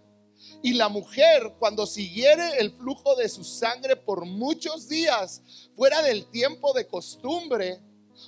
Y 0.61 0.73
la 0.73 0.89
mujer, 0.89 1.55
cuando 1.59 1.85
siguiere 1.85 2.59
el 2.59 2.71
flujo 2.71 3.15
de 3.15 3.27
su 3.27 3.43
sangre 3.43 3.95
por 3.95 4.25
muchos 4.25 4.87
días, 4.87 5.41
fuera 5.75 6.01
del 6.01 6.27
tiempo 6.27 6.73
de 6.73 6.87
costumbre, 6.87 7.81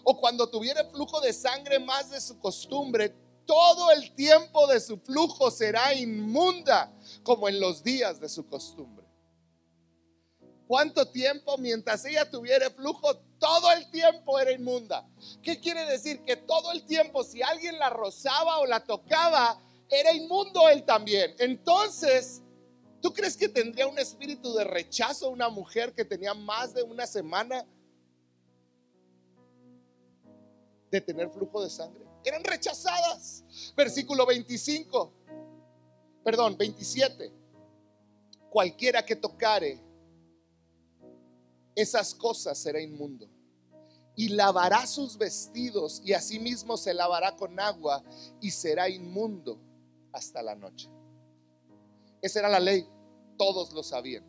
o 0.04 0.20
cuando 0.20 0.50
tuviera 0.50 0.84
flujo 0.86 1.22
de 1.22 1.32
sangre 1.32 1.80
más 1.80 2.12
de 2.12 2.20
su 2.20 2.38
costumbre, 2.40 3.16
todo 3.46 3.92
el 3.92 4.14
tiempo 4.14 4.68
de 4.68 4.80
su 4.82 4.98
flujo 4.98 5.50
será 5.50 5.94
inmunda, 5.94 6.92
como 7.24 7.48
en 7.48 7.60
los 7.60 7.82
días 7.82 8.20
de 8.20 8.28
su 8.28 8.46
costumbre. 8.46 9.07
¿Cuánto 10.68 11.08
tiempo 11.08 11.58
mientras 11.58 12.04
ella 12.06 12.30
tuviera 12.30 12.70
flujo? 12.70 13.22
todo 13.40 13.72
el 13.72 13.90
tiempo 13.90 14.40
era 14.40 14.52
inmunda. 14.52 15.08
¿Qué 15.42 15.60
quiere 15.60 15.86
decir? 15.86 16.24
Que 16.24 16.36
todo 16.36 16.72
el 16.72 16.86
tiempo, 16.86 17.24
si 17.24 17.42
alguien 17.42 17.78
la 17.78 17.90
rozaba 17.90 18.60
o 18.60 18.66
la 18.66 18.84
tocaba, 18.84 19.62
era 19.90 20.14
inmundo 20.14 20.68
él 20.70 20.84
también. 20.84 21.36
Entonces, 21.40 22.42
¿tú 23.02 23.14
crees 23.14 23.38
que 23.38 23.50
tendría 23.50 23.88
un 23.88 24.00
espíritu 24.00 24.54
de 24.54 24.64
rechazo 24.64 25.30
una 25.30 25.50
mujer 25.50 25.94
que 25.94 26.04
tenía 26.04 26.34
más 26.34 26.74
de 26.74 26.84
una 26.84 27.06
semana 27.06 27.66
de 30.92 31.02
tener 31.02 31.30
flujo 31.30 31.64
de 31.64 31.70
sangre? 31.70 32.06
Eran 32.24 32.44
rechazadas. 32.44 33.44
Versículo 33.76 34.26
25, 34.26 35.14
perdón, 36.24 36.58
27. 36.58 37.32
Cualquiera 38.50 39.06
que 39.06 39.16
tocare 39.16 39.87
esas 41.78 42.16
cosas 42.16 42.58
será 42.58 42.82
inmundo. 42.82 43.30
Y 44.16 44.30
lavará 44.30 44.88
sus 44.88 45.16
vestidos 45.16 46.02
y 46.04 46.14
asimismo 46.14 46.76
se 46.76 46.92
lavará 46.92 47.36
con 47.36 47.60
agua 47.60 48.04
y 48.42 48.50
será 48.50 48.90
inmundo 48.90 49.60
hasta 50.12 50.42
la 50.42 50.56
noche. 50.56 50.90
Esa 52.20 52.40
era 52.40 52.50
la 52.50 52.60
ley, 52.60 52.90
todos 53.38 53.72
lo 53.74 53.84
sabían. 53.84 54.26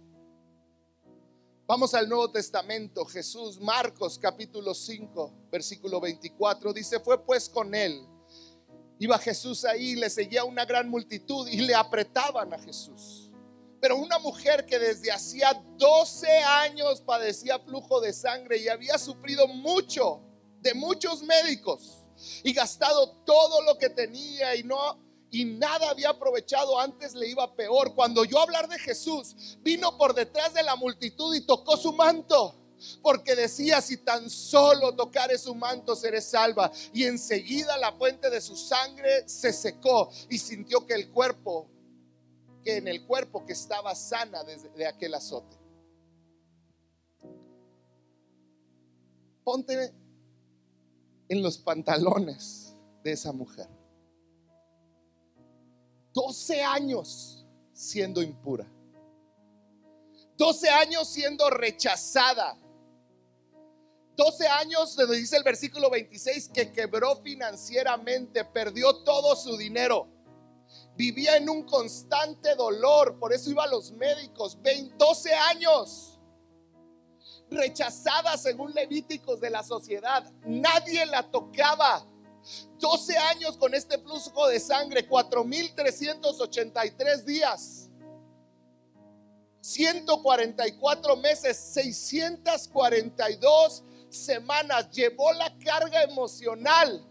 Vamos 1.66 1.94
al 1.94 2.06
Nuevo 2.06 2.30
Testamento, 2.30 3.06
Jesús, 3.06 3.58
Marcos 3.60 4.18
capítulo 4.18 4.74
5, 4.74 5.48
versículo 5.50 6.00
24, 6.00 6.74
dice, 6.74 7.00
fue 7.00 7.24
pues 7.24 7.48
con 7.48 7.74
él. 7.74 8.06
Iba 8.98 9.16
Jesús 9.18 9.64
ahí, 9.64 9.96
le 9.96 10.10
seguía 10.10 10.44
una 10.44 10.66
gran 10.66 10.90
multitud 10.90 11.48
y 11.48 11.62
le 11.62 11.74
apretaban 11.74 12.52
a 12.52 12.58
Jesús. 12.58 13.27
Pero 13.80 13.96
una 13.96 14.18
mujer 14.18 14.66
que 14.66 14.78
desde 14.78 15.12
hacía 15.12 15.62
12 15.76 16.26
años 16.38 17.00
padecía 17.00 17.58
flujo 17.58 18.00
de 18.00 18.12
sangre 18.12 18.58
y 18.58 18.68
había 18.68 18.98
sufrido 18.98 19.46
mucho 19.46 20.20
de 20.60 20.74
muchos 20.74 21.22
médicos 21.22 21.98
y 22.42 22.52
gastado 22.52 23.10
todo 23.24 23.62
lo 23.62 23.78
que 23.78 23.90
tenía 23.90 24.56
y 24.56 24.64
no 24.64 24.98
y 25.30 25.44
nada 25.44 25.90
había 25.90 26.10
aprovechado, 26.10 26.80
antes 26.80 27.14
le 27.14 27.28
iba 27.28 27.54
peor. 27.54 27.94
Cuando 27.94 28.24
yo 28.24 28.40
hablar 28.40 28.68
de 28.68 28.78
Jesús, 28.78 29.58
vino 29.60 29.96
por 29.98 30.14
detrás 30.14 30.54
de 30.54 30.62
la 30.62 30.76
multitud 30.76 31.34
y 31.34 31.44
tocó 31.44 31.76
su 31.76 31.92
manto. 31.92 32.54
Porque 33.02 33.34
decía, 33.34 33.82
si 33.82 33.98
tan 33.98 34.30
solo 34.30 34.94
tocare 34.94 35.36
su 35.36 35.54
manto, 35.54 35.96
seré 35.96 36.22
salva. 36.22 36.70
Y 36.92 37.04
enseguida 37.04 37.76
la 37.76 37.92
fuente 37.92 38.30
de 38.30 38.40
su 38.40 38.56
sangre 38.56 39.28
se 39.28 39.52
secó 39.52 40.10
y 40.30 40.38
sintió 40.38 40.86
que 40.86 40.94
el 40.94 41.10
cuerpo 41.10 41.68
en 42.64 42.88
el 42.88 43.06
cuerpo 43.06 43.44
que 43.46 43.52
estaba 43.52 43.94
sana 43.94 44.44
desde 44.44 44.68
de 44.70 44.86
aquel 44.86 45.14
azote. 45.14 45.56
Ponte 49.44 49.92
en 51.28 51.42
los 51.42 51.58
pantalones 51.58 52.74
de 53.02 53.12
esa 53.12 53.32
mujer. 53.32 53.68
12 56.12 56.62
años 56.62 57.46
siendo 57.72 58.22
impura. 58.22 58.66
12 60.36 60.68
años 60.68 61.08
siendo 61.08 61.48
rechazada. 61.50 62.58
12 64.16 64.48
años, 64.48 64.96
donde 64.96 65.16
dice 65.16 65.36
el 65.36 65.44
versículo 65.44 65.90
26, 65.90 66.48
que 66.48 66.72
quebró 66.72 67.16
financieramente, 67.22 68.44
perdió 68.44 68.96
todo 69.04 69.36
su 69.36 69.56
dinero. 69.56 70.08
Vivía 70.98 71.36
en 71.36 71.48
un 71.48 71.62
constante 71.62 72.54
dolor, 72.56 73.18
por 73.20 73.32
eso 73.32 73.48
iba 73.50 73.62
a 73.62 73.68
los 73.68 73.92
médicos. 73.92 74.58
12 74.98 75.32
años. 75.32 76.18
Rechazada 77.48 78.36
según 78.36 78.74
Levíticos 78.74 79.40
de 79.40 79.48
la 79.48 79.62
sociedad. 79.62 80.28
Nadie 80.44 81.06
la 81.06 81.22
tocaba. 81.22 82.04
12 82.80 83.16
años 83.16 83.56
con 83.58 83.74
este 83.74 83.98
flujo 83.98 84.48
de 84.48 84.58
sangre, 84.58 85.08
4.383 85.08 87.22
días. 87.22 87.90
144 89.60 91.16
meses, 91.16 91.56
642 91.74 93.84
semanas. 94.08 94.90
Llevó 94.90 95.32
la 95.32 95.56
carga 95.58 96.02
emocional 96.02 97.07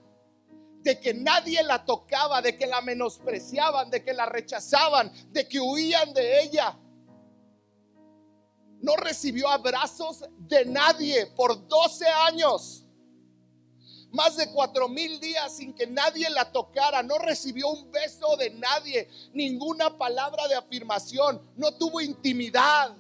de 0.88 1.02
que 1.02 1.14
nadie 1.14 1.62
la 1.64 1.84
tocaba, 1.84 2.42
de 2.42 2.58
que 2.58 2.66
la 2.66 2.80
menospreciaban, 2.80 3.90
de 3.90 4.06
que 4.06 4.14
la 4.14 4.26
rechazaban, 4.26 5.12
de 5.34 5.46
que 5.46 5.60
huían 5.60 6.14
de 6.14 6.44
ella. 6.44 6.80
No 8.80 8.96
recibió 8.96 9.50
abrazos 9.50 10.24
de 10.38 10.64
nadie 10.64 11.26
por 11.36 11.68
12 11.68 12.08
años 12.08 12.86
más 14.12 14.38
de 14.38 14.50
cuatro 14.54 14.88
mil 14.88 15.20
días 15.20 15.58
sin 15.58 15.74
que 15.74 15.86
nadie 15.86 16.30
la 16.30 16.50
tocara, 16.54 17.04
no 17.04 17.18
recibió 17.18 17.68
un 17.68 17.92
beso 17.92 18.38
de 18.38 18.52
nadie, 18.52 19.10
ninguna 19.34 19.98
palabra 19.98 20.48
de 20.48 20.56
afirmación, 20.56 21.42
no 21.58 21.74
tuvo 21.74 22.00
intimidad. 22.00 22.96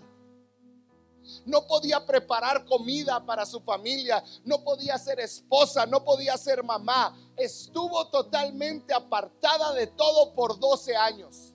No 1.48 1.66
podía 1.66 2.06
preparar 2.06 2.66
comida 2.66 3.26
para 3.26 3.46
su 3.46 3.62
familia, 3.62 4.22
no 4.44 4.64
podía 4.64 4.98
ser 4.98 5.22
esposa, 5.22 5.86
no 5.86 6.04
podía 6.04 6.38
ser 6.38 6.62
mamá. 6.62 7.18
Estuvo 7.38 8.10
totalmente 8.10 8.94
apartada 8.94 9.74
de 9.74 9.88
todo 9.88 10.34
por 10.34 10.60
12 10.60 10.96
años. 10.96 11.54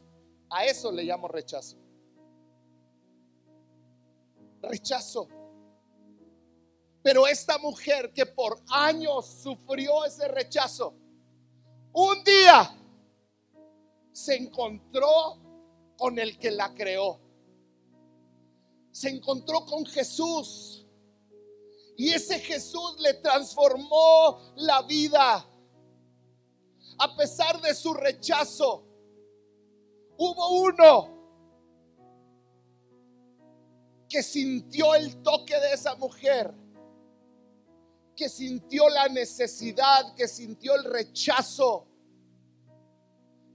A 0.48 0.64
eso 0.64 0.90
le 0.90 1.04
llamo 1.04 1.28
rechazo. 1.28 1.76
Rechazo. 4.62 5.28
Pero 7.02 7.26
esta 7.26 7.58
mujer 7.58 8.12
que 8.14 8.24
por 8.24 8.58
años 8.70 9.26
sufrió 9.26 10.06
ese 10.06 10.26
rechazo, 10.26 10.94
un 11.92 12.24
día 12.24 12.74
se 14.12 14.36
encontró 14.36 15.38
con 15.98 16.18
el 16.18 16.38
que 16.38 16.50
la 16.50 16.72
creó. 16.72 17.21
Se 18.92 19.08
encontró 19.08 19.66
con 19.66 19.84
Jesús. 19.84 20.86
Y 21.96 22.10
ese 22.10 22.38
Jesús 22.38 22.96
le 23.00 23.14
transformó 23.14 24.38
la 24.56 24.82
vida. 24.82 25.44
A 26.98 27.16
pesar 27.16 27.60
de 27.60 27.74
su 27.74 27.92
rechazo, 27.94 28.84
hubo 30.16 30.48
uno 30.60 31.08
que 34.08 34.22
sintió 34.22 34.94
el 34.94 35.22
toque 35.22 35.58
de 35.58 35.72
esa 35.72 35.96
mujer 35.96 36.54
que 38.16 38.28
sintió 38.28 38.88
la 38.88 39.08
necesidad, 39.08 40.14
que 40.14 40.28
sintió 40.28 40.74
el 40.74 40.84
rechazo. 40.84 41.86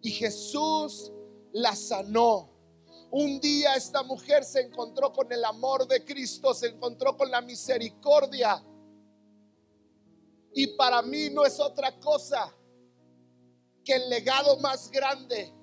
Y 0.02 0.12
Jesús 0.12 1.12
la 1.54 1.76
sanó. 1.76 2.50
Un 3.12 3.40
día 3.40 3.76
esta 3.76 4.04
mujer 4.04 4.44
se 4.44 4.62
encontró 4.62 5.14
con 5.14 5.32
el 5.32 5.44
amor 5.46 5.88
de 5.88 6.04
Cristo, 6.04 6.54
se 6.54 6.68
encontró 6.68 7.16
con 7.16 7.32
la 7.32 7.42
misericordia. 7.42 8.64
Y 10.54 10.68
para 10.76 11.02
mí 11.02 11.30
no 11.30 11.46
es 11.46 11.60
otra 11.60 11.98
cosa 12.00 12.54
que 13.84 13.96
el 13.96 14.10
legado 14.10 14.58
más 14.58 14.92
grande. 14.92 15.54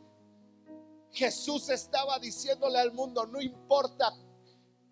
Jesús 1.10 1.68
estaba 1.68 2.18
diciéndole 2.18 2.78
al 2.78 2.92
mundo, 2.92 3.26
no 3.26 3.40
importa 3.40 4.12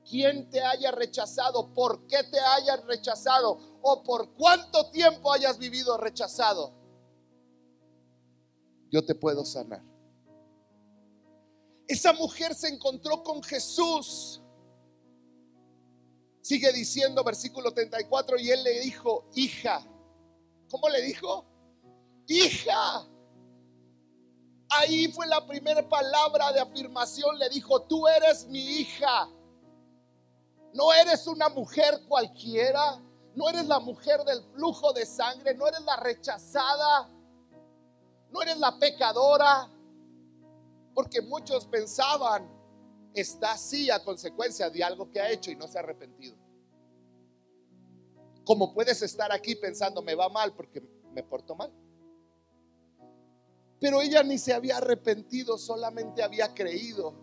quién 0.08 0.50
te 0.50 0.60
haya 0.60 0.90
rechazado, 0.90 1.72
por 1.72 2.06
qué 2.06 2.22
te 2.24 2.38
haya 2.38 2.76
rechazado 2.76 3.58
o 3.82 4.02
por 4.02 4.34
cuánto 4.34 4.90
tiempo 4.90 5.32
hayas 5.32 5.58
vivido 5.58 5.96
rechazado, 5.96 6.72
yo 8.90 9.04
te 9.04 9.14
puedo 9.14 9.44
sanar. 9.44 9.91
Esa 11.92 12.14
mujer 12.14 12.54
se 12.54 12.68
encontró 12.68 13.22
con 13.22 13.42
Jesús. 13.42 14.40
Sigue 16.40 16.72
diciendo 16.72 17.22
versículo 17.22 17.70
34 17.70 18.38
y 18.38 18.50
él 18.50 18.64
le 18.64 18.80
dijo, 18.80 19.28
hija. 19.34 19.86
¿Cómo 20.70 20.88
le 20.88 21.02
dijo? 21.02 21.44
Hija. 22.28 23.06
Ahí 24.70 25.12
fue 25.12 25.26
la 25.26 25.46
primera 25.46 25.86
palabra 25.86 26.50
de 26.52 26.60
afirmación. 26.60 27.38
Le 27.38 27.50
dijo, 27.50 27.82
tú 27.82 28.08
eres 28.08 28.46
mi 28.46 28.64
hija. 28.80 29.28
No 30.72 30.94
eres 30.94 31.26
una 31.26 31.50
mujer 31.50 32.06
cualquiera. 32.08 33.02
No 33.34 33.50
eres 33.50 33.66
la 33.66 33.80
mujer 33.80 34.24
del 34.24 34.42
flujo 34.54 34.94
de 34.94 35.04
sangre. 35.04 35.52
No 35.52 35.68
eres 35.68 35.82
la 35.82 35.96
rechazada. 35.96 37.10
No 38.30 38.40
eres 38.40 38.56
la 38.56 38.78
pecadora. 38.78 39.68
Porque 40.94 41.22
muchos 41.22 41.66
pensaban, 41.66 42.50
está 43.14 43.52
así 43.52 43.90
a 43.90 44.02
consecuencia 44.02 44.70
de 44.70 44.82
algo 44.82 45.10
que 45.10 45.20
ha 45.20 45.30
hecho 45.30 45.50
y 45.50 45.56
no 45.56 45.68
se 45.68 45.78
ha 45.78 45.82
arrepentido. 45.82 46.36
Como 48.44 48.74
puedes 48.74 49.02
estar 49.02 49.32
aquí 49.32 49.54
pensando, 49.54 50.02
me 50.02 50.14
va 50.14 50.28
mal 50.28 50.54
porque 50.54 50.82
me 51.12 51.22
porto 51.22 51.54
mal. 51.54 51.72
Pero 53.80 54.00
ella 54.00 54.22
ni 54.22 54.38
se 54.38 54.52
había 54.52 54.76
arrepentido, 54.76 55.58
solamente 55.58 56.22
había 56.22 56.54
creído. 56.54 57.14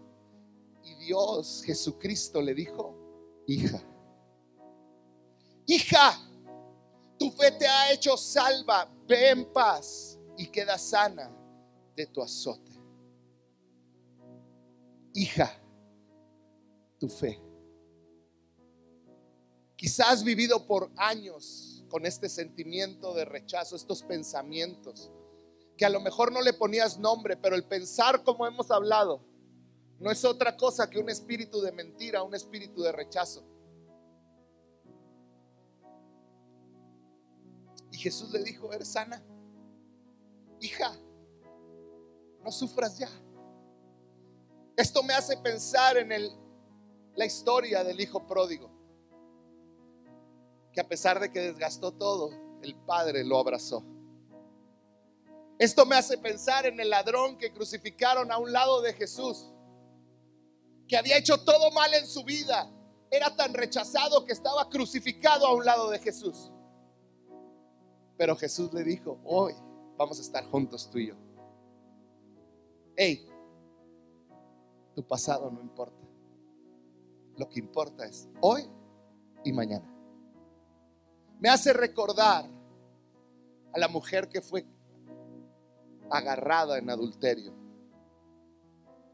Y 0.83 0.95
Dios, 0.95 1.63
Jesucristo, 1.65 2.41
le 2.41 2.53
dijo, 2.53 2.95
hija, 3.47 3.81
hija, 5.65 6.19
tu 7.17 7.31
fe 7.31 7.51
te 7.51 7.67
ha 7.67 7.91
hecho 7.91 8.17
salva, 8.17 8.89
ve 9.07 9.29
en 9.29 9.51
paz 9.51 10.19
y 10.37 10.47
queda 10.47 10.77
sana 10.77 11.31
de 11.95 12.07
tu 12.07 12.21
azote. 12.21 12.68
Hija, 15.19 15.51
tu 16.97 17.09
fe. 17.09 17.41
Quizás 19.75 20.23
vivido 20.23 20.65
por 20.65 20.89
años 20.95 21.83
con 21.89 22.05
este 22.05 22.29
sentimiento 22.29 23.13
de 23.13 23.25
rechazo, 23.25 23.75
estos 23.75 24.01
pensamientos, 24.01 25.11
que 25.75 25.83
a 25.83 25.89
lo 25.89 25.99
mejor 25.99 26.31
no 26.31 26.41
le 26.41 26.53
ponías 26.53 26.97
nombre, 26.99 27.35
pero 27.35 27.57
el 27.57 27.65
pensar 27.65 28.23
como 28.23 28.47
hemos 28.47 28.71
hablado, 28.71 29.19
no 29.99 30.09
es 30.09 30.23
otra 30.23 30.55
cosa 30.55 30.89
que 30.89 30.99
un 30.99 31.09
espíritu 31.09 31.59
de 31.59 31.73
mentira, 31.73 32.23
un 32.23 32.33
espíritu 32.33 32.81
de 32.81 32.93
rechazo. 32.93 33.43
Y 37.91 37.97
Jesús 37.97 38.31
le 38.31 38.41
dijo, 38.41 38.71
eres 38.71 38.87
sana. 38.87 39.21
Hija, 40.61 40.97
no 42.41 42.53
sufras 42.53 42.97
ya. 42.97 43.09
Esto 44.79 45.03
me 45.03 45.13
hace 45.13 45.35
pensar 45.35 45.97
en 45.97 46.09
el, 46.13 46.31
la 47.13 47.25
historia 47.25 47.83
del 47.83 47.99
hijo 47.99 48.25
pródigo, 48.25 48.71
que 50.71 50.79
a 50.79 50.87
pesar 50.87 51.19
de 51.19 51.29
que 51.29 51.41
desgastó 51.41 51.91
todo, 51.91 52.31
el 52.61 52.77
padre 52.85 53.25
lo 53.25 53.37
abrazó. 53.37 53.83
Esto 55.57 55.85
me 55.85 55.97
hace 55.97 56.17
pensar 56.17 56.65
en 56.65 56.79
el 56.79 56.89
ladrón 56.89 57.37
que 57.37 57.51
crucificaron 57.51 58.31
a 58.31 58.37
un 58.37 58.53
lado 58.53 58.81
de 58.81 58.93
Jesús 58.93 59.51
que 60.87 60.95
había 60.95 61.17
hecho 61.17 61.43
todo 61.43 61.71
mal 61.71 61.93
en 61.93 62.07
su 62.07 62.23
vida, 62.23 62.71
era 63.11 63.35
tan 63.35 63.53
rechazado 63.53 64.23
que 64.23 64.31
estaba 64.31 64.69
crucificado 64.69 65.45
a 65.45 65.53
un 65.53 65.65
lado 65.65 65.89
de 65.89 65.99
Jesús. 65.99 66.53
Pero 68.17 68.37
Jesús 68.37 68.73
le 68.73 68.85
dijo, 68.85 69.19
hoy 69.25 69.53
vamos 69.97 70.19
a 70.19 70.21
estar 70.21 70.45
juntos 70.45 70.89
tú 70.89 70.99
y 70.99 71.07
yo. 71.09 71.15
Hey, 72.95 73.28
tu 74.99 75.07
pasado 75.07 75.49
no 75.49 75.61
importa. 75.61 76.05
Lo 77.37 77.47
que 77.47 77.61
importa 77.61 78.05
es 78.05 78.27
hoy 78.41 78.69
y 79.45 79.53
mañana. 79.53 79.89
Me 81.39 81.47
hace 81.47 81.71
recordar 81.71 82.49
a 83.73 83.79
la 83.79 83.87
mujer 83.87 84.27
que 84.27 84.41
fue 84.41 84.65
agarrada 86.09 86.77
en 86.77 86.89
adulterio 86.89 87.53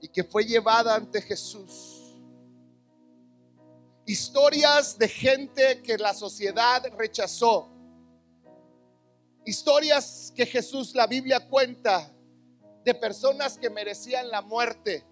y 0.02 0.08
que 0.08 0.24
fue 0.24 0.44
llevada 0.44 0.96
ante 0.96 1.22
Jesús. 1.22 2.18
Historias 4.08 4.98
de 4.98 5.08
gente 5.08 5.84
que 5.84 6.00
la 6.00 6.16
sociedad 6.16 6.84
rechazó. 6.98 7.70
Historias 9.46 10.34
que 10.36 10.48
Jesús, 10.48 10.96
la 10.96 11.06
Biblia 11.06 11.48
cuenta, 11.48 12.12
de 12.84 12.96
personas 12.96 13.60
que 13.60 13.70
merecían 13.70 14.30
la 14.30 14.42
muerte. 14.42 15.06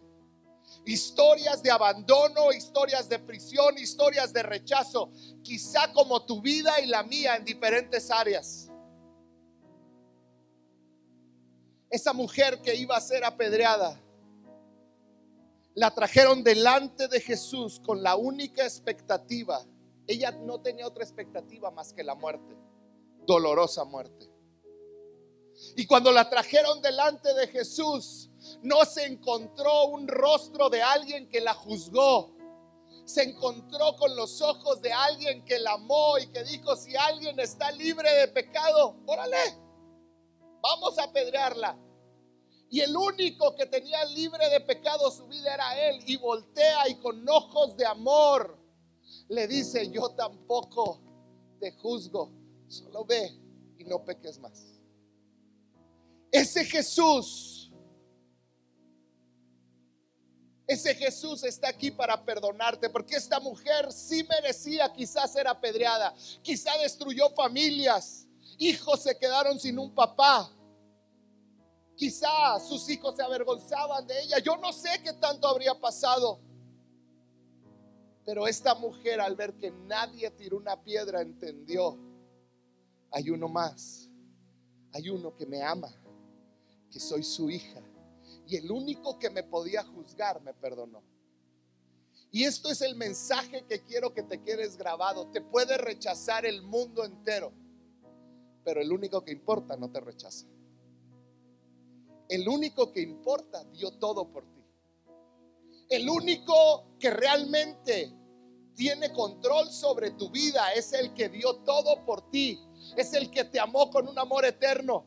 Historias 0.86 1.64
de 1.64 1.72
abandono, 1.72 2.52
historias 2.52 3.08
de 3.08 3.20
prisión, 3.20 3.78
historias 3.78 4.34
de 4.34 4.44
rechazo, 4.44 5.12
quizá 5.42 5.94
como 5.94 6.26
tu 6.26 6.42
vida 6.42 6.80
y 6.82 6.88
la 6.88 7.04
mía 7.04 7.36
en 7.36 7.46
diferentes 7.46 8.12
áreas. 8.12 8.70
Esa 11.90 12.12
mujer 12.12 12.62
que 12.62 12.76
iba 12.76 12.98
a 12.98 13.02
ser 13.02 13.24
apedreada, 13.24 14.00
la 15.76 15.92
trajeron 15.92 16.44
delante 16.44 17.08
de 17.08 17.20
Jesús 17.20 17.80
con 17.80 18.04
la 18.04 18.16
única 18.16 18.64
expectativa. 18.64 19.66
Ella 20.06 20.32
no 20.32 20.60
tenía 20.60 20.88
otra 20.88 21.04
expectativa 21.04 21.72
más 21.72 21.94
que 21.94 22.04
la 22.04 22.16
muerte, 22.16 22.56
dolorosa 23.26 23.84
muerte. 23.84 24.30
Y 25.76 25.86
cuando 25.86 26.12
la 26.12 26.30
trajeron 26.30 26.82
delante 26.82 27.34
de 27.34 27.48
Jesús, 27.48 28.30
no 28.62 28.86
se 28.86 29.06
encontró 29.06 29.86
un 29.88 30.08
rostro 30.08 30.70
de 30.70 30.82
alguien 30.82 31.30
que 31.30 31.42
la 31.42 31.54
juzgó. 31.54 32.36
Se 33.06 33.24
encontró 33.24 33.96
con 33.98 34.16
los 34.16 34.42
ojos 34.42 34.82
de 34.82 34.94
alguien 34.94 35.44
que 35.44 35.60
la 35.60 35.74
amó 35.74 36.18
y 36.18 36.28
que 36.28 36.44
dijo, 36.44 36.76
si 36.76 36.96
alguien 36.96 37.40
está 37.40 37.72
libre 37.72 38.10
de 38.14 38.28
pecado, 38.30 38.96
órale, 39.06 39.38
vamos 40.62 40.98
a 40.98 41.04
apedrearla. 41.04 41.78
Y 42.70 42.80
el 42.80 42.96
único 42.98 43.56
que 43.56 43.68
tenía 43.68 44.04
libre 44.06 44.50
de 44.50 44.60
pecado 44.62 45.12
su 45.12 45.28
vida 45.28 45.54
era 45.54 45.90
él. 45.90 46.02
Y 46.08 46.18
voltea 46.18 46.90
y 46.90 46.96
con 46.96 47.28
ojos 47.30 47.78
de 47.78 47.86
amor 47.86 48.58
le 49.28 49.48
dice, 49.48 49.92
yo 49.92 50.10
tampoco 50.10 51.00
te 51.60 51.72
juzgo, 51.74 52.32
solo 52.68 53.06
ve 53.06 53.32
y 53.78 53.84
no 53.84 54.04
peques 54.04 54.40
más. 54.40 54.74
Ese 56.32 56.66
Jesús, 56.66 57.53
ese 60.66 60.96
Jesús 60.96 61.44
está 61.44 61.70
aquí 61.70 61.92
para 61.92 62.24
perdonarte, 62.24 62.90
porque 62.90 63.16
esta 63.16 63.40
mujer 63.40 63.92
sí 63.92 64.26
merecía 64.30 64.92
quizás 64.94 65.34
ser 65.34 65.48
apedreada, 65.48 66.14
quizá 66.42 66.78
destruyó 66.78 67.30
familias, 67.32 68.26
hijos 68.58 69.02
se 69.02 69.18
quedaron 69.18 69.60
sin 69.60 69.78
un 69.78 69.94
papá. 69.94 70.50
Quizá 71.96 72.60
sus 72.60 72.90
hijos 72.90 73.16
se 73.16 73.22
avergonzaban 73.22 74.08
de 74.08 74.20
ella. 74.24 74.40
Yo 74.40 74.58
no 74.58 74.74
sé 74.74 74.90
qué 75.04 75.14
tanto 75.14 75.48
habría 75.48 75.76
pasado. 75.76 76.40
Pero 78.26 78.48
esta 78.48 78.74
mujer 78.74 79.22
al 79.22 79.36
ver 79.36 79.54
que 79.54 79.70
nadie 79.70 80.32
tiró 80.32 80.58
una 80.58 80.82
piedra 80.82 81.22
entendió, 81.22 81.98
hay 83.12 83.30
uno 83.30 83.48
más, 83.48 84.10
hay 84.92 85.10
uno 85.10 85.36
que 85.36 85.46
me 85.46 85.62
ama 85.62 85.94
que 86.90 87.00
soy 87.00 87.22
su 87.22 87.50
hija. 87.50 87.82
Y 88.48 88.58
el 88.58 88.72
único 88.72 89.18
que 89.20 89.30
me 89.30 89.44
podía 89.44 89.84
juzgar 89.84 90.42
me 90.42 90.54
perdonó. 90.54 91.02
Y 92.32 92.46
esto 92.46 92.72
es 92.72 92.82
el 92.82 92.96
mensaje 92.96 93.64
que 93.70 93.84
quiero 93.84 94.14
que 94.14 94.24
te 94.24 94.42
quedes 94.42 94.76
grabado. 94.76 95.28
Te 95.28 95.40
puede 95.40 95.78
rechazar 95.78 96.46
el 96.46 96.64
mundo 96.64 97.06
entero, 97.06 97.54
pero 98.64 98.82
el 98.82 98.92
único 98.92 99.24
que 99.24 99.32
importa 99.32 99.78
no 99.78 99.92
te 99.92 100.00
rechaza. 100.00 100.48
El 102.28 102.50
único 102.50 102.92
que 102.92 103.02
importa 103.02 103.64
dio 103.66 103.92
todo 104.00 104.28
por 104.32 104.44
ti. 104.46 104.64
El 105.90 106.10
único 106.10 106.98
que 107.00 107.12
realmente 107.12 108.12
tiene 108.76 109.14
control 109.14 109.72
sobre 109.72 110.12
tu 110.12 110.32
vida 110.32 110.74
es 110.74 110.92
el 110.94 111.14
que 111.14 111.30
dio 111.30 111.58
todo 111.58 112.04
por 112.04 112.32
ti. 112.32 112.60
Es 112.98 113.14
el 113.14 113.30
que 113.30 113.44
te 113.44 113.60
amó 113.60 113.92
con 113.92 114.08
un 114.08 114.18
amor 114.18 114.46
eterno. 114.46 115.06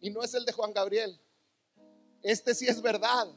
Y 0.00 0.10
no 0.10 0.22
es 0.22 0.34
el 0.34 0.44
de 0.44 0.52
Juan 0.52 0.72
Gabriel. 0.72 1.20
Este 2.22 2.54
sí 2.54 2.66
es 2.66 2.80
verdad. 2.82 3.28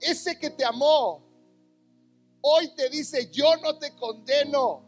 Ese 0.00 0.38
que 0.38 0.50
te 0.50 0.64
amó, 0.64 1.22
hoy 2.40 2.74
te 2.74 2.88
dice, 2.88 3.30
yo 3.30 3.56
no 3.56 3.78
te 3.78 3.94
condeno. 3.96 4.82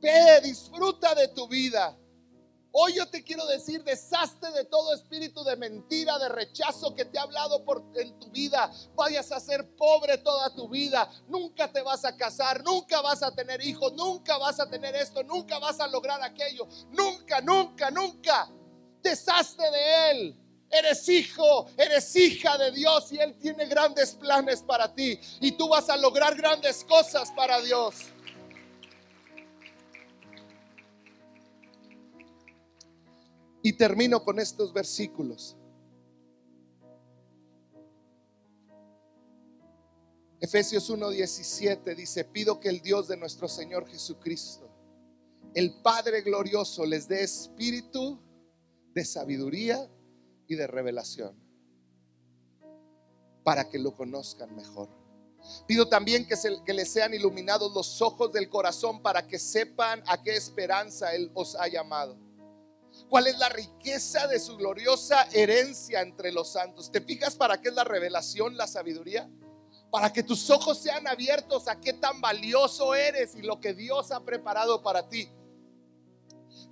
Ve, 0.00 0.40
disfruta 0.42 1.14
de 1.14 1.28
tu 1.28 1.46
vida. 1.48 1.96
Hoy 2.74 2.94
yo 2.94 3.06
te 3.06 3.22
quiero 3.22 3.44
decir, 3.46 3.84
deshazte 3.84 4.50
de 4.50 4.64
todo 4.64 4.94
espíritu 4.94 5.44
de 5.44 5.56
mentira, 5.56 6.18
de 6.18 6.30
rechazo 6.30 6.94
que 6.94 7.04
te 7.04 7.18
ha 7.18 7.22
hablado 7.22 7.64
por, 7.64 7.84
en 7.96 8.18
tu 8.18 8.30
vida. 8.30 8.72
Vayas 8.94 9.30
a 9.30 9.40
ser 9.40 9.76
pobre 9.76 10.16
toda 10.18 10.54
tu 10.54 10.70
vida. 10.70 11.08
Nunca 11.28 11.70
te 11.70 11.82
vas 11.82 12.06
a 12.06 12.16
casar, 12.16 12.64
nunca 12.64 13.02
vas 13.02 13.22
a 13.22 13.34
tener 13.34 13.64
hijos, 13.64 13.92
nunca 13.92 14.38
vas 14.38 14.58
a 14.58 14.70
tener 14.70 14.96
esto, 14.96 15.22
nunca 15.22 15.58
vas 15.58 15.80
a 15.80 15.86
lograr 15.86 16.22
aquello. 16.22 16.66
Nunca, 16.90 17.42
nunca, 17.42 17.90
nunca 17.90 18.50
deshazte 19.02 19.70
de 19.70 20.10
Él. 20.10 20.41
Eres 20.72 21.06
hijo, 21.10 21.66
eres 21.76 22.16
hija 22.16 22.56
de 22.56 22.70
Dios 22.70 23.12
y 23.12 23.18
Él 23.18 23.34
tiene 23.34 23.66
grandes 23.66 24.14
planes 24.14 24.62
para 24.62 24.94
ti. 24.94 25.20
Y 25.40 25.52
tú 25.52 25.68
vas 25.68 25.90
a 25.90 25.98
lograr 25.98 26.34
grandes 26.34 26.82
cosas 26.84 27.30
para 27.32 27.60
Dios. 27.60 27.94
Y 33.62 33.74
termino 33.74 34.24
con 34.24 34.40
estos 34.40 34.72
versículos. 34.72 35.56
Efesios 40.40 40.88
1:17 40.90 41.94
dice, 41.94 42.24
pido 42.24 42.58
que 42.58 42.70
el 42.70 42.80
Dios 42.80 43.08
de 43.08 43.18
nuestro 43.18 43.46
Señor 43.46 43.86
Jesucristo, 43.86 44.70
el 45.54 45.82
Padre 45.82 46.22
glorioso, 46.22 46.86
les 46.86 47.06
dé 47.06 47.22
espíritu 47.22 48.18
de 48.94 49.04
sabiduría 49.04 49.86
y 50.52 50.56
de 50.56 50.66
revelación 50.66 51.36
para 53.44 53.68
que 53.68 53.78
lo 53.78 53.94
conozcan 53.96 54.54
mejor. 54.54 54.88
Pido 55.66 55.88
también 55.88 56.26
que, 56.26 56.36
se, 56.36 56.62
que 56.64 56.72
les 56.72 56.92
sean 56.92 57.14
iluminados 57.14 57.72
los 57.74 58.00
ojos 58.00 58.32
del 58.32 58.48
corazón 58.48 59.02
para 59.02 59.26
que 59.26 59.38
sepan 59.38 60.02
a 60.06 60.22
qué 60.22 60.36
esperanza 60.36 61.14
Él 61.14 61.30
os 61.34 61.56
ha 61.56 61.66
llamado. 61.66 62.16
¿Cuál 63.08 63.26
es 63.26 63.38
la 63.38 63.48
riqueza 63.48 64.26
de 64.26 64.38
su 64.38 64.56
gloriosa 64.56 65.24
herencia 65.32 66.02
entre 66.02 66.30
los 66.30 66.52
santos? 66.52 66.92
¿Te 66.92 67.00
fijas 67.00 67.34
para 67.34 67.60
qué 67.60 67.70
es 67.70 67.74
la 67.74 67.84
revelación, 67.84 68.56
la 68.56 68.66
sabiduría? 68.66 69.28
Para 69.90 70.12
que 70.12 70.22
tus 70.22 70.48
ojos 70.50 70.78
sean 70.78 71.06
abiertos 71.08 71.68
a 71.68 71.80
qué 71.80 71.92
tan 71.92 72.20
valioso 72.20 72.94
eres 72.94 73.34
y 73.34 73.42
lo 73.42 73.60
que 73.60 73.74
Dios 73.74 74.12
ha 74.12 74.24
preparado 74.24 74.82
para 74.82 75.08
ti. 75.08 75.28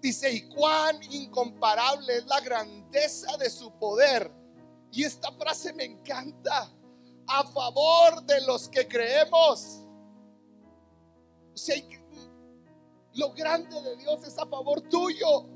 Dice, 0.01 0.33
y 0.33 0.49
cuán 0.49 1.03
incomparable 1.13 2.17
es 2.17 2.27
la 2.27 2.41
grandeza 2.41 3.37
de 3.37 3.51
su 3.51 3.71
poder. 3.79 4.31
Y 4.93 5.05
esta 5.05 5.31
frase 5.33 5.73
me 5.73 5.85
encanta. 5.85 6.73
A 7.27 7.45
favor 7.45 8.25
de 8.25 8.41
los 8.41 8.69
que 8.69 8.89
creemos. 8.89 9.83
Lo 13.15 13.33
grande 13.33 13.81
de 13.83 13.97
Dios 13.97 14.27
es 14.27 14.39
a 14.39 14.47
favor 14.47 14.81
tuyo. 14.89 15.47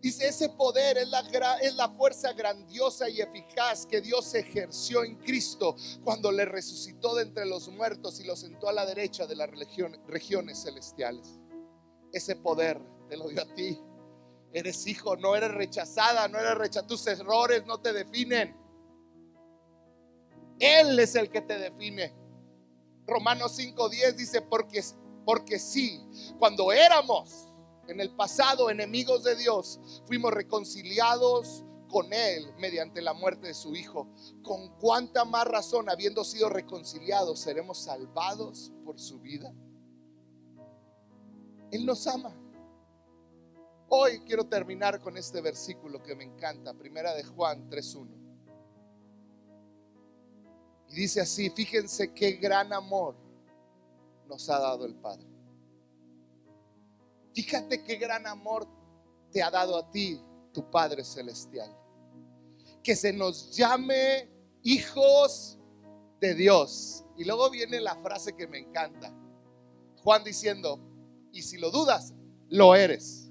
Dice, 0.00 0.28
ese 0.28 0.48
poder 0.50 0.98
es 0.98 1.08
la, 1.08 1.20
es 1.60 1.74
la 1.74 1.88
fuerza 1.88 2.32
grandiosa 2.32 3.08
y 3.08 3.20
eficaz 3.20 3.86
que 3.86 4.00
Dios 4.00 4.34
ejerció 4.34 5.02
en 5.04 5.16
Cristo 5.16 5.74
cuando 6.04 6.30
le 6.30 6.44
resucitó 6.44 7.14
de 7.14 7.22
entre 7.22 7.46
los 7.46 7.68
muertos 7.68 8.20
y 8.20 8.24
lo 8.24 8.36
sentó 8.36 8.68
a 8.68 8.72
la 8.72 8.84
derecha 8.84 9.26
de 9.26 9.36
las 9.36 9.50
regiones 10.06 10.62
celestiales. 10.62 11.38
Ese 12.12 12.36
poder 12.36 12.80
te 13.08 13.16
lo 13.16 13.28
dio 13.28 13.42
a 13.42 13.54
ti. 13.54 13.80
Eres 14.52 14.86
hijo, 14.86 15.16
no 15.16 15.36
eres 15.36 15.52
rechazada, 15.52 16.28
no 16.28 16.38
eres 16.38 16.56
rechazada. 16.56 16.86
Tus 16.86 17.06
errores 17.06 17.66
no 17.66 17.78
te 17.80 17.92
definen. 17.92 18.56
Él 20.58 20.98
es 20.98 21.14
el 21.14 21.30
que 21.30 21.42
te 21.42 21.58
define. 21.58 22.14
Romanos 23.06 23.58
5:10 23.58 24.14
dice, 24.16 24.42
porque, 24.42 24.82
porque 25.24 25.58
sí, 25.58 26.00
cuando 26.38 26.72
éramos 26.72 27.52
en 27.86 28.00
el 28.00 28.10
pasado 28.14 28.70
enemigos 28.70 29.22
de 29.24 29.36
Dios, 29.36 29.80
fuimos 30.06 30.32
reconciliados 30.32 31.64
con 31.88 32.12
Él 32.12 32.52
mediante 32.58 33.00
la 33.00 33.12
muerte 33.12 33.48
de 33.48 33.54
su 33.54 33.74
Hijo. 33.74 34.08
Con 34.42 34.68
cuánta 34.78 35.24
más 35.24 35.46
razón, 35.46 35.88
habiendo 35.88 36.24
sido 36.24 36.48
reconciliados, 36.48 37.40
seremos 37.40 37.78
salvados 37.84 38.72
por 38.84 38.98
su 38.98 39.20
vida. 39.20 39.52
Él 41.70 41.86
nos 41.86 42.06
ama. 42.06 42.34
Hoy 43.88 44.20
quiero 44.20 44.44
terminar 44.46 45.00
con 45.00 45.16
este 45.16 45.40
versículo 45.40 46.02
que 46.02 46.16
me 46.16 46.24
encanta, 46.24 46.74
primera 46.74 47.14
de 47.14 47.22
Juan 47.22 47.70
3.1. 47.70 48.08
Y 50.88 50.94
dice 50.94 51.20
así, 51.20 51.50
fíjense 51.50 52.12
qué 52.12 52.32
gran 52.32 52.72
amor 52.72 53.16
nos 54.26 54.48
ha 54.50 54.58
dado 54.58 54.86
el 54.86 54.94
Padre. 54.96 55.26
Fíjate 57.32 57.84
qué 57.84 57.96
gran 57.96 58.26
amor 58.26 58.66
te 59.30 59.42
ha 59.42 59.50
dado 59.50 59.76
a 59.76 59.90
ti 59.90 60.20
tu 60.52 60.68
Padre 60.70 61.04
Celestial. 61.04 61.70
Que 62.82 62.96
se 62.96 63.12
nos 63.12 63.54
llame 63.54 64.28
hijos 64.62 65.58
de 66.20 66.34
Dios. 66.34 67.04
Y 67.16 67.24
luego 67.24 67.50
viene 67.50 67.80
la 67.80 67.94
frase 67.96 68.34
que 68.34 68.46
me 68.46 68.58
encanta. 68.58 69.12
Juan 70.02 70.24
diciendo, 70.24 70.80
y 71.32 71.42
si 71.42 71.58
lo 71.58 71.70
dudas, 71.70 72.14
lo 72.48 72.74
eres. 72.74 73.25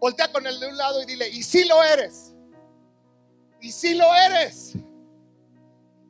Voltea 0.00 0.30
con 0.32 0.46
el 0.46 0.58
de 0.60 0.68
un 0.68 0.76
lado 0.76 1.02
y 1.02 1.06
dile, 1.06 1.28
y 1.28 1.42
si 1.42 1.64
lo 1.64 1.82
eres. 1.82 2.34
Y 3.60 3.72
si 3.72 3.94
lo 3.94 4.06
eres. 4.14 4.74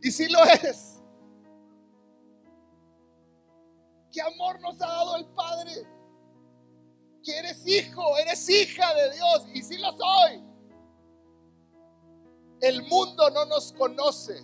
Y 0.03 0.11
si 0.11 0.29
lo 0.29 0.45
eres. 0.45 1.03
¿Qué 4.13 4.21
amor 4.21 4.61
nos 4.61 4.81
ha 4.81 4.87
dado 4.87 5.17
el 5.17 5.27
Padre? 5.27 5.73
Que 7.23 7.39
eres 7.39 7.67
hijo, 7.67 8.17
eres 8.19 8.49
hija 8.49 8.95
de 8.95 9.15
Dios. 9.15 9.47
Y 9.55 9.63
si 9.63 9.79
lo 9.79 9.93
soy. 9.93 10.43
El 12.61 12.83
mundo 12.89 13.31
no 13.31 13.45
nos 13.47 13.73
conoce 13.73 14.43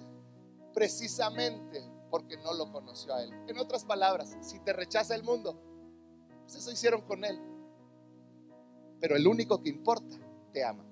precisamente 0.72 1.82
porque 2.10 2.36
no 2.38 2.54
lo 2.54 2.70
conoció 2.70 3.14
a 3.14 3.22
Él. 3.22 3.32
En 3.48 3.58
otras 3.58 3.84
palabras, 3.84 4.36
si 4.40 4.60
te 4.60 4.72
rechaza 4.72 5.14
el 5.14 5.24
mundo, 5.24 5.60
pues 6.42 6.56
eso 6.56 6.70
hicieron 6.70 7.02
con 7.02 7.24
Él. 7.24 7.40
Pero 9.04 9.16
el 9.16 9.26
único 9.26 9.62
que 9.62 9.68
importa, 9.68 10.16
te 10.50 10.64
ama. 10.64 10.82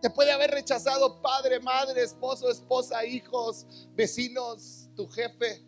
Te 0.00 0.10
puede 0.10 0.30
haber 0.30 0.52
rechazado 0.52 1.20
padre, 1.20 1.58
madre, 1.58 2.04
esposo, 2.04 2.48
esposa, 2.48 3.04
hijos, 3.04 3.66
vecinos, 3.96 4.88
tu 4.94 5.08
jefe. 5.08 5.66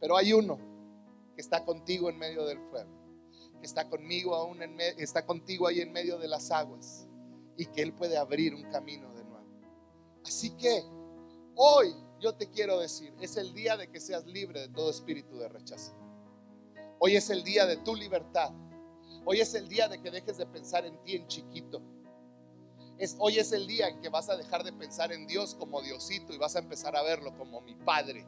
Pero 0.00 0.16
hay 0.16 0.32
uno 0.32 0.58
que 1.36 1.40
está 1.40 1.64
contigo 1.64 2.10
en 2.10 2.18
medio 2.18 2.44
del 2.46 2.58
fuego, 2.68 2.90
que 3.60 3.66
está 3.66 3.88
conmigo 3.88 4.34
aún 4.34 4.60
en 4.60 4.80
está 4.80 5.24
contigo 5.24 5.68
ahí 5.68 5.82
en 5.82 5.92
medio 5.92 6.18
de 6.18 6.26
las 6.26 6.50
aguas 6.50 7.06
y 7.56 7.66
que 7.66 7.82
él 7.82 7.92
puede 7.92 8.16
abrir 8.16 8.56
un 8.56 8.64
camino 8.72 9.14
de 9.14 9.22
nuevo. 9.22 9.46
Así 10.26 10.50
que 10.56 10.82
hoy 11.54 11.94
yo 12.18 12.34
te 12.34 12.50
quiero 12.50 12.80
decir, 12.80 13.14
es 13.20 13.36
el 13.36 13.54
día 13.54 13.76
de 13.76 13.88
que 13.88 14.00
seas 14.00 14.26
libre 14.26 14.62
de 14.62 14.68
todo 14.70 14.90
espíritu 14.90 15.38
de 15.38 15.48
rechazo. 15.48 15.92
Hoy 16.98 17.14
es 17.14 17.30
el 17.30 17.44
día 17.44 17.66
de 17.66 17.76
tu 17.76 17.94
libertad. 17.94 18.52
Hoy 19.30 19.42
es 19.42 19.52
el 19.52 19.68
día 19.68 19.88
de 19.88 20.00
que 20.00 20.10
dejes 20.10 20.38
de 20.38 20.46
pensar 20.46 20.86
en 20.86 21.02
ti 21.02 21.14
en 21.14 21.26
chiquito 21.26 21.82
hoy 23.18 23.38
es 23.38 23.52
el 23.52 23.66
día 23.66 23.88
en 23.88 24.00
que 24.00 24.08
vas 24.08 24.28
a 24.28 24.36
dejar 24.36 24.64
de 24.64 24.72
pensar 24.72 25.12
en 25.12 25.26
Dios 25.26 25.54
como 25.54 25.82
Diosito 25.82 26.32
y 26.32 26.38
vas 26.38 26.56
a 26.56 26.60
empezar 26.60 26.96
a 26.96 27.02
verlo 27.02 27.36
como 27.36 27.60
mi 27.60 27.74
Padre. 27.74 28.26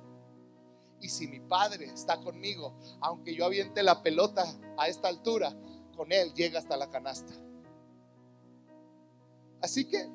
Y 1.01 1.09
si 1.09 1.26
mi 1.26 1.40
Padre 1.40 1.86
está 1.86 2.20
conmigo, 2.20 2.74
aunque 3.01 3.34
yo 3.34 3.46
aviente 3.46 3.82
la 3.82 4.03
pelota 4.03 4.44
a 4.76 4.88
esta 4.88 5.09
altura, 5.09 5.55
con 5.96 6.12
Él 6.12 6.32
llega 6.34 6.59
hasta 6.59 6.76
la 6.76 6.88
canasta. 6.88 7.32
Así 9.61 9.86
que, 9.86 10.09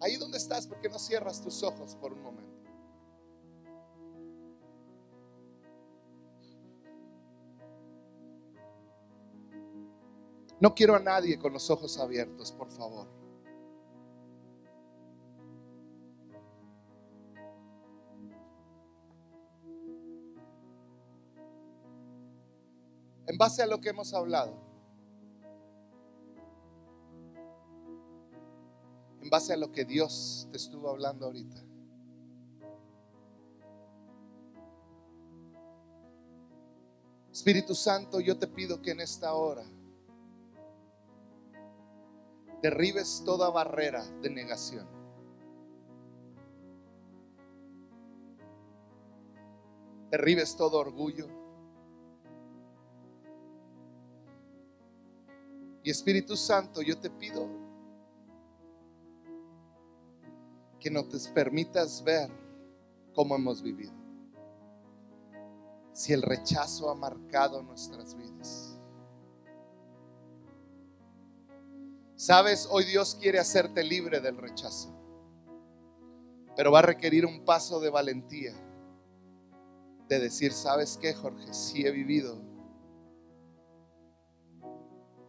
ahí 0.00 0.16
donde 0.16 0.38
estás, 0.38 0.66
¿por 0.66 0.80
qué 0.80 0.88
no 0.88 0.98
cierras 0.98 1.42
tus 1.42 1.62
ojos 1.62 1.96
por 1.96 2.12
un 2.12 2.22
momento? 2.22 2.45
No 10.60 10.74
quiero 10.74 10.94
a 10.94 11.00
nadie 11.00 11.38
con 11.38 11.52
los 11.52 11.70
ojos 11.70 11.98
abiertos, 11.98 12.52
por 12.52 12.70
favor. 12.70 13.16
en 23.26 23.36
base 23.38 23.62
a 23.62 23.66
lo 23.66 23.80
que 23.80 23.90
hemos 23.90 24.14
hablado, 24.14 24.54
en 29.20 29.28
base 29.28 29.52
a 29.52 29.56
lo 29.56 29.70
que 29.72 29.84
Dios 29.84 30.48
te 30.50 30.56
estuvo 30.56 30.88
hablando 30.88 31.26
ahorita. 31.26 31.62
Espíritu 37.32 37.74
Santo, 37.74 38.20
yo 38.20 38.38
te 38.38 38.46
pido 38.46 38.80
que 38.80 38.92
en 38.92 39.00
esta 39.00 39.34
hora 39.34 39.64
derribes 42.62 43.22
toda 43.24 43.50
barrera 43.50 44.04
de 44.22 44.30
negación. 44.30 44.86
Derribes 50.10 50.56
todo 50.56 50.78
orgullo. 50.78 51.28
Y 55.82 55.90
Espíritu 55.90 56.36
Santo, 56.36 56.82
yo 56.82 56.98
te 56.98 57.10
pido 57.10 57.48
que 60.80 60.90
no 60.90 61.04
te 61.04 61.18
permitas 61.32 62.02
ver 62.02 62.30
cómo 63.14 63.36
hemos 63.36 63.62
vivido. 63.62 63.92
Si 65.92 66.12
el 66.12 66.22
rechazo 66.22 66.90
ha 66.90 66.94
marcado 66.94 67.62
nuestras 67.62 68.14
vidas. 68.16 68.65
Sabes, 72.16 72.66
hoy 72.70 72.84
Dios 72.84 73.14
quiere 73.20 73.38
hacerte 73.38 73.84
libre 73.84 74.20
del 74.20 74.38
rechazo. 74.38 74.90
Pero 76.56 76.72
va 76.72 76.78
a 76.78 76.82
requerir 76.82 77.26
un 77.26 77.44
paso 77.44 77.78
de 77.78 77.90
valentía. 77.90 78.54
De 80.08 80.18
decir, 80.18 80.52
¿sabes 80.52 80.96
qué, 80.96 81.12
Jorge? 81.12 81.52
Si 81.52 81.86
he 81.86 81.90
vivido 81.90 82.40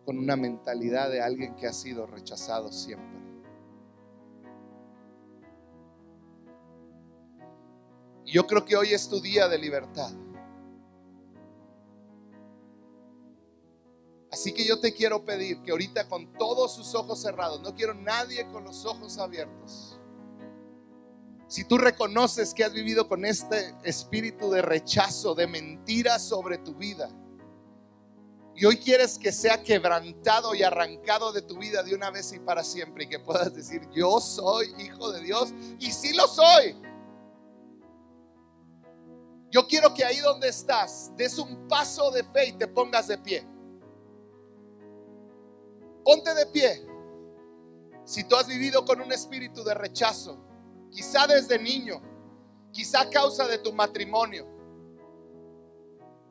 con 0.05 0.17
una 0.17 0.37
mentalidad 0.37 1.09
de 1.09 1.21
alguien 1.21 1.57
que 1.57 1.67
ha 1.67 1.73
sido 1.73 2.07
rechazado 2.07 2.71
siempre. 2.71 3.19
Y 8.23 8.31
yo 8.31 8.47
creo 8.47 8.63
que 8.63 8.77
hoy 8.77 8.93
es 8.93 9.09
tu 9.09 9.19
día 9.19 9.49
de 9.49 9.57
libertad. 9.57 10.13
Así 14.31 14.53
que 14.53 14.65
yo 14.65 14.79
te 14.79 14.93
quiero 14.93 15.23
pedir 15.23 15.61
que 15.61 15.71
ahorita 15.71 16.07
con 16.07 16.33
todos 16.33 16.75
sus 16.75 16.93
ojos 16.95 17.21
cerrados, 17.21 17.61
no 17.61 17.73
quiero 17.73 17.93
nadie 17.93 18.45
con 18.51 18.63
los 18.63 18.85
ojos 18.85 19.17
abiertos. 19.17 19.99
Si 21.47 21.63
tú 21.63 21.77
reconoces 21.77 22.53
que 22.53 22.65
has 22.65 22.73
vivido 22.73 23.07
con 23.07 23.23
este 23.23 23.73
espíritu 23.83 24.49
de 24.49 24.61
rechazo, 24.61 25.33
de 25.33 25.47
mentira 25.47 26.19
sobre 26.19 26.57
tu 26.57 26.75
vida, 26.75 27.09
y 28.53 28.65
hoy 28.65 28.77
quieres 28.77 29.19
que 29.19 29.31
sea 29.31 29.61
quebrantado 29.61 30.55
y 30.55 30.63
arrancado 30.63 31.31
de 31.31 31.43
tu 31.43 31.57
vida 31.59 31.83
de 31.83 31.93
una 31.93 32.09
vez 32.09 32.33
y 32.33 32.39
para 32.39 32.63
siempre 32.63 33.03
y 33.03 33.07
que 33.07 33.19
puedas 33.19 33.53
decir, 33.53 33.87
yo 33.93 34.19
soy 34.19 34.73
hijo 34.79 35.11
de 35.11 35.21
Dios 35.21 35.53
y 35.79 35.91
sí 35.91 36.13
lo 36.13 36.27
soy. 36.27 36.75
Yo 39.51 39.67
quiero 39.67 39.93
que 39.93 40.03
ahí 40.03 40.17
donde 40.17 40.49
estás 40.49 41.11
des 41.15 41.37
un 41.37 41.67
paso 41.67 42.09
de 42.09 42.23
fe 42.23 42.47
y 42.47 42.53
te 42.53 42.67
pongas 42.67 43.07
de 43.07 43.19
pie. 43.19 43.47
Ponte 46.07 46.33
de 46.33 46.45
pie. 46.45 46.87
Si 48.05 48.23
tú 48.23 48.37
has 48.37 48.47
vivido 48.47 48.85
con 48.85 49.01
un 49.01 49.11
espíritu 49.11 49.61
de 49.65 49.73
rechazo, 49.73 50.37
quizá 50.89 51.27
desde 51.27 51.59
niño, 51.59 52.01
quizá 52.71 53.01
a 53.01 53.09
causa 53.09 53.45
de 53.45 53.57
tu 53.57 53.73
matrimonio, 53.73 54.47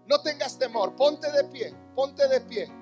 no 0.06 0.22
tengas 0.22 0.58
temor, 0.58 0.96
ponte 0.96 1.30
de 1.30 1.44
pie, 1.44 1.74
ponte 1.94 2.26
de 2.26 2.40
pie. 2.40 2.72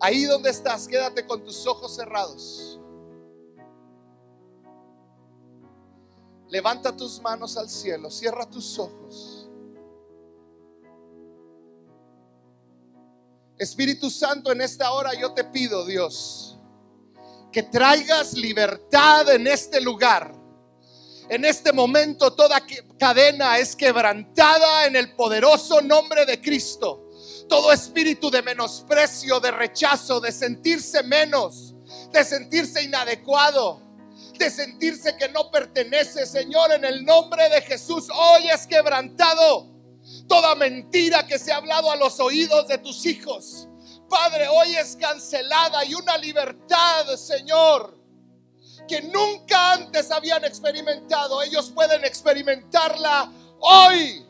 Ahí 0.00 0.24
donde 0.24 0.50
estás, 0.50 0.86
quédate 0.86 1.26
con 1.26 1.42
tus 1.42 1.66
ojos 1.66 1.96
cerrados. 1.96 2.78
Levanta 6.48 6.96
tus 6.96 7.20
manos 7.20 7.56
al 7.56 7.68
cielo, 7.68 8.10
cierra 8.10 8.48
tus 8.48 8.78
ojos. 8.78 9.48
Espíritu 13.58 14.08
Santo, 14.08 14.52
en 14.52 14.60
esta 14.60 14.92
hora 14.92 15.12
yo 15.14 15.32
te 15.32 15.44
pido, 15.44 15.84
Dios, 15.84 16.56
que 17.52 17.64
traigas 17.64 18.34
libertad 18.34 19.28
en 19.34 19.46
este 19.46 19.80
lugar. 19.80 20.32
En 21.28 21.44
este 21.44 21.72
momento 21.72 22.32
toda 22.32 22.62
cadena 22.98 23.58
es 23.58 23.76
quebrantada 23.76 24.86
en 24.86 24.96
el 24.96 25.14
poderoso 25.14 25.82
nombre 25.82 26.24
de 26.24 26.40
Cristo. 26.40 27.10
Todo 27.48 27.72
espíritu 27.72 28.30
de 28.30 28.42
menosprecio, 28.42 29.40
de 29.40 29.50
rechazo, 29.50 30.20
de 30.20 30.32
sentirse 30.32 31.02
menos, 31.02 31.74
de 32.12 32.24
sentirse 32.24 32.82
inadecuado, 32.82 33.82
de 34.38 34.50
sentirse 34.50 35.16
que 35.16 35.28
no 35.28 35.50
pertenece, 35.50 36.26
Señor, 36.26 36.72
en 36.72 36.84
el 36.84 37.04
nombre 37.04 37.48
de 37.48 37.60
Jesús, 37.62 38.08
hoy 38.14 38.48
es 38.48 38.66
quebrantado. 38.66 39.66
Toda 40.26 40.54
mentira 40.54 41.26
que 41.26 41.38
se 41.38 41.52
ha 41.52 41.56
hablado 41.56 41.90
a 41.90 41.96
los 41.96 42.18
oídos 42.20 42.68
de 42.68 42.78
tus 42.78 43.04
hijos 43.04 43.68
Padre, 44.08 44.48
hoy 44.48 44.74
es 44.74 44.96
cancelada 44.96 45.84
y 45.84 45.94
una 45.94 46.16
libertad, 46.16 47.14
Señor, 47.16 47.94
que 48.88 49.02
nunca 49.02 49.72
antes 49.72 50.10
habían 50.10 50.44
experimentado. 50.44 51.42
Ellos 51.42 51.70
pueden 51.70 52.04
experimentarla 52.04 53.30
hoy. 53.60 54.24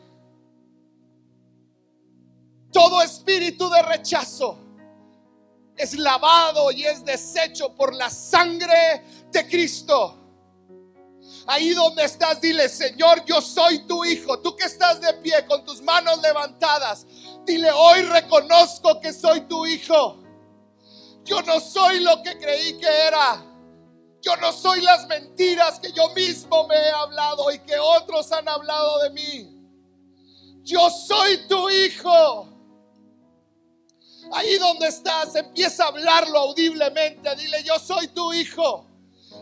Todo 2.71 3.01
espíritu 3.01 3.69
de 3.69 3.81
rechazo 3.81 4.57
es 5.79 5.93
lavado 5.93 6.71
y 6.71 6.83
es 6.83 7.05
deshecho 7.05 7.73
por 7.73 7.95
la 7.95 8.09
sangre 8.09 9.01
de 9.31 9.47
Cristo. 9.47 10.17
Ahí 11.47 11.69
donde 11.69 12.03
estás, 12.03 12.41
dile, 12.41 12.67
Señor, 12.67 13.23
yo 13.23 13.39
soy 13.39 13.87
tu 13.87 14.03
hijo. 14.03 14.39
Tú 14.39 14.57
que 14.57 14.65
estás 14.65 14.99
de 14.99 15.13
pie 15.15 15.45
con 15.47 15.63
tus 15.63 15.81
manos 15.81 16.21
levantadas, 16.21 17.07
dile, 17.45 17.71
hoy 17.71 18.01
reconozco 18.01 18.99
que 18.99 19.13
soy 19.13 19.41
tu 19.47 19.65
hijo. 19.65 20.21
Yo 21.23 21.41
no 21.43 21.61
soy 21.61 22.01
lo 22.01 22.21
que 22.23 22.37
creí 22.37 22.77
que 22.77 22.87
era. 22.87 23.45
Yo 24.21 24.35
no 24.35 24.51
soy 24.51 24.81
las 24.81 25.07
mentiras 25.07 25.79
que 25.79 25.93
yo 25.93 26.09
mismo 26.09 26.67
me 26.67 26.75
he 26.75 26.89
hablado 26.89 27.53
y 27.53 27.59
que 27.59 27.79
otros 27.79 28.33
han 28.33 28.49
hablado 28.49 28.99
de 28.99 29.09
mí. 29.11 29.59
Yo 30.63 30.89
soy 30.89 31.47
tu 31.47 31.69
hijo. 31.69 32.58
Ahí 34.31 34.57
donde 34.57 34.87
estás, 34.87 35.35
empieza 35.35 35.85
a 35.85 35.87
hablarlo 35.87 36.37
audiblemente. 36.39 37.35
Dile, 37.35 37.63
yo 37.63 37.79
soy 37.79 38.07
tu 38.09 38.33
hijo. 38.33 38.85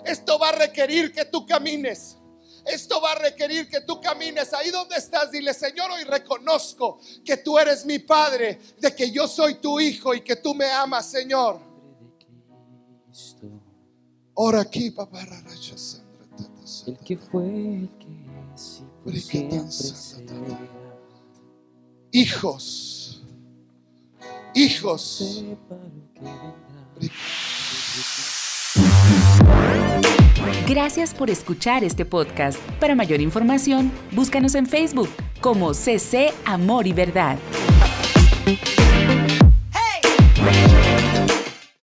Esto 0.05 0.39
va 0.39 0.49
a 0.49 0.53
requerir 0.53 1.11
que 1.11 1.25
tú 1.25 1.45
camines. 1.45 2.17
Esto 2.65 2.99
va 2.99 3.13
a 3.13 3.15
requerir 3.15 3.69
que 3.69 3.81
tú 3.81 4.01
camines 4.01 4.53
ahí 4.53 4.71
donde 4.71 4.97
estás. 4.97 5.31
Dile, 5.31 5.53
Señor, 5.53 5.89
hoy 5.91 6.03
reconozco 6.03 6.99
que 7.23 7.37
tú 7.37 7.57
eres 7.57 7.85
mi 7.85 7.99
Padre, 7.99 8.59
de 8.79 8.93
que 8.93 9.09
yo 9.09 9.27
soy 9.27 9.55
tu 9.55 9.79
Hijo 9.79 10.13
y 10.13 10.21
que 10.21 10.35
tú 10.35 10.53
me 10.53 10.69
amas, 10.69 11.09
Señor. 11.09 11.59
Ora 14.33 14.61
aquí, 14.61 14.91
papá. 14.91 15.25
El 16.85 16.97
que 16.99 17.17
fue, 17.17 17.43
el 17.45 17.89
que 19.27 19.71
siempre. 19.71 20.57
Hijos, 22.11 22.86
hijos. 24.57 25.43
Gracias 30.67 31.13
por 31.13 31.29
escuchar 31.29 31.83
este 31.83 32.05
podcast. 32.05 32.59
Para 32.79 32.95
mayor 32.95 33.21
información, 33.21 33.91
búscanos 34.11 34.55
en 34.55 34.65
Facebook 34.65 35.09
como 35.39 35.73
CC 35.73 36.33
Amor 36.45 36.87
y 36.87 36.93
Verdad. 36.93 37.37